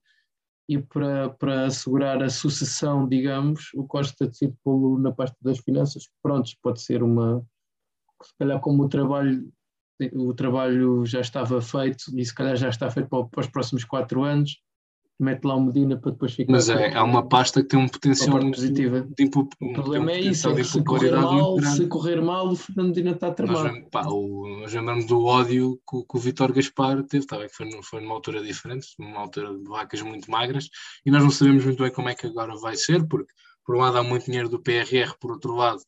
e 0.67 0.77
para, 0.77 1.29
para 1.29 1.65
assegurar 1.65 2.21
a 2.21 2.29
sucessão, 2.29 3.07
digamos, 3.07 3.71
o 3.73 3.85
Costa 3.85 4.27
decide 4.27 4.53
pô-lo 4.63 4.99
na 4.99 5.11
pasta 5.11 5.37
das 5.41 5.59
finanças, 5.59 6.09
pronto, 6.21 6.51
pode 6.61 6.81
ser 6.81 7.01
uma, 7.01 7.43
se 8.21 8.33
calhar 8.37 8.59
como 8.59 8.83
o 8.83 8.89
trabalho, 8.89 9.49
o 10.13 10.33
trabalho 10.33 11.05
já 11.05 11.21
estava 11.21 11.61
feito 11.61 12.05
e 12.15 12.25
se 12.25 12.33
calhar 12.33 12.57
já 12.57 12.69
está 12.69 12.91
feito 12.91 13.07
para, 13.09 13.25
para 13.25 13.41
os 13.41 13.47
próximos 13.47 13.85
quatro 13.85 14.23
anos, 14.23 14.61
mete 15.19 15.43
lá 15.45 15.55
o 15.55 15.61
Medina 15.61 15.97
para 15.97 16.11
depois 16.11 16.33
ficar. 16.33 16.51
Mas 16.51 16.69
é, 16.69 16.91
é 16.91 17.01
uma 17.01 17.27
pasta 17.27 17.61
que 17.61 17.69
tem 17.69 17.79
um 17.79 17.87
potencial 17.87 18.39
positiva. 18.39 19.01
De, 19.01 19.27
de, 19.27 19.37
o 19.37 19.73
problema 19.73 20.11
é 20.11 20.19
isso, 20.19 20.49
é 20.49 20.63
se 20.63 20.83
correr, 20.83 21.11
mal, 21.11 21.59
se 21.61 21.87
correr 21.87 22.21
mal, 22.21 22.49
o 22.49 22.55
Fernando 22.55 22.89
Medina 22.89 23.11
está 23.11 23.31
tramado. 23.31 23.69
Nós, 23.69 23.89
pá, 23.89 24.05
o, 24.07 24.59
nós 24.61 24.73
lembramos 24.73 25.05
do 25.05 25.25
ódio 25.25 25.79
que, 25.89 26.03
que 26.03 26.17
o 26.17 26.19
Vitor 26.19 26.53
Gaspar 26.53 27.03
teve, 27.03 27.25
tá, 27.25 27.37
que 27.37 27.53
foi, 27.53 27.69
foi 27.83 28.01
numa 28.01 28.13
altura 28.13 28.43
diferente, 28.43 28.87
numa 28.99 29.19
altura 29.19 29.57
de 29.57 29.63
vacas 29.63 30.01
muito 30.01 30.29
magras, 30.29 30.69
e 31.05 31.11
nós 31.11 31.23
não 31.23 31.31
sabemos 31.31 31.65
muito 31.65 31.81
bem 31.81 31.91
como 31.91 32.09
é 32.09 32.15
que 32.15 32.27
agora 32.27 32.55
vai 32.55 32.75
ser, 32.75 33.07
porque 33.07 33.33
por 33.65 33.75
um 33.75 33.79
lado 33.79 33.97
há 33.97 34.03
muito 34.03 34.25
dinheiro 34.25 34.49
do 34.49 34.61
PRR, 34.61 35.13
por 35.19 35.31
outro 35.31 35.55
lado 35.55 35.81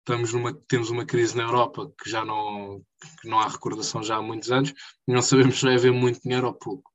estamos 0.00 0.32
numa, 0.32 0.52
temos 0.68 0.90
uma 0.90 1.06
crise 1.06 1.36
na 1.36 1.44
Europa 1.44 1.90
que 2.02 2.10
já 2.10 2.24
não, 2.24 2.82
que 3.20 3.28
não 3.28 3.38
há 3.38 3.46
recordação 3.46 4.02
já 4.02 4.16
há 4.16 4.22
muitos 4.22 4.50
anos, 4.50 4.74
e 5.06 5.12
não 5.12 5.22
sabemos 5.22 5.58
se 5.58 5.64
vai 5.64 5.76
haver 5.76 5.92
muito 5.92 6.20
dinheiro 6.20 6.48
ou 6.48 6.52
pouco 6.52 6.91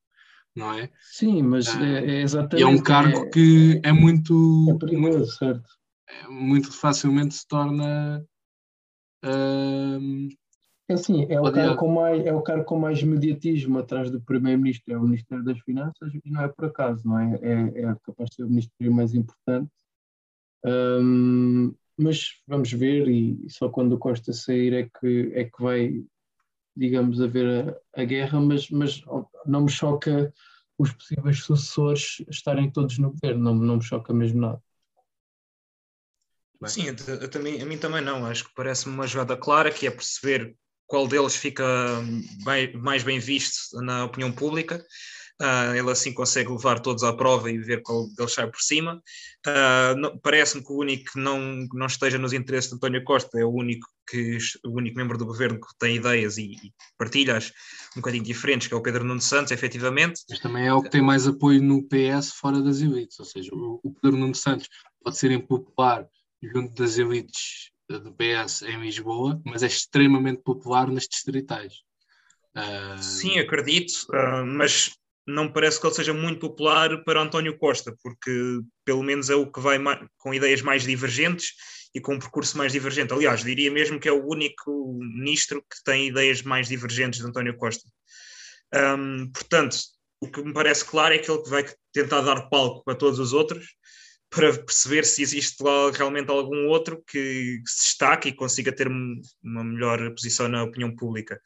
não 0.57 0.73
é? 0.73 0.89
Sim, 0.99 1.43
mas 1.43 1.67
uh, 1.67 1.83
é, 1.83 2.05
é, 2.05 2.21
exatamente. 2.21 2.63
É 2.63 2.67
um 2.67 2.81
cargo 2.81 3.25
é, 3.25 3.29
que 3.29 3.81
é 3.83 3.91
muito. 3.91 4.65
É 4.69 4.77
perigoso, 4.77 5.17
muito, 5.17 5.31
certo? 5.31 5.69
Muito 6.29 6.71
facilmente 6.71 7.35
se 7.35 7.47
torna. 7.47 8.25
É 10.89 10.93
assim, 10.93 11.25
é 11.29 11.39
o, 11.39 11.51
cargo 11.51 11.75
com 11.75 11.89
mais, 11.89 12.25
é 12.25 12.33
o 12.33 12.41
cargo 12.41 12.63
com 12.63 12.79
mais 12.79 13.03
mediatismo 13.03 13.77
atrás 13.77 14.09
do 14.09 14.21
Primeiro-Ministro, 14.21 14.93
é 14.93 14.97
o 14.97 15.01
Ministério 15.01 15.43
das 15.43 15.59
Finanças, 15.59 16.13
e 16.13 16.31
não 16.31 16.41
é 16.41 16.47
por 16.47 16.65
acaso, 16.65 17.05
não 17.05 17.19
é? 17.19 17.39
É, 17.41 17.81
é 17.81 17.95
capaz 18.03 18.29
de 18.29 18.35
ser 18.35 18.43
o 18.43 18.49
Ministério 18.49 18.93
mais 18.93 19.13
importante. 19.13 19.69
Mas 21.99 22.41
vamos 22.47 22.71
ver, 22.71 23.07
e 23.09 23.49
só 23.49 23.69
quando 23.69 23.93
o 23.93 23.97
Costa 23.97 24.31
sair 24.31 24.73
é 24.73 24.83
que, 24.83 25.31
é 25.33 25.43
que 25.43 25.61
vai 25.61 26.05
digamos, 26.77 27.19
haver 27.21 27.79
a, 27.95 28.01
a 28.01 28.05
guerra, 28.05 28.39
mas, 28.39 28.69
mas 28.69 29.01
não 29.45 29.61
me 29.61 29.69
choca 29.69 30.33
os 30.77 30.91
possíveis 30.93 31.43
sucessores 31.43 32.23
estarem 32.29 32.69
todos 32.69 32.97
no 32.99 33.11
governo, 33.11 33.43
não, 33.43 33.55
não 33.55 33.77
me 33.77 33.83
choca 33.83 34.13
mesmo 34.13 34.41
nada. 34.41 34.61
Sim, 36.65 36.85
eu, 36.87 37.29
também, 37.29 37.61
a 37.61 37.65
mim 37.65 37.77
também 37.77 38.01
não. 38.01 38.25
Acho 38.25 38.45
que 38.45 38.55
parece-me 38.55 38.93
uma 38.93 39.07
jogada 39.07 39.37
clara 39.37 39.71
que 39.71 39.85
é 39.85 39.91
perceber 39.91 40.55
qual 40.87 41.07
deles 41.07 41.35
fica 41.35 41.63
bem, 42.43 42.73
mais 42.77 43.03
bem 43.03 43.19
visto 43.19 43.79
na 43.81 44.05
opinião 44.05 44.31
pública 44.31 44.83
Uh, 45.39 45.75
ele 45.75 45.91
assim 45.91 46.11
consegue 46.11 46.49
levar 46.49 46.79
todos 46.79 47.03
à 47.03 47.13
prova 47.13 47.51
e 47.51 47.59
ver 47.59 47.83
qual 47.83 48.07
deles 48.15 48.33
sai 48.33 48.49
por 48.49 48.59
cima. 48.59 49.01
Uh, 49.45 50.19
Parece-me 50.23 50.63
que 50.63 50.71
o 50.71 50.77
único 50.77 51.11
que 51.11 51.19
não, 51.19 51.67
não 51.73 51.85
esteja 51.85 52.17
nos 52.17 52.33
interesses 52.33 52.69
de 52.69 52.75
António 52.75 53.03
Costa 53.03 53.39
é 53.39 53.45
o 53.45 53.51
único, 53.51 53.87
que, 54.09 54.39
o 54.65 54.71
único 54.71 54.97
membro 54.97 55.15
do 55.15 55.27
governo 55.27 55.59
que 55.59 55.67
tem 55.77 55.97
ideias 55.97 56.39
e, 56.39 56.53
e 56.53 56.73
partilhas 56.97 57.53
um 57.95 58.01
bocadinho 58.01 58.23
diferentes, 58.23 58.67
que 58.67 58.73
é 58.73 58.77
o 58.77 58.81
Pedro 58.81 59.03
Nuno 59.03 59.21
Santos, 59.21 59.51
efetivamente. 59.51 60.21
Mas 60.27 60.39
também 60.39 60.65
é 60.65 60.73
o 60.73 60.81
que 60.81 60.89
tem 60.89 61.03
mais 61.03 61.27
apoio 61.27 61.61
no 61.61 61.83
PS 61.83 62.33
fora 62.33 62.59
das 62.59 62.81
elites, 62.81 63.19
ou 63.19 63.25
seja, 63.25 63.51
o, 63.53 63.79
o 63.83 63.93
Pedro 63.93 64.17
Nuno 64.17 64.35
Santos 64.35 64.67
pode 65.03 65.17
ser 65.17 65.29
impopular 65.31 66.07
junto 66.41 66.73
das 66.73 66.97
elites 66.97 67.71
do 67.87 68.11
PS 68.13 68.63
em 68.63 68.81
Lisboa, 68.81 69.39
mas 69.45 69.63
é 69.63 69.67
extremamente 69.67 70.41
popular 70.41 70.89
nas 70.91 71.07
distritais. 71.07 71.73
Uh... 72.55 73.01
Sim, 73.01 73.39
acredito, 73.39 73.93
uh, 74.09 74.45
mas 74.45 74.97
não 75.27 75.51
parece 75.51 75.79
que 75.79 75.85
ele 75.85 75.93
seja 75.93 76.13
muito 76.13 76.39
popular 76.39 77.03
para 77.03 77.21
António 77.21 77.57
Costa, 77.57 77.93
porque 78.01 78.61
pelo 78.85 79.03
menos 79.03 79.29
é 79.29 79.35
o 79.35 79.51
que 79.51 79.59
vai 79.59 79.77
com 80.17 80.33
ideias 80.33 80.61
mais 80.61 80.83
divergentes 80.83 81.53
e 81.93 81.99
com 81.99 82.15
um 82.15 82.19
percurso 82.19 82.57
mais 82.57 82.71
divergente. 82.71 83.13
Aliás, 83.13 83.43
diria 83.43 83.69
mesmo 83.69 83.99
que 83.99 84.07
é 84.07 84.11
o 84.11 84.25
único 84.25 84.97
ministro 84.99 85.61
que 85.61 85.83
tem 85.83 86.07
ideias 86.07 86.41
mais 86.41 86.69
divergentes 86.69 87.19
de 87.19 87.25
António 87.25 87.57
Costa. 87.57 87.83
Um, 88.73 89.29
portanto, 89.31 89.77
o 90.21 90.29
que 90.29 90.41
me 90.41 90.53
parece 90.53 90.85
claro 90.85 91.13
é 91.13 91.17
que 91.17 91.29
ele 91.29 91.43
vai 91.47 91.65
tentar 91.91 92.21
dar 92.21 92.49
palco 92.49 92.89
a 92.89 92.95
todos 92.95 93.19
os 93.19 93.33
outros 93.33 93.65
para 94.29 94.53
perceber 94.53 95.05
se 95.05 95.21
existe 95.21 95.61
lá 95.63 95.91
realmente 95.91 96.29
algum 96.29 96.67
outro 96.67 97.03
que, 97.07 97.61
que 97.63 97.69
se 97.69 97.83
destaque 97.85 98.29
e 98.29 98.35
consiga 98.35 98.71
ter 98.71 98.87
uma 98.87 99.63
melhor 99.63 100.09
posição 100.11 100.47
na 100.47 100.63
opinião 100.63 100.95
pública. 100.95 101.39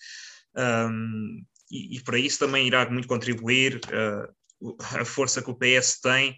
Um, 0.55 1.43
e, 1.71 2.01
para 2.01 2.19
isso 2.19 2.39
também 2.39 2.67
irá 2.67 2.89
muito 2.89 3.07
contribuir 3.07 3.79
uh, 3.87 4.75
a 4.99 5.05
força 5.05 5.41
que 5.41 5.49
o 5.49 5.55
PS 5.55 5.99
tem 6.01 6.31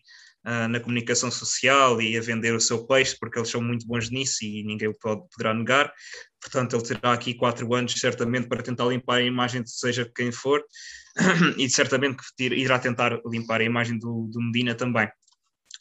uh, 0.45 0.67
na 0.67 0.79
comunicação 0.79 1.31
social 1.31 2.01
e 2.01 2.17
a 2.17 2.21
vender 2.21 2.53
o 2.53 2.61
seu 2.61 2.85
peixe, 2.85 3.17
porque 3.19 3.39
eles 3.39 3.49
são 3.49 3.61
muito 3.61 3.85
bons 3.87 4.09
nisso 4.09 4.43
e 4.43 4.63
ninguém 4.63 4.87
o 4.87 4.97
pode, 4.97 5.23
poderá 5.35 5.53
negar. 5.53 5.91
Portanto, 6.39 6.75
ele 6.75 6.83
terá 6.83 7.13
aqui 7.13 7.33
quatro 7.33 7.73
anos, 7.73 7.93
certamente, 7.93 8.47
para 8.47 8.61
tentar 8.61 8.85
limpar 8.85 9.17
a 9.17 9.23
imagem 9.23 9.63
de 9.63 9.71
seja 9.71 10.09
quem 10.15 10.31
for, 10.31 10.63
e 11.57 11.69
certamente 11.69 12.17
que 12.37 12.43
irá 12.45 12.77
tentar 12.79 13.19
limpar 13.25 13.61
a 13.61 13.65
imagem 13.65 13.97
do, 13.97 14.29
do 14.31 14.41
Medina 14.41 14.75
também. 14.75 15.09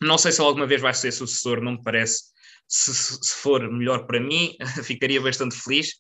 Não 0.01 0.19
sei 0.19 0.33
se 0.33 0.41
alguma 0.41 0.67
vez 0.67 0.81
vai 0.81 0.95
ser 0.95 1.13
sucessor, 1.13 1.61
não 1.61 1.73
me 1.73 1.83
parece. 1.83 2.33
Se, 2.69 2.93
se 2.95 3.35
for 3.35 3.71
melhor 3.71 4.07
para 4.07 4.19
mim, 4.19 4.57
ficaria 4.83 5.21
bastante 5.21 5.55
feliz. 5.55 5.91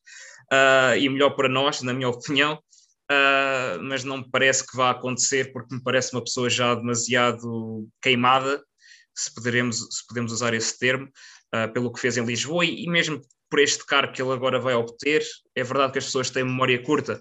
Uh, 0.52 0.96
e 0.98 1.08
melhor 1.08 1.30
para 1.30 1.48
nós, 1.48 1.80
na 1.82 1.94
minha 1.94 2.08
opinião, 2.08 2.58
uh, 3.12 3.82
mas 3.82 4.04
não 4.04 4.18
me 4.18 4.30
parece 4.30 4.66
que 4.66 4.76
vá 4.76 4.90
acontecer 4.90 5.52
porque 5.52 5.74
me 5.74 5.82
parece 5.82 6.12
uma 6.14 6.24
pessoa 6.24 6.48
já 6.48 6.74
demasiado 6.74 7.88
queimada, 8.00 8.62
se, 9.14 9.32
poderemos, 9.34 9.76
se 9.76 10.06
podemos 10.06 10.32
usar 10.32 10.54
esse 10.54 10.78
termo, 10.78 11.06
uh, 11.54 11.72
pelo 11.72 11.92
que 11.92 12.00
fez 12.00 12.16
em 12.16 12.24
Lisboa 12.24 12.64
e, 12.64 12.84
e 12.84 12.90
mesmo 12.90 13.20
por 13.50 13.60
este 13.60 13.84
cargo 13.84 14.14
que 14.14 14.22
ele 14.22 14.32
agora 14.32 14.58
vai 14.58 14.74
obter. 14.74 15.22
É 15.54 15.62
verdade 15.62 15.92
que 15.92 15.98
as 15.98 16.06
pessoas 16.06 16.30
têm 16.30 16.42
memória 16.42 16.82
curta, 16.82 17.20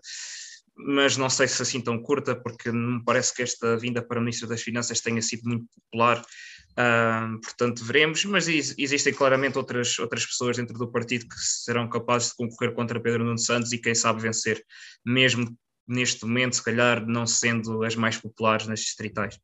mas 0.76 1.18
não 1.18 1.30
sei 1.30 1.48
se 1.48 1.62
assim 1.62 1.82
tão 1.82 2.02
curta, 2.02 2.36
porque 2.36 2.72
não 2.72 3.00
me 3.00 3.04
parece 3.04 3.36
que 3.36 3.44
esta 3.44 3.78
vinda 3.78 4.02
para 4.02 4.22
Ministro 4.22 4.48
das 4.48 4.62
Finanças 4.62 5.02
tenha 5.02 5.22
sido 5.22 5.44
muito 5.44 5.66
popular. 5.76 6.24
Uh, 6.72 7.38
portanto, 7.42 7.84
veremos, 7.84 8.24
mas 8.24 8.48
existem 8.48 9.14
claramente 9.14 9.58
outras, 9.58 10.00
outras 10.00 10.26
pessoas 10.26 10.56
dentro 10.56 10.78
do 10.78 10.90
partido 10.90 11.28
que 11.28 11.36
serão 11.38 11.90
capazes 11.90 12.30
de 12.30 12.36
concorrer 12.38 12.74
contra 12.74 13.02
Pedro 13.02 13.26
Nuno 13.26 13.38
Santos 13.38 13.74
e 13.74 13.78
quem 13.78 13.94
sabe 13.94 14.22
vencer, 14.22 14.64
mesmo 15.06 15.54
neste 15.88 16.26
momento, 16.26 16.56
se 16.56 16.64
calhar 16.64 17.06
não 17.06 17.26
sendo 17.26 17.84
as 17.84 17.96
mais 17.96 18.18
populares 18.18 18.68
nas 18.68 18.80
distritais. 18.80 19.40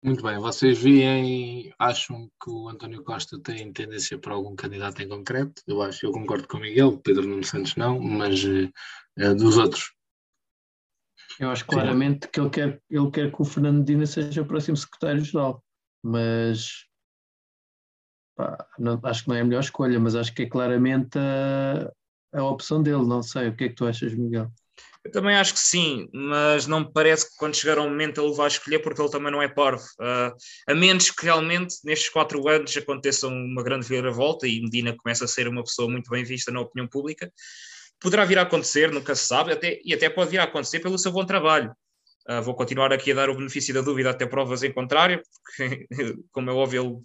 Muito 0.00 0.22
bem, 0.22 0.38
vocês 0.38 0.78
veem, 0.80 1.74
acham 1.76 2.30
que 2.42 2.48
o 2.48 2.68
António 2.68 3.02
Costa 3.02 3.36
tem 3.40 3.72
tendência 3.72 4.16
para 4.16 4.32
algum 4.32 4.54
candidato 4.54 5.02
em 5.02 5.08
concreto? 5.08 5.60
Eu 5.66 5.82
acho, 5.82 6.06
eu 6.06 6.12
concordo 6.12 6.46
com 6.46 6.56
o 6.56 6.60
Miguel, 6.60 6.98
Pedro 6.98 7.26
Nuno 7.26 7.42
Santos 7.42 7.74
não, 7.74 7.98
mas 7.98 8.44
uh, 8.44 9.34
dos 9.36 9.58
outros. 9.58 9.92
Eu 11.40 11.50
acho 11.50 11.66
claramente 11.66 12.26
Sim. 12.26 12.30
que 12.30 12.40
ele 12.40 12.50
quer, 12.50 12.82
ele 12.88 13.10
quer 13.10 13.32
que 13.32 13.42
o 13.42 13.44
Fernando 13.44 13.78
Medina 13.78 14.06
seja 14.06 14.42
o 14.42 14.46
próximo 14.46 14.76
secretário-geral, 14.76 15.64
mas 16.00 16.86
pá, 18.36 18.68
não, 18.78 19.00
acho 19.02 19.24
que 19.24 19.28
não 19.28 19.36
é 19.36 19.40
a 19.40 19.44
melhor 19.44 19.60
escolha, 19.60 19.98
mas 19.98 20.14
acho 20.14 20.32
que 20.32 20.42
é 20.42 20.48
claramente 20.48 21.18
a, 21.18 21.92
a 22.32 22.42
opção 22.44 22.82
dele. 22.82 23.06
Não 23.06 23.22
sei, 23.22 23.48
o 23.48 23.56
que 23.56 23.64
é 23.64 23.68
que 23.68 23.74
tu 23.74 23.86
achas, 23.86 24.14
Miguel? 24.14 24.50
Eu 25.04 25.12
também 25.12 25.36
acho 25.36 25.54
que 25.54 25.60
sim, 25.60 26.08
mas 26.12 26.66
não 26.66 26.80
me 26.80 26.92
parece 26.92 27.30
que 27.30 27.36
quando 27.38 27.56
chegar 27.56 27.78
ao 27.78 27.88
momento 27.88 28.20
ele 28.20 28.34
vai 28.34 28.48
escolher 28.48 28.80
porque 28.80 29.00
ele 29.00 29.10
também 29.10 29.32
não 29.32 29.40
é 29.40 29.48
parvo. 29.48 29.84
Uh, 29.98 30.36
a 30.66 30.74
menos 30.74 31.10
que 31.10 31.24
realmente 31.24 31.76
nestes 31.84 32.10
quatro 32.10 32.46
anos 32.48 32.76
aconteça 32.76 33.26
uma 33.28 33.62
grande 33.62 33.86
viravolta 33.86 34.46
e 34.46 34.60
Medina 34.60 34.94
começa 34.96 35.24
a 35.24 35.28
ser 35.28 35.48
uma 35.48 35.62
pessoa 35.62 35.88
muito 35.88 36.10
bem 36.10 36.24
vista 36.24 36.52
na 36.52 36.60
opinião 36.60 36.86
pública. 36.86 37.32
Poderá 38.00 38.24
vir 38.24 38.38
a 38.38 38.42
acontecer, 38.42 38.92
nunca 38.92 39.14
se 39.14 39.26
sabe, 39.26 39.52
até, 39.52 39.80
e 39.84 39.94
até 39.94 40.10
pode 40.10 40.30
vir 40.30 40.40
a 40.40 40.44
acontecer 40.44 40.80
pelo 40.80 40.98
seu 40.98 41.10
bom 41.10 41.24
trabalho. 41.24 41.72
Uh, 42.28 42.42
vou 42.42 42.54
continuar 42.54 42.92
aqui 42.92 43.12
a 43.12 43.14
dar 43.14 43.30
o 43.30 43.36
benefício 43.36 43.72
da 43.72 43.80
dúvida 43.80 44.10
até 44.10 44.26
provas 44.26 44.62
em 44.62 44.72
contrário, 44.72 45.22
porque, 45.42 45.86
como 46.30 46.50
é 46.50 46.52
óbvio, 46.52 47.02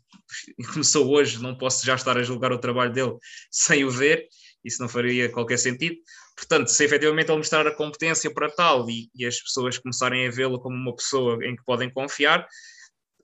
ele 0.58 0.68
começou 0.74 1.10
hoje, 1.10 1.42
não 1.42 1.58
posso 1.58 1.86
já 1.86 1.96
estar 1.96 2.18
a 2.18 2.24
julgar 2.24 2.52
o 2.52 2.60
trabalho 2.60 2.92
dele 2.92 3.16
sem 3.50 3.86
o 3.86 3.90
ver, 3.90 4.28
isso 4.64 4.82
não 4.82 4.90
faria 4.90 5.30
qualquer 5.30 5.58
sentido. 5.58 5.96
Portanto, 6.36 6.68
se 6.68 6.84
efetivamente 6.84 7.30
ele 7.30 7.38
mostrar 7.38 7.68
a 7.68 7.76
competência 7.76 8.32
para 8.34 8.50
tal 8.50 8.90
e, 8.90 9.10
e 9.16 9.26
as 9.26 9.40
pessoas 9.40 9.78
começarem 9.78 10.28
a 10.28 10.32
vê-lo 10.32 10.60
como 10.60 10.76
uma 10.76 10.96
pessoa 10.96 11.44
em 11.46 11.56
que 11.56 11.64
podem 11.64 11.92
confiar, 11.92 12.48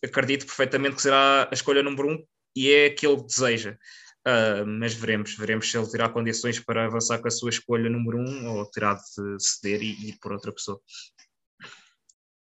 acredito 0.04 0.46
perfeitamente 0.46 0.96
que 0.96 1.02
será 1.02 1.48
a 1.50 1.54
escolha 1.54 1.84
número 1.84 2.10
um 2.10 2.24
e 2.56 2.72
é 2.72 2.86
a 2.88 2.94
que 2.94 3.06
ele 3.06 3.24
deseja. 3.24 3.78
Uh, 4.28 4.68
mas 4.68 4.94
veremos, 4.94 5.36
veremos 5.36 5.72
se 5.72 5.78
ele 5.78 5.90
terá 5.90 6.10
condições 6.10 6.60
para 6.60 6.86
avançar 6.86 7.20
com 7.20 7.28
a 7.28 7.32
sua 7.32 7.50
escolha 7.50 7.90
número 7.90 8.20
um 8.20 8.50
ou 8.50 8.66
terá 8.66 8.94
de 8.94 9.38
ceder 9.40 9.82
e, 9.82 9.94
e 9.94 10.10
ir 10.10 10.18
por 10.22 10.34
outra 10.34 10.52
pessoa. 10.52 10.80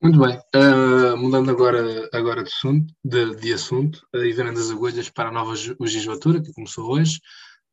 Muito 0.01 0.19
bem, 0.19 0.37
uh, 0.55 1.15
mudando 1.15 1.51
agora, 1.51 2.09
agora 2.11 2.43
de 2.43 2.49
assunto, 2.49 2.93
de, 3.05 3.35
de 3.35 3.53
assunto 3.53 4.05
uh, 4.15 4.25
e 4.25 4.33
virando 4.33 4.59
as 4.59 4.71
agulhas 4.71 5.09
para 5.09 5.29
a 5.29 5.31
nova 5.31 5.53
legislatura 5.79 6.41
que 6.41 6.51
começou 6.53 6.91
hoje. 6.91 7.19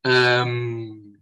Um, 0.05 1.13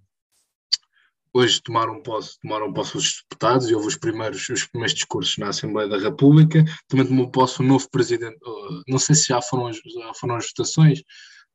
hoje 1.33 1.61
tomaram 1.61 2.01
posse, 2.01 2.39
tomaram 2.41 2.73
posse 2.73 2.97
os 2.97 3.23
deputados 3.23 3.69
e 3.69 3.75
houve 3.75 3.87
os 3.87 3.97
primeiros, 3.97 4.47
os 4.49 4.65
primeiros 4.65 4.93
discursos 4.93 5.37
na 5.37 5.49
Assembleia 5.49 5.89
da 5.89 5.97
República. 5.97 6.63
Também 6.87 7.07
tomou 7.07 7.31
posse 7.31 7.59
o 7.61 7.63
novo 7.63 7.89
presidente, 7.89 8.37
não 8.87 8.99
sei 8.99 9.15
se 9.15 9.27
já 9.27 9.41
foram, 9.41 9.71
já 9.71 10.13
foram 10.19 10.35
as 10.35 10.47
votações, 10.47 11.01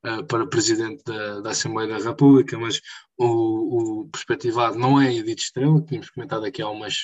uh, 0.05 0.23
para 0.25 0.47
presidente 0.47 1.03
da, 1.05 1.41
da, 1.41 1.49
Assembleia 1.51 1.89
da 1.89 2.03
República, 2.03 2.57
mas 2.57 2.81
o, 3.17 4.01
o 4.01 4.09
perspectivado 4.09 4.77
não 4.77 4.99
é 4.99 5.13
Edith 5.13 5.39
Estrela, 5.39 5.79
que 5.81 5.87
tínhamos 5.87 6.09
comentado 6.09 6.45
aqui 6.45 6.61
há 6.61 6.69
umas, 6.69 6.95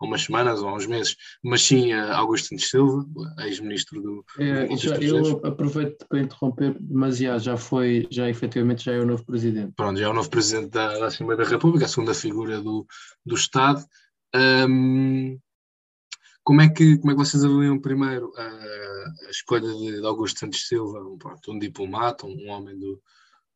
há 0.00 0.04
umas 0.04 0.22
semanas 0.22 0.60
ou 0.60 0.68
há 0.68 0.74
uns 0.74 0.86
meses, 0.86 1.16
mas 1.42 1.62
sim 1.62 1.92
uh, 1.92 2.12
Augusto 2.12 2.48
Santos 2.48 2.70
Silva, 2.70 3.06
ex-ministro 3.40 4.00
do. 4.00 4.24
É, 4.38 4.76
já, 4.76 4.96
eu 4.96 5.40
aproveito 5.44 6.06
para 6.08 6.20
interromper, 6.20 6.76
mas 6.80 7.18
já, 7.18 7.38
já 7.38 7.56
foi, 7.56 8.06
já 8.10 8.28
efetivamente 8.28 8.84
já 8.84 8.92
é 8.92 8.98
o 8.98 9.06
novo 9.06 9.24
presidente. 9.24 9.72
Pronto, 9.76 9.98
já 9.98 10.06
é 10.06 10.08
o 10.08 10.14
novo 10.14 10.30
presidente 10.30 10.70
da, 10.70 10.98
da 10.98 11.06
Assembleia 11.06 11.38
da 11.42 11.48
República, 11.48 11.84
a 11.84 11.88
segunda 11.88 12.14
figura 12.14 12.60
do, 12.60 12.86
do 13.24 13.34
Estado. 13.34 13.84
Um, 14.34 15.38
como 16.48 16.62
é 16.62 16.68
que, 16.70 16.96
como 16.96 17.10
é 17.10 17.14
que 17.14 17.20
vocês 17.20 17.44
avaliam 17.44 17.78
primeiro 17.78 18.32
a, 18.34 18.42
a 19.26 19.30
escolha 19.30 19.68
de, 19.70 20.06
Augusto 20.06 20.40
Santos 20.40 20.66
Silva, 20.66 20.98
um, 20.98 21.18
pronto, 21.18 21.52
um 21.52 21.58
diplomata, 21.58 22.24
um 22.24 22.48
homem 22.48 22.74
do, 22.78 23.02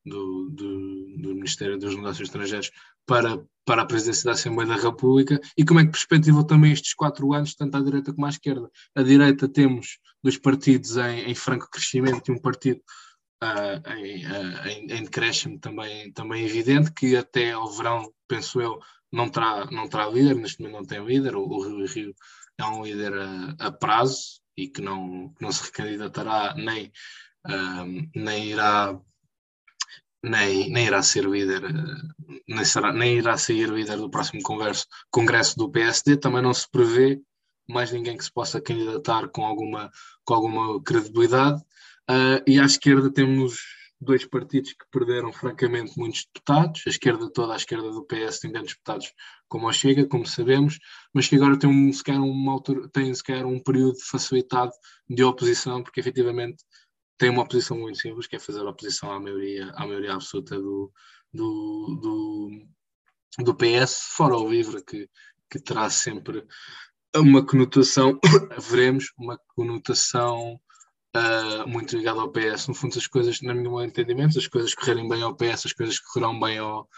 do, 0.05 0.51
do, 0.51 1.17
do, 1.23 1.35
Ministério 1.35 1.79
dos 1.79 1.97
Negócios 1.97 2.29
Estrangeiros, 2.29 2.71
para, 3.07 3.43
para 3.65 3.81
a 3.81 3.87
presidência 3.87 4.27
da 4.27 4.33
Assembleia 4.33 4.69
da 4.69 4.77
República? 4.77 5.41
E 5.57 5.65
como 5.65 5.81
é 5.81 5.87
que 5.87 5.93
perspectivam 5.93 6.45
também 6.45 6.71
estes 6.71 6.93
quatro 6.93 7.33
anos, 7.33 7.55
tanto 7.55 7.75
à 7.79 7.81
direita 7.81 8.13
como 8.13 8.27
à 8.27 8.29
esquerda? 8.29 8.71
À 8.95 9.03
direita 9.03 9.49
temos 9.49 9.99
dois 10.23 10.37
partidos 10.37 10.99
em, 10.99 11.31
em 11.31 11.35
franco 11.35 11.71
crescimento 11.71 12.29
e 12.29 12.33
um 12.33 12.39
partido 12.43 12.83
uh, 13.43 13.91
em, 13.97 14.27
uh, 14.27 14.67
em, 14.67 14.93
em 14.99 15.03
decréscimo 15.05 15.59
também, 15.59 16.13
também 16.13 16.45
evidente, 16.45 16.93
que 16.93 17.17
até 17.17 17.53
ao 17.53 17.73
verão, 17.73 18.13
penso 18.29 18.61
eu, 18.61 18.79
não 19.11 19.31
terá, 19.31 19.65
não 19.71 19.89
terá 19.89 20.11
líder, 20.11 20.35
neste 20.35 20.61
momento 20.61 20.77
não 20.77 20.85
tem 20.85 21.03
líder, 21.03 21.37
o, 21.37 21.43
o 21.43 21.63
Rio 21.63 21.87
Rio 21.87 22.15
é 22.59 22.65
um 22.65 22.85
líder 22.85 23.13
a, 23.15 23.67
a 23.67 23.73
prazo 23.73 24.41
e 24.57 24.69
que 24.69 24.81
não, 24.81 25.35
não 25.41 25.51
se 25.51 25.65
recandidatará 25.65 26.55
nem, 26.55 26.93
nem 28.15 28.51
irá 28.51 28.99
nem, 30.25 30.71
nem 30.71 30.87
irá 30.87 31.03
ser 31.03 31.25
líder, 31.25 31.63
nem, 32.47 32.65
será, 32.65 32.93
nem 32.93 33.19
irá 33.19 33.37
sair 33.37 33.69
líder 33.69 33.97
do 33.97 34.09
próximo 34.09 34.41
congresso, 34.43 34.87
congresso 35.11 35.57
do 35.57 35.69
PSD, 35.69 36.17
também 36.17 36.41
não 36.41 36.55
se 36.55 36.71
prevê 36.71 37.21
mais 37.69 37.91
ninguém 37.91 38.17
que 38.17 38.25
se 38.25 38.33
possa 38.33 38.61
candidatar 38.61 39.29
com 39.29 39.45
alguma, 39.45 39.91
com 40.25 40.35
alguma 40.35 40.83
credibilidade. 40.83 41.61
Uh, 42.11 42.43
e 42.47 42.59
à 42.61 42.65
esquerda 42.65 43.13
temos 43.13 43.59
dois 44.03 44.25
partidos 44.25 44.73
que 44.73 44.85
perderam 44.91 45.33
francamente 45.33 45.97
muitos 45.97 46.27
deputados, 46.27 46.83
a 46.87 46.91
esquerda 46.91 47.31
toda, 47.31 47.53
a 47.53 47.57
esquerda 47.57 47.91
do 47.91 48.05
PS 48.05 48.41
tem 48.41 48.53
tantos 48.53 48.73
deputados 48.73 49.13
como 49.49 49.69
a 49.69 49.73
Chega, 49.73 50.07
como 50.07 50.27
sabemos, 50.27 50.79
mas 51.15 51.29
que 51.29 51.37
agora 51.37 51.59
tem, 51.59 51.71
um, 51.71 51.91
tem 52.93 53.45
um 53.45 53.63
período 53.63 53.99
facilitado 54.01 54.73
de 55.09 55.23
oposição, 55.23 55.83
porque 55.83 56.01
efetivamente 56.01 56.65
tem 57.17 57.31
uma 57.31 57.43
oposição 57.43 57.79
muito 57.79 57.99
simples, 57.99 58.27
que 58.27 58.37
é 58.37 58.39
fazer 58.41 58.63
oposição 58.63 59.13
à 59.13 59.21
maioria, 59.21 59.71
à 59.77 59.87
maioria 59.87 60.15
absoluta 60.15 60.59
do, 60.59 60.93
do, 61.33 62.01
do, 62.03 63.45
do 63.45 63.55
PS, 63.55 64.01
fora 64.17 64.37
o 64.37 64.51
LIVRE, 64.51 64.85
que, 64.85 65.09
que 65.49 65.61
terá 65.61 65.89
sempre 65.89 66.45
uma 67.15 67.45
conotação, 67.45 68.19
veremos, 68.59 69.13
uma 69.17 69.39
conotação 69.55 70.61
uh, 71.17 71.69
muito 71.69 71.97
ligado 71.97 72.21
ao 72.21 72.31
PS. 72.31 72.69
No 72.69 72.75
fundo, 72.75 72.99
as 72.99 73.07
coisas, 73.07 73.41
no 73.41 73.55
meu 73.55 73.83
entendimento, 73.83 74.39
as 74.39 74.47
coisas 74.47 74.75
correrem 74.75 75.09
bem 75.09 75.23
ao 75.23 75.35
PS, 75.35 75.67
as 75.67 75.73
coisas 75.73 75.99
correrão 75.99 76.39
bem 76.39 76.59
ao, 76.59 76.89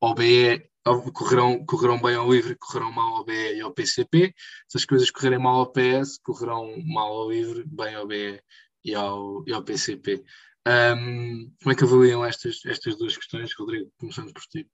ao 0.00 0.14
BE, 0.14 0.68
correrão, 1.12 1.64
correrão 1.64 2.00
bem 2.00 2.14
ao 2.14 2.30
LIVRE, 2.30 2.56
correrão 2.56 2.92
mal 2.92 3.16
ao 3.16 3.24
BE 3.24 3.56
e 3.56 3.60
ao 3.60 3.72
PCP. 3.72 4.34
Se 4.68 4.78
as 4.78 4.84
coisas 4.84 5.10
correrem 5.10 5.38
mal 5.38 5.60
ao 5.60 5.72
PS, 5.72 6.18
correrão 6.22 6.74
mal 6.84 7.12
ao 7.12 7.30
LIVRE, 7.30 7.64
bem 7.66 7.94
ao 7.94 8.06
BE 8.06 8.40
e 8.84 8.94
ao, 8.94 9.44
e 9.46 9.52
ao 9.52 9.62
PCP. 9.62 10.22
Um, 10.66 11.52
como 11.60 11.72
é 11.72 11.74
que 11.74 11.84
avaliam 11.84 12.24
estas, 12.24 12.64
estas 12.66 12.96
duas 12.96 13.16
questões, 13.16 13.52
Rodrigo? 13.58 13.90
Começando 13.98 14.32
por 14.32 14.42
ti. 14.42 14.68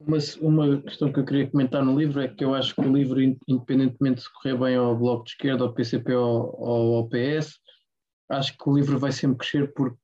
Uma, 0.00 0.16
uma 0.40 0.82
questão 0.82 1.12
que 1.12 1.20
eu 1.20 1.24
queria 1.26 1.50
comentar 1.50 1.84
no 1.84 1.98
livro 1.98 2.22
é 2.22 2.28
que 2.28 2.42
eu 2.42 2.54
acho 2.54 2.74
que 2.74 2.80
o 2.80 2.92
livro, 2.92 3.20
independentemente 3.20 4.22
de 4.22 4.32
correr 4.32 4.56
bem 4.56 4.74
ao 4.74 4.96
Bloco 4.96 5.24
de 5.24 5.32
Esquerda, 5.32 5.62
ao 5.62 5.74
PCP 5.74 6.14
ou 6.14 6.66
ao, 6.66 6.94
ao 6.94 7.08
PS, 7.08 7.58
acho 8.30 8.56
que 8.56 8.68
o 8.68 8.74
livro 8.74 8.98
vai 8.98 9.12
sempre 9.12 9.36
crescer 9.36 9.72
porque 9.74 9.98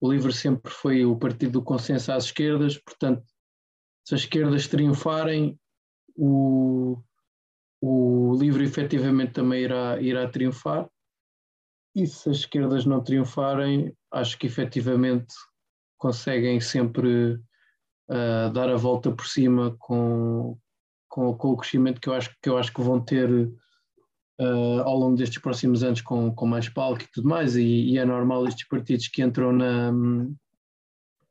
o 0.00 0.12
livro 0.12 0.30
sempre 0.30 0.70
foi 0.70 1.06
o 1.06 1.16
partido 1.16 1.52
do 1.52 1.64
consenso 1.64 2.12
às 2.12 2.24
esquerdas, 2.24 2.76
portanto, 2.76 3.24
se 4.06 4.14
as 4.14 4.20
esquerdas 4.20 4.68
triunfarem, 4.68 5.58
o, 6.14 7.02
o 7.80 8.36
livro 8.38 8.62
efetivamente 8.62 9.32
também 9.32 9.62
irá, 9.62 10.00
irá 10.00 10.28
triunfar. 10.28 10.88
E 11.94 12.06
se 12.06 12.28
as 12.28 12.38
esquerdas 12.38 12.84
não 12.84 13.02
triunfarem, 13.02 13.96
acho 14.12 14.38
que 14.38 14.46
efetivamente 14.46 15.34
conseguem 15.96 16.60
sempre 16.60 17.40
uh, 18.10 18.52
dar 18.52 18.70
a 18.70 18.76
volta 18.76 19.10
por 19.10 19.26
cima 19.26 19.76
com, 19.78 20.58
com, 21.08 21.34
com, 21.34 21.48
o 21.50 21.56
crescimento 21.56 22.00
que 22.00 22.08
eu 22.08 22.14
acho 22.14 22.30
que, 22.42 22.48
eu 22.48 22.58
acho 22.58 22.72
que 22.72 22.80
vão 22.80 23.00
ter 23.00 23.30
uh, 23.30 24.80
ao 24.84 24.96
longo 24.96 25.16
destes 25.16 25.38
próximos 25.38 25.82
anos 25.82 26.00
com, 26.00 26.34
com 26.34 26.46
mais 26.46 26.68
palco 26.68 27.02
e 27.02 27.08
tudo 27.12 27.28
mais, 27.28 27.56
e, 27.56 27.64
e, 27.64 27.98
é 27.98 28.04
normal 28.04 28.46
estes 28.46 28.66
partidos 28.68 29.08
que 29.08 29.22
entram 29.22 29.52
na, 29.52 29.92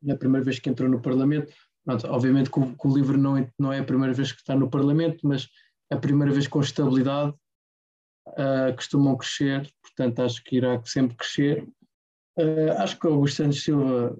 na 0.02 0.16
primeira 0.16 0.44
vez 0.44 0.58
que 0.58 0.70
entram 0.70 0.88
no 0.88 1.00
Parlamento, 1.00 1.52
Pronto, 1.88 2.06
obviamente 2.08 2.50
que 2.50 2.60
o, 2.60 2.76
que 2.76 2.86
o 2.86 2.94
livro 2.94 3.16
não 3.16 3.34
é, 3.38 3.50
não 3.58 3.72
é 3.72 3.78
a 3.78 3.84
primeira 3.84 4.12
vez 4.12 4.30
que 4.30 4.40
está 4.40 4.54
no 4.54 4.68
Parlamento, 4.68 5.26
mas 5.26 5.48
a 5.90 5.96
primeira 5.96 6.30
vez 6.30 6.46
com 6.46 6.60
estabilidade 6.60 7.34
uh, 8.28 8.76
costumam 8.76 9.16
crescer, 9.16 9.66
portanto 9.80 10.20
acho 10.20 10.44
que 10.44 10.56
irá 10.56 10.78
sempre 10.84 11.16
crescer. 11.16 11.66
Uh, 12.38 12.72
acho 12.76 12.98
que 12.98 13.06
o 13.06 13.14
Augusto 13.14 13.36
Santos 13.38 13.62
Silva 13.62 14.14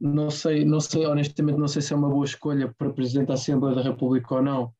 não 0.00 0.30
sei, 0.30 0.64
não 0.64 0.80
sei, 0.80 1.06
honestamente, 1.06 1.58
não 1.58 1.68
sei 1.68 1.82
se 1.82 1.92
é 1.92 1.96
uma 1.96 2.08
boa 2.08 2.24
escolha 2.24 2.72
para 2.78 2.92
Presidente 2.92 3.28
da 3.28 3.34
Assembleia 3.34 3.74
da 3.74 3.82
República 3.82 4.36
ou 4.36 4.42
não, 4.42 4.72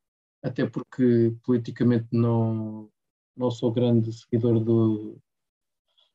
até 0.42 0.66
porque 0.66 1.34
politicamente 1.44 2.06
não, 2.12 2.88
não 3.36 3.50
sou 3.50 3.72
grande 3.72 4.12
seguidor 4.12 4.60
do, 4.60 5.18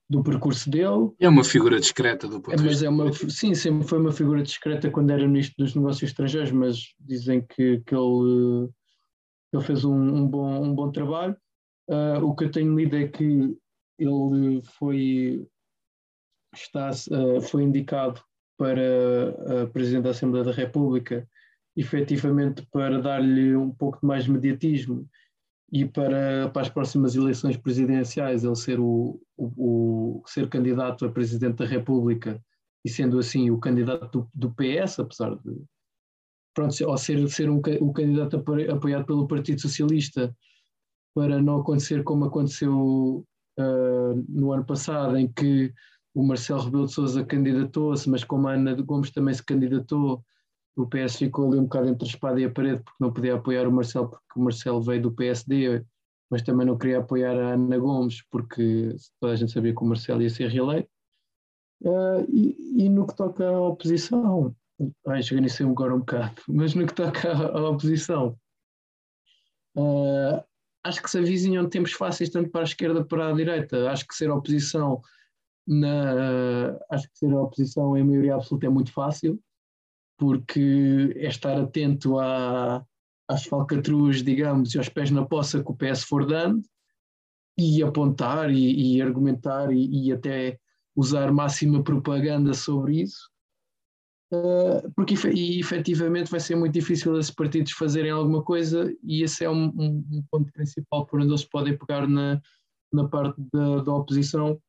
do 0.09 0.23
percurso 0.23 0.69
dele. 0.69 1.11
É 1.19 1.27
uma 1.27 1.43
figura 1.43 1.79
discreta 1.79 2.27
do 2.27 2.41
ponto 2.41 2.55
de 2.55 2.63
vista. 2.63 2.85
É 2.85 2.89
uma, 2.89 3.11
sim, 3.11 3.53
sempre 3.53 3.85
foi 3.85 3.99
uma 3.99 4.11
figura 4.11 4.41
discreta 4.41 4.89
quando 4.89 5.11
era 5.11 5.27
ministro 5.27 5.63
dos 5.63 5.75
Negócios 5.75 6.09
Estrangeiros, 6.09 6.51
mas 6.51 6.93
dizem 6.97 7.41
que, 7.41 7.81
que 7.81 7.93
ele, 7.93 8.69
ele 9.51 9.63
fez 9.63 9.83
um, 9.83 9.93
um 9.93 10.27
bom, 10.27 10.63
um 10.63 10.73
bom 10.73 10.91
trabalho. 10.91 11.35
Uh, 11.89 12.23
o 12.23 12.33
que 12.33 12.45
eu 12.45 12.51
tenho 12.51 12.73
lido 12.73 12.95
é 12.95 13.09
que 13.09 13.57
ele 13.99 14.61
foi, 14.77 15.45
está, 16.53 16.89
uh, 16.89 17.41
foi 17.41 17.63
indicado 17.63 18.21
para 18.63 19.63
a 19.63 19.67
Presidente 19.67 20.03
da 20.03 20.11
Assembleia 20.11 20.45
da 20.45 20.53
República 20.53 21.27
efetivamente 21.75 22.65
para 22.71 23.01
dar-lhe 23.01 23.53
um 23.57 23.69
pouco 23.69 23.99
de 23.99 24.07
mais 24.07 24.25
mediatismo 24.25 25.05
e 25.69 25.83
para, 25.83 26.49
para 26.49 26.61
as 26.61 26.69
próximas 26.69 27.13
eleições 27.13 27.57
presidenciais 27.57 28.45
ele 28.45 28.55
ser 28.55 28.79
o, 28.79 29.19
o, 29.35 30.21
o, 30.21 30.23
ser 30.27 30.47
candidato 30.47 31.05
a 31.05 31.11
presidente 31.11 31.57
da 31.57 31.65
República 31.65 32.41
e 32.85 32.89
sendo 32.89 33.19
assim 33.19 33.51
o 33.51 33.59
candidato 33.59 34.29
do, 34.33 34.49
do 34.49 34.55
PS, 34.55 34.99
apesar 34.99 35.35
de 35.35 35.61
pronto, 36.53 36.73
ou 36.87 36.97
ser, 36.97 37.27
ser 37.27 37.49
um, 37.49 37.59
o 37.81 37.91
candidato 37.91 38.37
apoiado 38.37 39.05
pelo 39.05 39.27
Partido 39.27 39.59
Socialista 39.59 40.33
para 41.13 41.41
não 41.41 41.59
acontecer 41.59 42.01
como 42.03 42.25
aconteceu 42.25 43.25
uh, 43.59 44.25
no 44.29 44.53
ano 44.53 44.63
passado, 44.63 45.17
em 45.17 45.27
que 45.27 45.73
o 46.13 46.23
Marcelo 46.23 46.61
Rebelo 46.61 46.85
de 46.85 46.93
Sousa 46.93 47.23
candidatou-se, 47.23 48.09
mas 48.09 48.23
como 48.23 48.47
a 48.47 48.53
Ana 48.53 48.73
Gomes 48.75 49.11
também 49.11 49.33
se 49.33 49.43
candidatou, 49.43 50.23
o 50.75 50.87
PS 50.87 51.17
ficou 51.17 51.47
ali 51.47 51.59
um 51.59 51.63
bocado 51.63 51.89
entre 51.89 52.07
a 52.07 52.09
espada 52.09 52.39
e 52.39 52.45
a 52.45 52.51
parede 52.51 52.81
porque 52.83 52.97
não 53.03 53.11
podia 53.11 53.35
apoiar 53.35 53.67
o 53.67 53.71
Marcelo 53.71 54.09
porque 54.09 54.39
o 54.39 54.43
Marcelo 54.43 54.81
veio 54.81 55.01
do 55.01 55.11
PSD, 55.11 55.83
mas 56.29 56.41
também 56.41 56.65
não 56.65 56.77
queria 56.77 56.99
apoiar 56.99 57.37
a 57.37 57.53
Ana 57.53 57.77
Gomes 57.77 58.23
porque 58.29 58.95
toda 59.19 59.33
a 59.33 59.35
gente 59.35 59.51
sabia 59.51 59.73
que 59.73 59.83
o 59.83 59.85
Marcelo 59.85 60.21
ia 60.21 60.29
ser 60.29 60.49
reeleito. 60.49 60.89
Uh, 61.81 62.25
e, 62.29 62.85
e, 62.85 62.89
no 62.89 63.05
que 63.05 63.15
toca 63.15 63.45
à 63.45 63.59
oposição, 63.59 64.55
ai, 65.05 65.19
esganecei 65.19 65.65
agora 65.65 65.93
um 65.93 65.99
bocado, 65.99 66.41
mas 66.47 66.73
no 66.73 66.87
que 66.87 66.93
toca 66.93 67.29
à, 67.29 67.57
à 67.57 67.69
oposição, 67.69 68.37
uh, 69.75 70.41
acho 70.83 71.03
que 71.03 71.09
se 71.09 71.17
avizinham 71.17 71.69
tempos 71.69 71.91
fáceis 71.91 72.29
tanto 72.29 72.49
para 72.49 72.61
a 72.61 72.63
esquerda 72.63 72.95
como 72.95 73.07
para 73.07 73.29
a 73.29 73.33
direita. 73.33 73.91
Acho 73.91 74.07
que 74.07 74.15
ser 74.15 74.31
oposição 74.31 75.01
na, 75.67 76.77
acho 76.89 77.09
que 77.09 77.17
ser 77.17 77.33
oposição 77.33 77.97
em 77.97 78.03
maioria 78.03 78.35
absoluta 78.35 78.65
é 78.65 78.69
muito 78.69 78.91
fácil 78.91 79.39
porque 80.17 81.13
é 81.17 81.27
estar 81.27 81.59
atento 81.59 82.19
à, 82.19 82.85
às 83.27 83.45
falcatruas, 83.45 84.23
digamos, 84.23 84.73
e 84.73 84.77
aos 84.77 84.89
pés 84.89 85.11
na 85.11 85.25
poça 85.25 85.63
que 85.63 85.71
o 85.71 85.75
PS 85.75 86.03
for 86.03 86.25
dando, 86.25 86.63
e 87.57 87.83
apontar 87.83 88.49
e, 88.51 88.95
e 88.95 89.01
argumentar 89.01 89.71
e, 89.71 90.07
e, 90.07 90.11
até 90.11 90.57
usar 90.95 91.31
máxima 91.31 91.83
propaganda 91.83 92.53
sobre 92.53 93.01
isso, 93.01 93.29
uh, 94.33 94.91
porque 94.95 95.15
e, 95.29 95.59
efetivamente 95.59 96.31
vai 96.31 96.39
ser 96.39 96.55
muito 96.55 96.73
difícil 96.73 97.17
esses 97.19 97.31
partidos 97.31 97.73
fazerem 97.73 98.11
alguma 98.11 98.43
coisa, 98.43 98.95
e 99.03 99.23
esse 99.23 99.43
é 99.43 99.49
um, 99.49 99.65
um, 99.65 100.05
um 100.11 100.23
ponto 100.31 100.51
principal 100.51 101.05
por 101.05 101.19
onde 101.19 101.29
eles 101.29 101.45
podem 101.45 101.77
pegar 101.77 102.07
na, 102.07 102.41
na 102.91 103.07
parte 103.07 103.41
da, 103.51 103.81
da 103.81 103.93
oposição. 103.93 104.59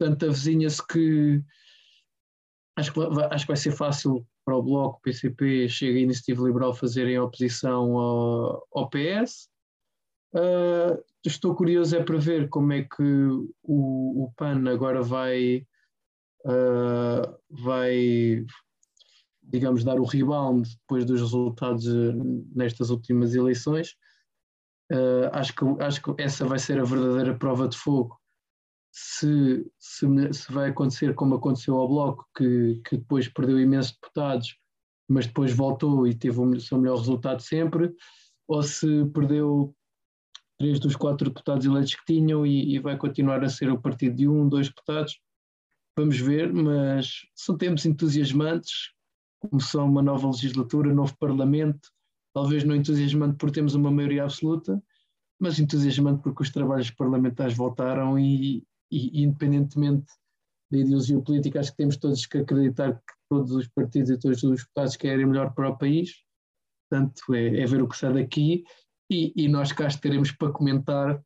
Portanto, 0.00 0.24
avizinha-se 0.24 0.86
que 0.86 1.42
acho 2.74 2.90
que, 2.90 3.00
vai, 3.00 3.28
acho 3.30 3.44
que 3.44 3.52
vai 3.52 3.56
ser 3.58 3.72
fácil 3.72 4.26
para 4.46 4.56
o 4.56 4.62
Bloco, 4.62 5.02
PCP, 5.02 5.68
Chega 5.68 5.98
e 5.98 6.02
Iniciativa 6.04 6.42
Liberal 6.42 6.72
fazerem 6.72 7.18
oposição 7.18 7.98
ao, 7.98 8.66
ao 8.72 8.88
PS. 8.88 9.50
Uh, 10.32 10.94
ah, 10.94 11.02
estou 11.26 11.54
curioso 11.54 11.94
é 11.94 12.02
para 12.02 12.16
ver 12.16 12.48
como 12.48 12.72
é 12.72 12.82
que 12.82 13.02
o, 13.62 14.24
o 14.24 14.32
PAN 14.38 14.70
agora 14.70 15.02
vai, 15.02 15.66
uh, 16.46 17.36
vai, 17.50 18.46
digamos, 19.42 19.84
dar 19.84 20.00
o 20.00 20.04
rebound 20.04 20.66
depois 20.78 21.04
dos 21.04 21.20
resultados 21.20 21.84
nestas 22.54 22.88
últimas 22.88 23.34
eleições. 23.34 23.96
Uh, 24.90 25.28
acho, 25.32 25.54
que, 25.54 25.82
acho 25.82 26.02
que 26.02 26.22
essa 26.22 26.46
vai 26.46 26.58
ser 26.58 26.80
a 26.80 26.84
verdadeira 26.84 27.36
prova 27.36 27.68
de 27.68 27.76
fogo 27.76 28.19
se, 28.90 29.70
se, 29.78 30.06
se, 30.32 30.52
vai 30.52 30.70
acontecer 30.70 31.14
como 31.14 31.36
aconteceu 31.36 31.76
ao 31.76 31.88
Bloco, 31.88 32.26
que, 32.36 32.80
que 32.84 32.96
depois 32.96 33.28
perdeu 33.28 33.60
imensos 33.60 33.92
deputados, 33.92 34.56
mas 35.08 35.26
depois 35.26 35.52
voltou 35.52 36.06
e 36.06 36.14
teve 36.14 36.40
o 36.40 36.60
seu 36.60 36.78
melhor 36.78 36.98
resultado 36.98 37.40
sempre, 37.40 37.94
ou 38.48 38.62
se 38.62 39.04
perdeu 39.06 39.74
três 40.58 40.78
dos 40.78 40.96
quatro 40.96 41.30
deputados 41.30 41.64
eleitos 41.64 41.94
que 41.94 42.04
tinham 42.04 42.44
e, 42.44 42.74
e 42.74 42.78
vai 42.78 42.96
continuar 42.96 43.42
a 43.42 43.48
ser 43.48 43.70
o 43.70 43.80
partido 43.80 44.16
de 44.16 44.28
um, 44.28 44.48
dois 44.48 44.68
deputados. 44.68 45.18
Vamos 45.96 46.18
ver, 46.18 46.52
mas 46.52 47.26
são 47.34 47.56
tempos 47.56 47.86
entusiasmantes, 47.86 48.92
começou 49.38 49.84
uma 49.84 50.02
nova 50.02 50.26
legislatura, 50.26 50.92
novo 50.92 51.16
parlamento, 51.18 51.88
talvez 52.34 52.64
não 52.64 52.74
entusiasmante 52.74 53.36
por 53.36 53.50
termos 53.50 53.74
uma 53.74 53.90
maioria 53.90 54.24
absoluta, 54.24 54.82
mas 55.38 55.58
entusiasmante 55.58 56.22
porque 56.22 56.42
os 56.42 56.50
trabalhos 56.50 56.90
parlamentares 56.90 57.56
voltaram 57.56 58.18
e, 58.18 58.62
e 58.90 59.22
independentemente 59.22 60.06
da 60.70 60.78
ideologia 60.78 61.20
política, 61.20 61.60
acho 61.60 61.70
que 61.72 61.76
temos 61.76 61.96
todos 61.96 62.26
que 62.26 62.38
acreditar 62.38 62.94
que 62.94 63.14
todos 63.28 63.52
os 63.52 63.68
partidos 63.68 64.10
e 64.10 64.18
todos 64.18 64.42
os 64.42 64.60
deputados 64.60 64.96
querem 64.96 65.26
melhor 65.26 65.52
para 65.52 65.70
o 65.70 65.76
país. 65.76 66.22
Portanto, 66.88 67.34
é, 67.34 67.60
é 67.60 67.66
ver 67.66 67.82
o 67.82 67.88
que 67.88 67.96
sai 67.96 68.12
daqui 68.12 68.64
e, 69.10 69.32
e, 69.36 69.48
nós 69.48 69.72
cá 69.72 69.86
estaremos 69.86 70.30
para 70.32 70.52
comentar 70.52 71.22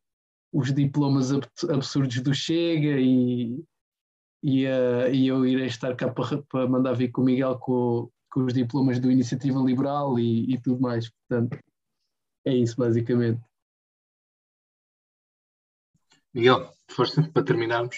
os 0.51 0.73
diplomas 0.73 1.31
absurdos 1.31 2.21
do 2.21 2.33
Chega 2.33 2.99
e, 2.99 3.63
e, 4.43 4.65
uh, 4.65 5.13
e 5.13 5.27
eu 5.27 5.45
irei 5.45 5.67
estar 5.67 5.95
cá 5.95 6.11
para, 6.11 6.41
para 6.43 6.67
mandar 6.67 6.93
vir 6.93 7.11
com 7.11 7.21
o 7.21 7.25
Miguel 7.25 7.57
com, 7.59 8.09
com 8.31 8.45
os 8.45 8.53
diplomas 8.53 8.99
do 8.99 9.11
Iniciativa 9.11 9.59
Liberal 9.59 10.17
e, 10.19 10.53
e 10.53 10.61
tudo 10.61 10.81
mais. 10.81 11.09
Portanto, 11.09 11.59
é 12.45 12.55
isso 12.55 12.75
basicamente. 12.77 13.41
Miguel, 16.33 16.74
força 16.91 17.29
para 17.33 17.43
terminarmos. 17.43 17.97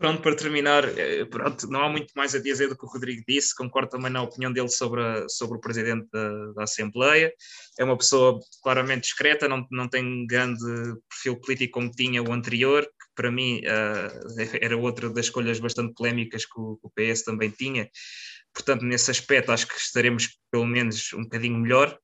Pronto, 0.00 0.22
para 0.22 0.34
terminar, 0.34 0.98
eh, 0.98 1.26
pronto, 1.26 1.66
não 1.66 1.82
há 1.82 1.88
muito 1.90 2.10
mais 2.16 2.34
a 2.34 2.38
dizer 2.38 2.68
do 2.70 2.76
que 2.76 2.86
o 2.86 2.88
Rodrigo 2.88 3.22
disse, 3.28 3.54
concordo 3.54 3.90
também 3.90 4.10
na 4.10 4.22
opinião 4.22 4.50
dele 4.50 4.70
sobre, 4.70 5.02
a, 5.02 5.28
sobre 5.28 5.58
o 5.58 5.60
presidente 5.60 6.08
da, 6.10 6.52
da, 6.52 6.62
Assembleia. 6.62 7.30
É 7.78 7.84
uma 7.84 7.98
pessoa 7.98 8.40
claramente 8.62 9.02
discreta, 9.02 9.46
não, 9.46 9.66
não 9.70 9.86
tem 9.90 10.26
grande 10.26 10.64
perfil 11.06 11.38
político 11.38 11.74
como 11.74 11.90
tinha 11.90 12.22
o 12.22 12.32
anterior, 12.32 12.82
que 12.82 13.14
para 13.14 13.30
mim 13.30 13.58
uh, 13.58 14.58
era 14.62 14.74
outra 14.74 15.10
das 15.10 15.26
escolhas 15.26 15.60
bastante 15.60 15.92
polémicas 15.92 16.46
que 16.46 16.58
o, 16.58 16.78
o, 16.82 16.90
PS 16.90 17.22
também 17.22 17.50
tinha. 17.50 17.86
Portanto, 18.54 18.86
nesse 18.86 19.10
aspecto, 19.10 19.52
acho 19.52 19.68
que 19.68 19.74
estaremos 19.74 20.30
pelo 20.50 20.66
menos 20.66 21.12
um 21.12 21.24
bocadinho 21.24 21.58
melhor, 21.58 21.94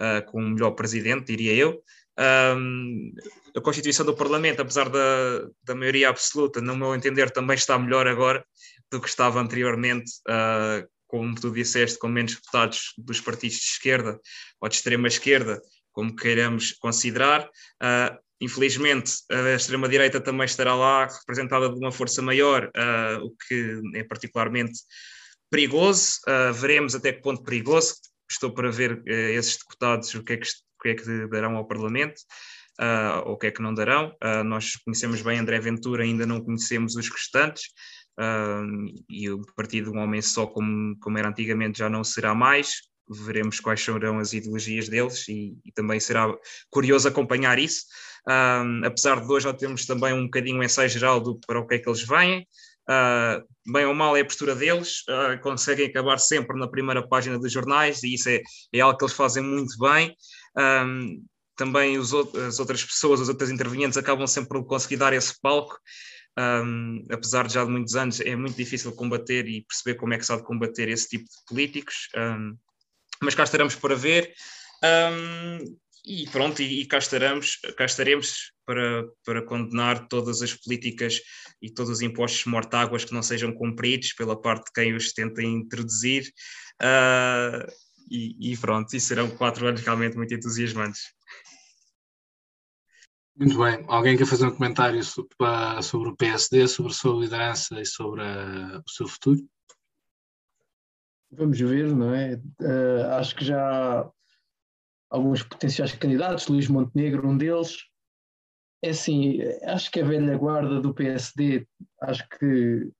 uh, 0.00 0.26
com 0.26 0.42
um 0.42 0.50
melhor 0.50 0.72
presidente, 0.72 1.26
diria 1.26 1.54
eu. 1.54 1.80
Um, 2.18 3.12
a 3.56 3.60
constituição 3.60 4.04
do 4.04 4.14
Parlamento, 4.14 4.60
apesar 4.60 4.88
da, 4.88 5.48
da 5.62 5.74
maioria 5.74 6.08
absoluta, 6.08 6.60
no 6.60 6.76
meu 6.76 6.94
entender, 6.94 7.30
também 7.30 7.56
está 7.56 7.78
melhor 7.78 8.06
agora 8.06 8.44
do 8.90 9.00
que 9.00 9.08
estava 9.08 9.40
anteriormente, 9.40 10.12
uh, 10.28 10.86
como 11.06 11.34
tu 11.34 11.50
disseste, 11.50 11.98
com 11.98 12.08
menos 12.08 12.34
deputados 12.34 12.92
dos 12.98 13.20
partidos 13.20 13.58
de 13.58 13.64
esquerda 13.64 14.20
ou 14.60 14.68
de 14.68 14.74
extrema 14.74 15.08
esquerda, 15.08 15.60
como 15.92 16.14
queiramos 16.14 16.72
considerar. 16.72 17.44
Uh, 17.82 18.18
infelizmente, 18.40 19.12
a 19.30 19.54
extrema-direita 19.54 20.20
também 20.20 20.44
estará 20.44 20.74
lá 20.74 21.06
representada 21.06 21.68
de 21.68 21.78
uma 21.78 21.92
força 21.92 22.20
maior, 22.20 22.70
uh, 22.76 23.24
o 23.24 23.30
que 23.48 23.80
é 23.94 24.04
particularmente 24.04 24.80
perigoso. 25.50 26.18
veremos 26.54 26.96
até 26.96 27.12
que 27.12 27.22
ponto 27.22 27.44
perigoso. 27.44 27.94
Estou 28.28 28.52
para 28.52 28.72
ver 28.72 29.02
esses 29.06 29.58
deputados 29.58 30.12
o 30.14 30.24
que 30.24 30.32
é 30.32 30.36
que, 30.38 30.48
que, 30.84 30.88
é 30.90 30.94
que 30.94 31.26
darão 31.28 31.56
ao 31.56 31.66
Parlamento 31.66 32.20
uh, 32.80 33.28
ou 33.28 33.34
o 33.34 33.36
que 33.38 33.48
é 33.48 33.50
que 33.50 33.62
não 33.62 33.74
darão. 33.74 34.14
Uh, 34.22 34.44
nós 34.44 34.76
conhecemos 34.76 35.22
bem 35.22 35.38
André 35.38 35.58
Ventura, 35.58 36.04
ainda 36.04 36.26
não 36.26 36.40
conhecemos 36.40 36.96
os 36.96 37.08
restantes, 37.08 37.64
uh, 38.18 38.94
e 39.08 39.30
o 39.30 39.42
partido 39.56 39.92
Um 39.92 39.98
Homem 39.98 40.22
Só, 40.22 40.46
como, 40.46 40.96
como 41.00 41.18
era 41.18 41.28
antigamente, 41.28 41.78
já 41.78 41.88
não 41.88 42.04
será 42.04 42.34
mais. 42.34 42.82
Veremos 43.08 43.60
quais 43.60 43.82
serão 43.82 44.18
as 44.18 44.32
ideologias 44.32 44.88
deles 44.88 45.28
e, 45.28 45.58
e 45.64 45.72
também 45.72 46.00
será 46.00 46.32
curioso 46.70 47.06
acompanhar 47.06 47.58
isso. 47.58 47.84
apesar 48.82 49.20
de 49.20 49.30
hoje 49.30 49.44
já 49.44 49.52
temos 49.52 49.84
também 49.84 50.14
um 50.14 50.24
bocadinho 50.24 50.58
um 50.58 50.62
ensaio 50.62 50.88
geral 50.88 51.20
do, 51.20 51.38
para 51.46 51.60
o 51.60 51.66
que 51.66 51.74
é 51.74 51.78
que 51.78 51.86
eles 51.86 52.02
vêm. 52.02 52.48
Bem 53.70 53.84
ou 53.84 53.94
mal 53.94 54.16
é 54.16 54.22
a 54.22 54.24
postura 54.24 54.54
deles, 54.54 55.04
conseguem 55.42 55.86
acabar 55.86 56.16
sempre 56.16 56.58
na 56.58 56.66
primeira 56.66 57.06
página 57.06 57.38
dos 57.38 57.52
jornais 57.52 58.02
e 58.02 58.14
isso 58.14 58.30
é, 58.30 58.40
é 58.72 58.80
algo 58.80 58.96
que 58.96 59.04
eles 59.04 59.14
fazem 59.14 59.42
muito 59.42 59.76
bem. 59.78 60.16
Um, 60.56 61.24
também 61.56 61.96
as 61.96 62.12
outras 62.12 62.84
pessoas, 62.84 63.20
os 63.20 63.28
outros 63.28 63.50
intervenientes 63.50 63.96
acabam 63.96 64.26
sempre 64.26 64.48
por 64.48 64.66
conseguir 64.66 64.96
dar 64.96 65.12
esse 65.12 65.40
palco. 65.40 65.78
Um, 66.36 67.04
apesar 67.10 67.46
de 67.46 67.54
já 67.54 67.64
de 67.64 67.70
muitos 67.70 67.94
anos, 67.94 68.20
é 68.20 68.34
muito 68.34 68.56
difícil 68.56 68.92
combater 68.92 69.46
e 69.46 69.64
perceber 69.64 69.96
como 69.98 70.14
é 70.14 70.18
que 70.18 70.26
se 70.26 70.32
há 70.32 70.36
de 70.36 70.42
combater 70.42 70.88
esse 70.88 71.08
tipo 71.08 71.24
de 71.24 71.36
políticos. 71.46 72.08
Um, 72.16 72.56
mas 73.22 73.34
cá 73.34 73.44
estaremos 73.44 73.76
para 73.76 73.94
ver. 73.94 74.34
Um, 74.82 75.76
e 76.06 76.28
pronto, 76.28 76.60
e, 76.60 76.82
e, 76.82 76.86
cá, 76.86 76.98
estaremos, 76.98 77.58
cá 77.76 77.84
estaremos 77.84 78.52
para, 78.66 79.04
para 79.24 79.42
condenar 79.42 80.06
todas 80.08 80.42
as 80.42 80.52
políticas 80.52 81.20
e 81.62 81.70
todos 81.70 81.90
os 81.92 82.02
impostos 82.02 82.44
mortáguas 82.44 83.04
que 83.04 83.14
não 83.14 83.22
sejam 83.22 83.52
cumpridos 83.52 84.12
pela 84.12 84.40
parte 84.40 84.66
de 84.66 84.72
quem 84.72 84.94
os 84.94 85.12
tenta 85.12 85.42
introduzir. 85.42 86.30
Uh, 86.82 87.64
e, 88.10 88.52
e, 88.52 88.56
pronto, 88.56 88.94
e 88.94 89.00
serão 89.00 89.30
quatro 89.30 89.66
anos 89.66 89.80
realmente 89.80 90.16
muito 90.16 90.34
entusiasmantes. 90.34 91.14
Muito 93.36 93.58
bem. 93.58 93.84
Alguém 93.88 94.16
quer 94.16 94.26
fazer 94.26 94.46
um 94.46 94.54
comentário 94.54 95.02
sobre, 95.02 96.08
o 96.08 96.16
PSD, 96.16 96.68
sobre 96.68 96.92
a 96.92 96.94
sua 96.94 97.20
liderança 97.20 97.80
e 97.80 97.86
sobre 97.86 98.22
a, 98.22 98.80
o 98.86 98.90
seu 98.90 99.08
futuro? 99.08 99.40
vamos 101.36 101.58
ver, 101.58 101.94
não 101.94 102.14
é? 102.14 102.40
Uh, 102.60 103.06
acho 103.18 103.34
que 103.34 103.44
já 103.44 104.00
há 104.00 104.10
alguns 105.10 105.42
potenciais 105.42 105.92
candidatos, 105.92 106.48
Luís 106.48 106.68
Montenegro, 106.68 107.28
um 107.28 107.36
deles. 107.36 107.88
É 108.82 108.90
assim, 108.90 109.40
acho 109.64 109.90
que 109.90 110.00
a 110.00 110.04
velha 110.04 110.36
guarda 110.36 110.80
do 110.80 110.94
PSD, 110.94 111.66
acho 112.02 112.28
que 112.28 112.90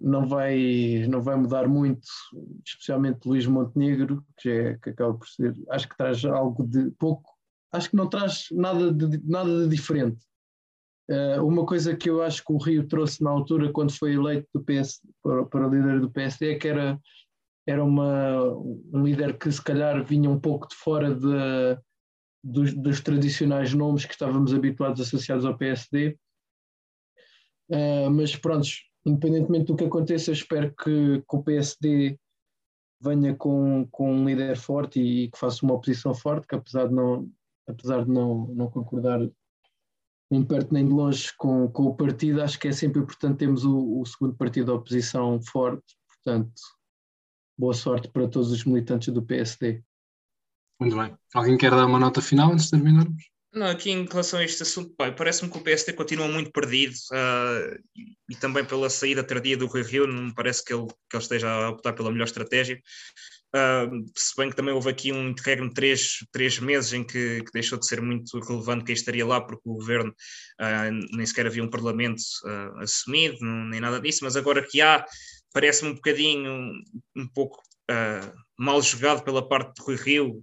não 0.00 0.26
vai, 0.26 1.06
não 1.08 1.20
vai 1.20 1.36
mudar 1.36 1.68
muito, 1.68 2.06
especialmente 2.64 3.28
Luís 3.28 3.46
Montenegro, 3.46 4.24
que, 4.38 4.48
é, 4.48 4.78
que 4.78 4.90
acaba 4.90 5.14
por 5.14 5.28
ser, 5.28 5.54
acho 5.68 5.88
que 5.88 5.96
traz 5.96 6.24
algo 6.24 6.66
de 6.66 6.90
pouco, 6.92 7.30
acho 7.72 7.90
que 7.90 7.96
não 7.96 8.08
traz 8.08 8.46
nada 8.50 8.92
de, 8.92 9.20
nada 9.28 9.62
de 9.62 9.68
diferente. 9.68 10.24
Uh, 11.10 11.44
uma 11.44 11.66
coisa 11.66 11.96
que 11.96 12.08
eu 12.08 12.22
acho 12.22 12.44
que 12.44 12.52
o 12.52 12.56
Rio 12.56 12.86
trouxe 12.86 13.22
na 13.22 13.30
altura, 13.30 13.72
quando 13.72 13.92
foi 13.92 14.14
eleito 14.14 14.48
do 14.54 14.62
PS, 14.62 15.00
para, 15.22 15.44
para 15.44 15.66
líder 15.66 16.00
do 16.00 16.10
PSD, 16.10 16.52
é 16.52 16.58
que 16.58 16.68
era, 16.68 16.98
era 17.66 17.84
uma, 17.84 18.44
um 18.54 19.04
líder 19.04 19.36
que 19.36 19.50
se 19.50 19.62
calhar 19.62 20.02
vinha 20.04 20.30
um 20.30 20.38
pouco 20.38 20.68
de 20.68 20.76
fora 20.76 21.12
de, 21.12 21.78
dos, 22.44 22.72
dos 22.74 23.00
tradicionais 23.00 23.74
nomes 23.74 24.04
que 24.04 24.12
estávamos 24.12 24.54
habituados 24.54 25.00
associados 25.00 25.44
ao 25.44 25.58
PSD. 25.58 26.16
Uh, 27.68 27.74
eh, 27.74 28.08
mas 28.08 28.36
pronto, 28.36 28.68
independentemente 29.04 29.66
do 29.66 29.76
que 29.76 29.84
aconteça, 29.84 30.32
espero 30.32 30.74
que, 30.74 31.20
que 31.20 31.36
o 31.36 31.42
PSD 31.42 32.18
venha 33.00 33.34
com, 33.34 33.86
com 33.90 34.12
um 34.12 34.26
líder 34.26 34.56
forte 34.56 35.00
e, 35.00 35.24
e, 35.24 35.30
que 35.30 35.38
faça 35.38 35.64
uma 35.64 35.74
oposição 35.74 36.14
forte, 36.14 36.46
que 36.46 36.54
apesar 36.54 36.88
de 36.88 36.94
não, 36.94 37.30
apesar 37.66 38.04
de 38.04 38.10
não, 38.10 38.46
não 38.48 38.70
concordar 38.70 39.20
nem 40.30 40.44
perto 40.44 40.72
nem 40.72 40.86
de 40.86 40.92
longe 40.92 41.34
com, 41.36 41.68
com 41.68 41.86
o 41.86 41.94
partido, 41.94 42.42
acho 42.42 42.58
que 42.58 42.68
é 42.68 42.72
sempre 42.72 43.00
importante 43.00 43.38
termos 43.38 43.64
o, 43.64 44.00
o 44.00 44.06
segundo 44.06 44.36
partido 44.36 44.66
da 44.66 44.74
oposição 44.74 45.40
forte, 45.42 45.96
portanto, 46.08 46.60
boa 47.58 47.74
sorte 47.74 48.08
para 48.08 48.28
todos 48.28 48.52
os 48.52 48.64
militantes 48.64 49.12
do 49.12 49.22
PSD. 49.22 49.82
Muito 50.78 50.96
bem. 50.96 51.14
Alguém 51.34 51.58
quer 51.58 51.72
dar 51.72 51.84
uma 51.84 51.98
nota 51.98 52.22
final 52.22 52.52
antes 52.52 52.66
de 52.66 52.70
terminarmos? 52.70 53.29
Não, 53.52 53.66
aqui 53.66 53.90
em 53.90 54.06
relação 54.06 54.38
a 54.38 54.44
este 54.44 54.62
assunto, 54.62 54.94
parece-me 54.96 55.50
que 55.50 55.58
o 55.58 55.60
PSD 55.60 55.92
continua 55.92 56.28
muito 56.28 56.52
perdido 56.52 56.94
uh, 57.12 57.76
e, 58.28 58.36
também 58.36 58.64
pela 58.64 58.88
saída 58.88 59.24
tardia 59.24 59.56
do 59.56 59.66
Rui 59.66 59.82
Rio, 59.82 60.06
não 60.06 60.26
me 60.26 60.34
parece 60.34 60.64
que 60.64 60.72
ele, 60.72 60.86
que 60.86 61.16
ele 61.16 61.22
esteja 61.22 61.50
a 61.50 61.70
optar 61.70 61.92
pela 61.92 62.12
melhor 62.12 62.26
estratégia. 62.26 62.80
Uh, 63.52 64.06
se 64.16 64.36
bem 64.36 64.50
que 64.50 64.54
também 64.54 64.72
houve 64.72 64.88
aqui 64.88 65.10
um 65.10 65.30
interregno 65.30 65.66
de 65.66 65.74
três, 65.74 66.18
três 66.30 66.60
meses 66.60 66.92
em 66.92 67.02
que, 67.02 67.42
que, 67.42 67.52
deixou 67.52 67.76
de 67.76 67.86
ser 67.86 68.00
muito 68.00 68.38
relevante 68.38 68.84
quem 68.84 68.94
estaria 68.94 69.26
lá, 69.26 69.40
porque 69.40 69.68
o 69.68 69.74
governo 69.74 70.10
uh, 70.60 71.16
nem 71.16 71.26
sequer 71.26 71.48
havia 71.48 71.64
um 71.64 71.70
parlamento 71.70 72.22
assumido, 72.78 73.38
nem 73.40 73.80
nada 73.80 74.00
disso, 74.00 74.20
mas 74.22 74.36
agora 74.36 74.64
que 74.64 74.80
há, 74.80 75.04
parece-me 75.52 75.90
um 75.90 75.94
bocadinho, 75.94 76.70
um 77.16 77.26
pouco 77.34 77.60
mal 78.56 78.80
jogado 78.80 79.24
pela 79.24 79.48
parte 79.48 79.74
de 79.74 79.82
Rui 79.82 79.96
Rio, 79.96 80.40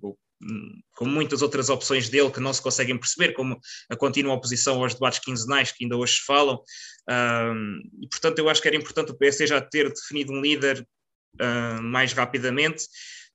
com 0.95 1.05
muitas 1.05 1.41
outras 1.41 1.69
opções 1.69 2.09
dele 2.09 2.31
que 2.31 2.39
não 2.39 2.53
se 2.53 2.61
conseguem 2.61 2.97
perceber, 2.97 3.33
como 3.33 3.59
a 3.89 3.95
contínua 3.95 4.33
oposição 4.33 4.81
aos 4.81 4.93
debates 4.93 5.19
quinzenais 5.19 5.71
que 5.71 5.83
ainda 5.83 5.97
hoje 5.97 6.13
se 6.13 6.25
falam. 6.25 6.61
Um, 7.09 7.81
e, 8.01 8.07
portanto, 8.07 8.39
eu 8.39 8.49
acho 8.49 8.61
que 8.61 8.67
era 8.67 8.77
importante 8.77 9.11
o 9.11 9.17
PSD 9.17 9.47
já 9.47 9.61
ter 9.61 9.89
definido 9.91 10.31
um 10.31 10.41
líder 10.41 10.85
uh, 11.41 11.81
mais 11.81 12.13
rapidamente, 12.13 12.83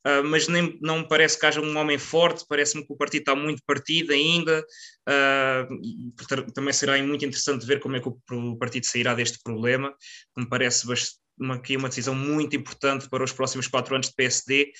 uh, 0.07 0.23
mas 0.25 0.47
nem, 0.49 0.79
não 0.81 1.01
me 1.01 1.09
parece 1.09 1.39
que 1.39 1.47
haja 1.47 1.61
um 1.61 1.77
homem 1.77 1.99
forte, 1.99 2.45
parece-me 2.49 2.87
que 2.87 2.93
o 2.93 2.97
partido 2.97 3.23
está 3.23 3.35
muito 3.35 3.63
partido 3.67 4.13
ainda. 4.13 4.65
Uh, 5.09 6.53
também 6.53 6.73
será 6.73 7.01
muito 7.03 7.25
interessante 7.25 7.67
ver 7.67 7.81
como 7.81 7.97
é 7.97 8.01
que 8.01 8.09
o, 8.09 8.57
partido 8.57 8.87
sairá 8.87 9.15
deste 9.15 9.39
problema, 9.43 9.93
me 10.37 10.49
parece 10.49 10.87
uma, 11.39 11.55
aqui 11.55 11.77
uma 11.77 11.89
decisão 11.89 12.15
muito 12.15 12.55
importante 12.55 13.09
para 13.09 13.25
os 13.25 13.33
próximos 13.33 13.67
quatro 13.67 13.95
anos 13.95 14.09
de 14.09 14.15
PSD, 14.15 14.73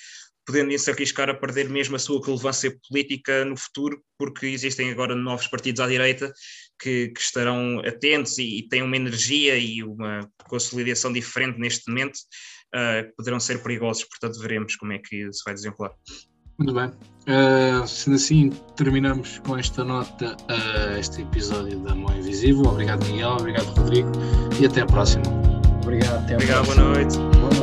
podendo 0.45 0.77
se 0.77 0.91
arriscar 0.91 1.29
a 1.29 1.33
perder 1.33 1.69
mesmo 1.69 1.95
a 1.95 1.99
sua 1.99 2.23
relevância 2.23 2.75
política 2.87 3.45
no 3.45 3.55
futuro, 3.57 4.01
porque 4.17 4.47
existem 4.47 4.91
agora 4.91 5.15
novos 5.15 5.47
partidos 5.47 5.79
à 5.79 5.87
direita 5.87 6.31
que, 6.79 7.09
que 7.09 7.21
estarão 7.21 7.79
atentos 7.79 8.37
e, 8.37 8.59
e, 8.59 8.67
têm 8.67 8.81
uma 8.81 8.95
energia 8.95 9.57
e 9.57 9.83
uma 9.83 10.29
consolidação 10.47 11.13
diferente 11.13 11.59
neste 11.59 11.89
momento, 11.89 12.17
uh, 12.75 13.07
que 13.07 13.15
poderão 13.15 13.39
ser 13.39 13.61
perigosos, 13.63 14.03
portanto 14.05 14.39
veremos 14.39 14.75
como 14.75 14.91
é 14.91 14.99
que 14.99 15.31
se 15.31 15.41
vai 15.45 15.53
desenrolar. 15.53 15.93
Muito 16.57 16.73
bem. 16.73 16.87
Uh, 16.87 17.87
sendo 17.87 18.15
assim, 18.15 18.49
terminamos 18.75 19.39
com 19.39 19.57
esta 19.57 19.83
nota 19.83 20.35
uh, 20.35 20.99
este 20.99 21.21
episódio 21.21 21.79
da 21.79 21.95
Mão 21.95 22.15
Invisível. 22.15 22.63
Obrigado, 22.63 23.05
Miguel. 23.07 23.31
Obrigado, 23.31 23.65
Rodrigo. 23.73 24.11
E 24.59 24.65
até 24.65 24.81
a 24.81 24.85
próxima. 24.85 25.23
Obrigado. 25.81 26.23
Até 26.23 26.33
a 26.33 26.35
Obrigado, 26.35 26.65
próxima. 26.65 26.85
boa 26.85 26.95
noite. 26.95 27.17
Boa 27.17 27.53
noite. 27.53 27.62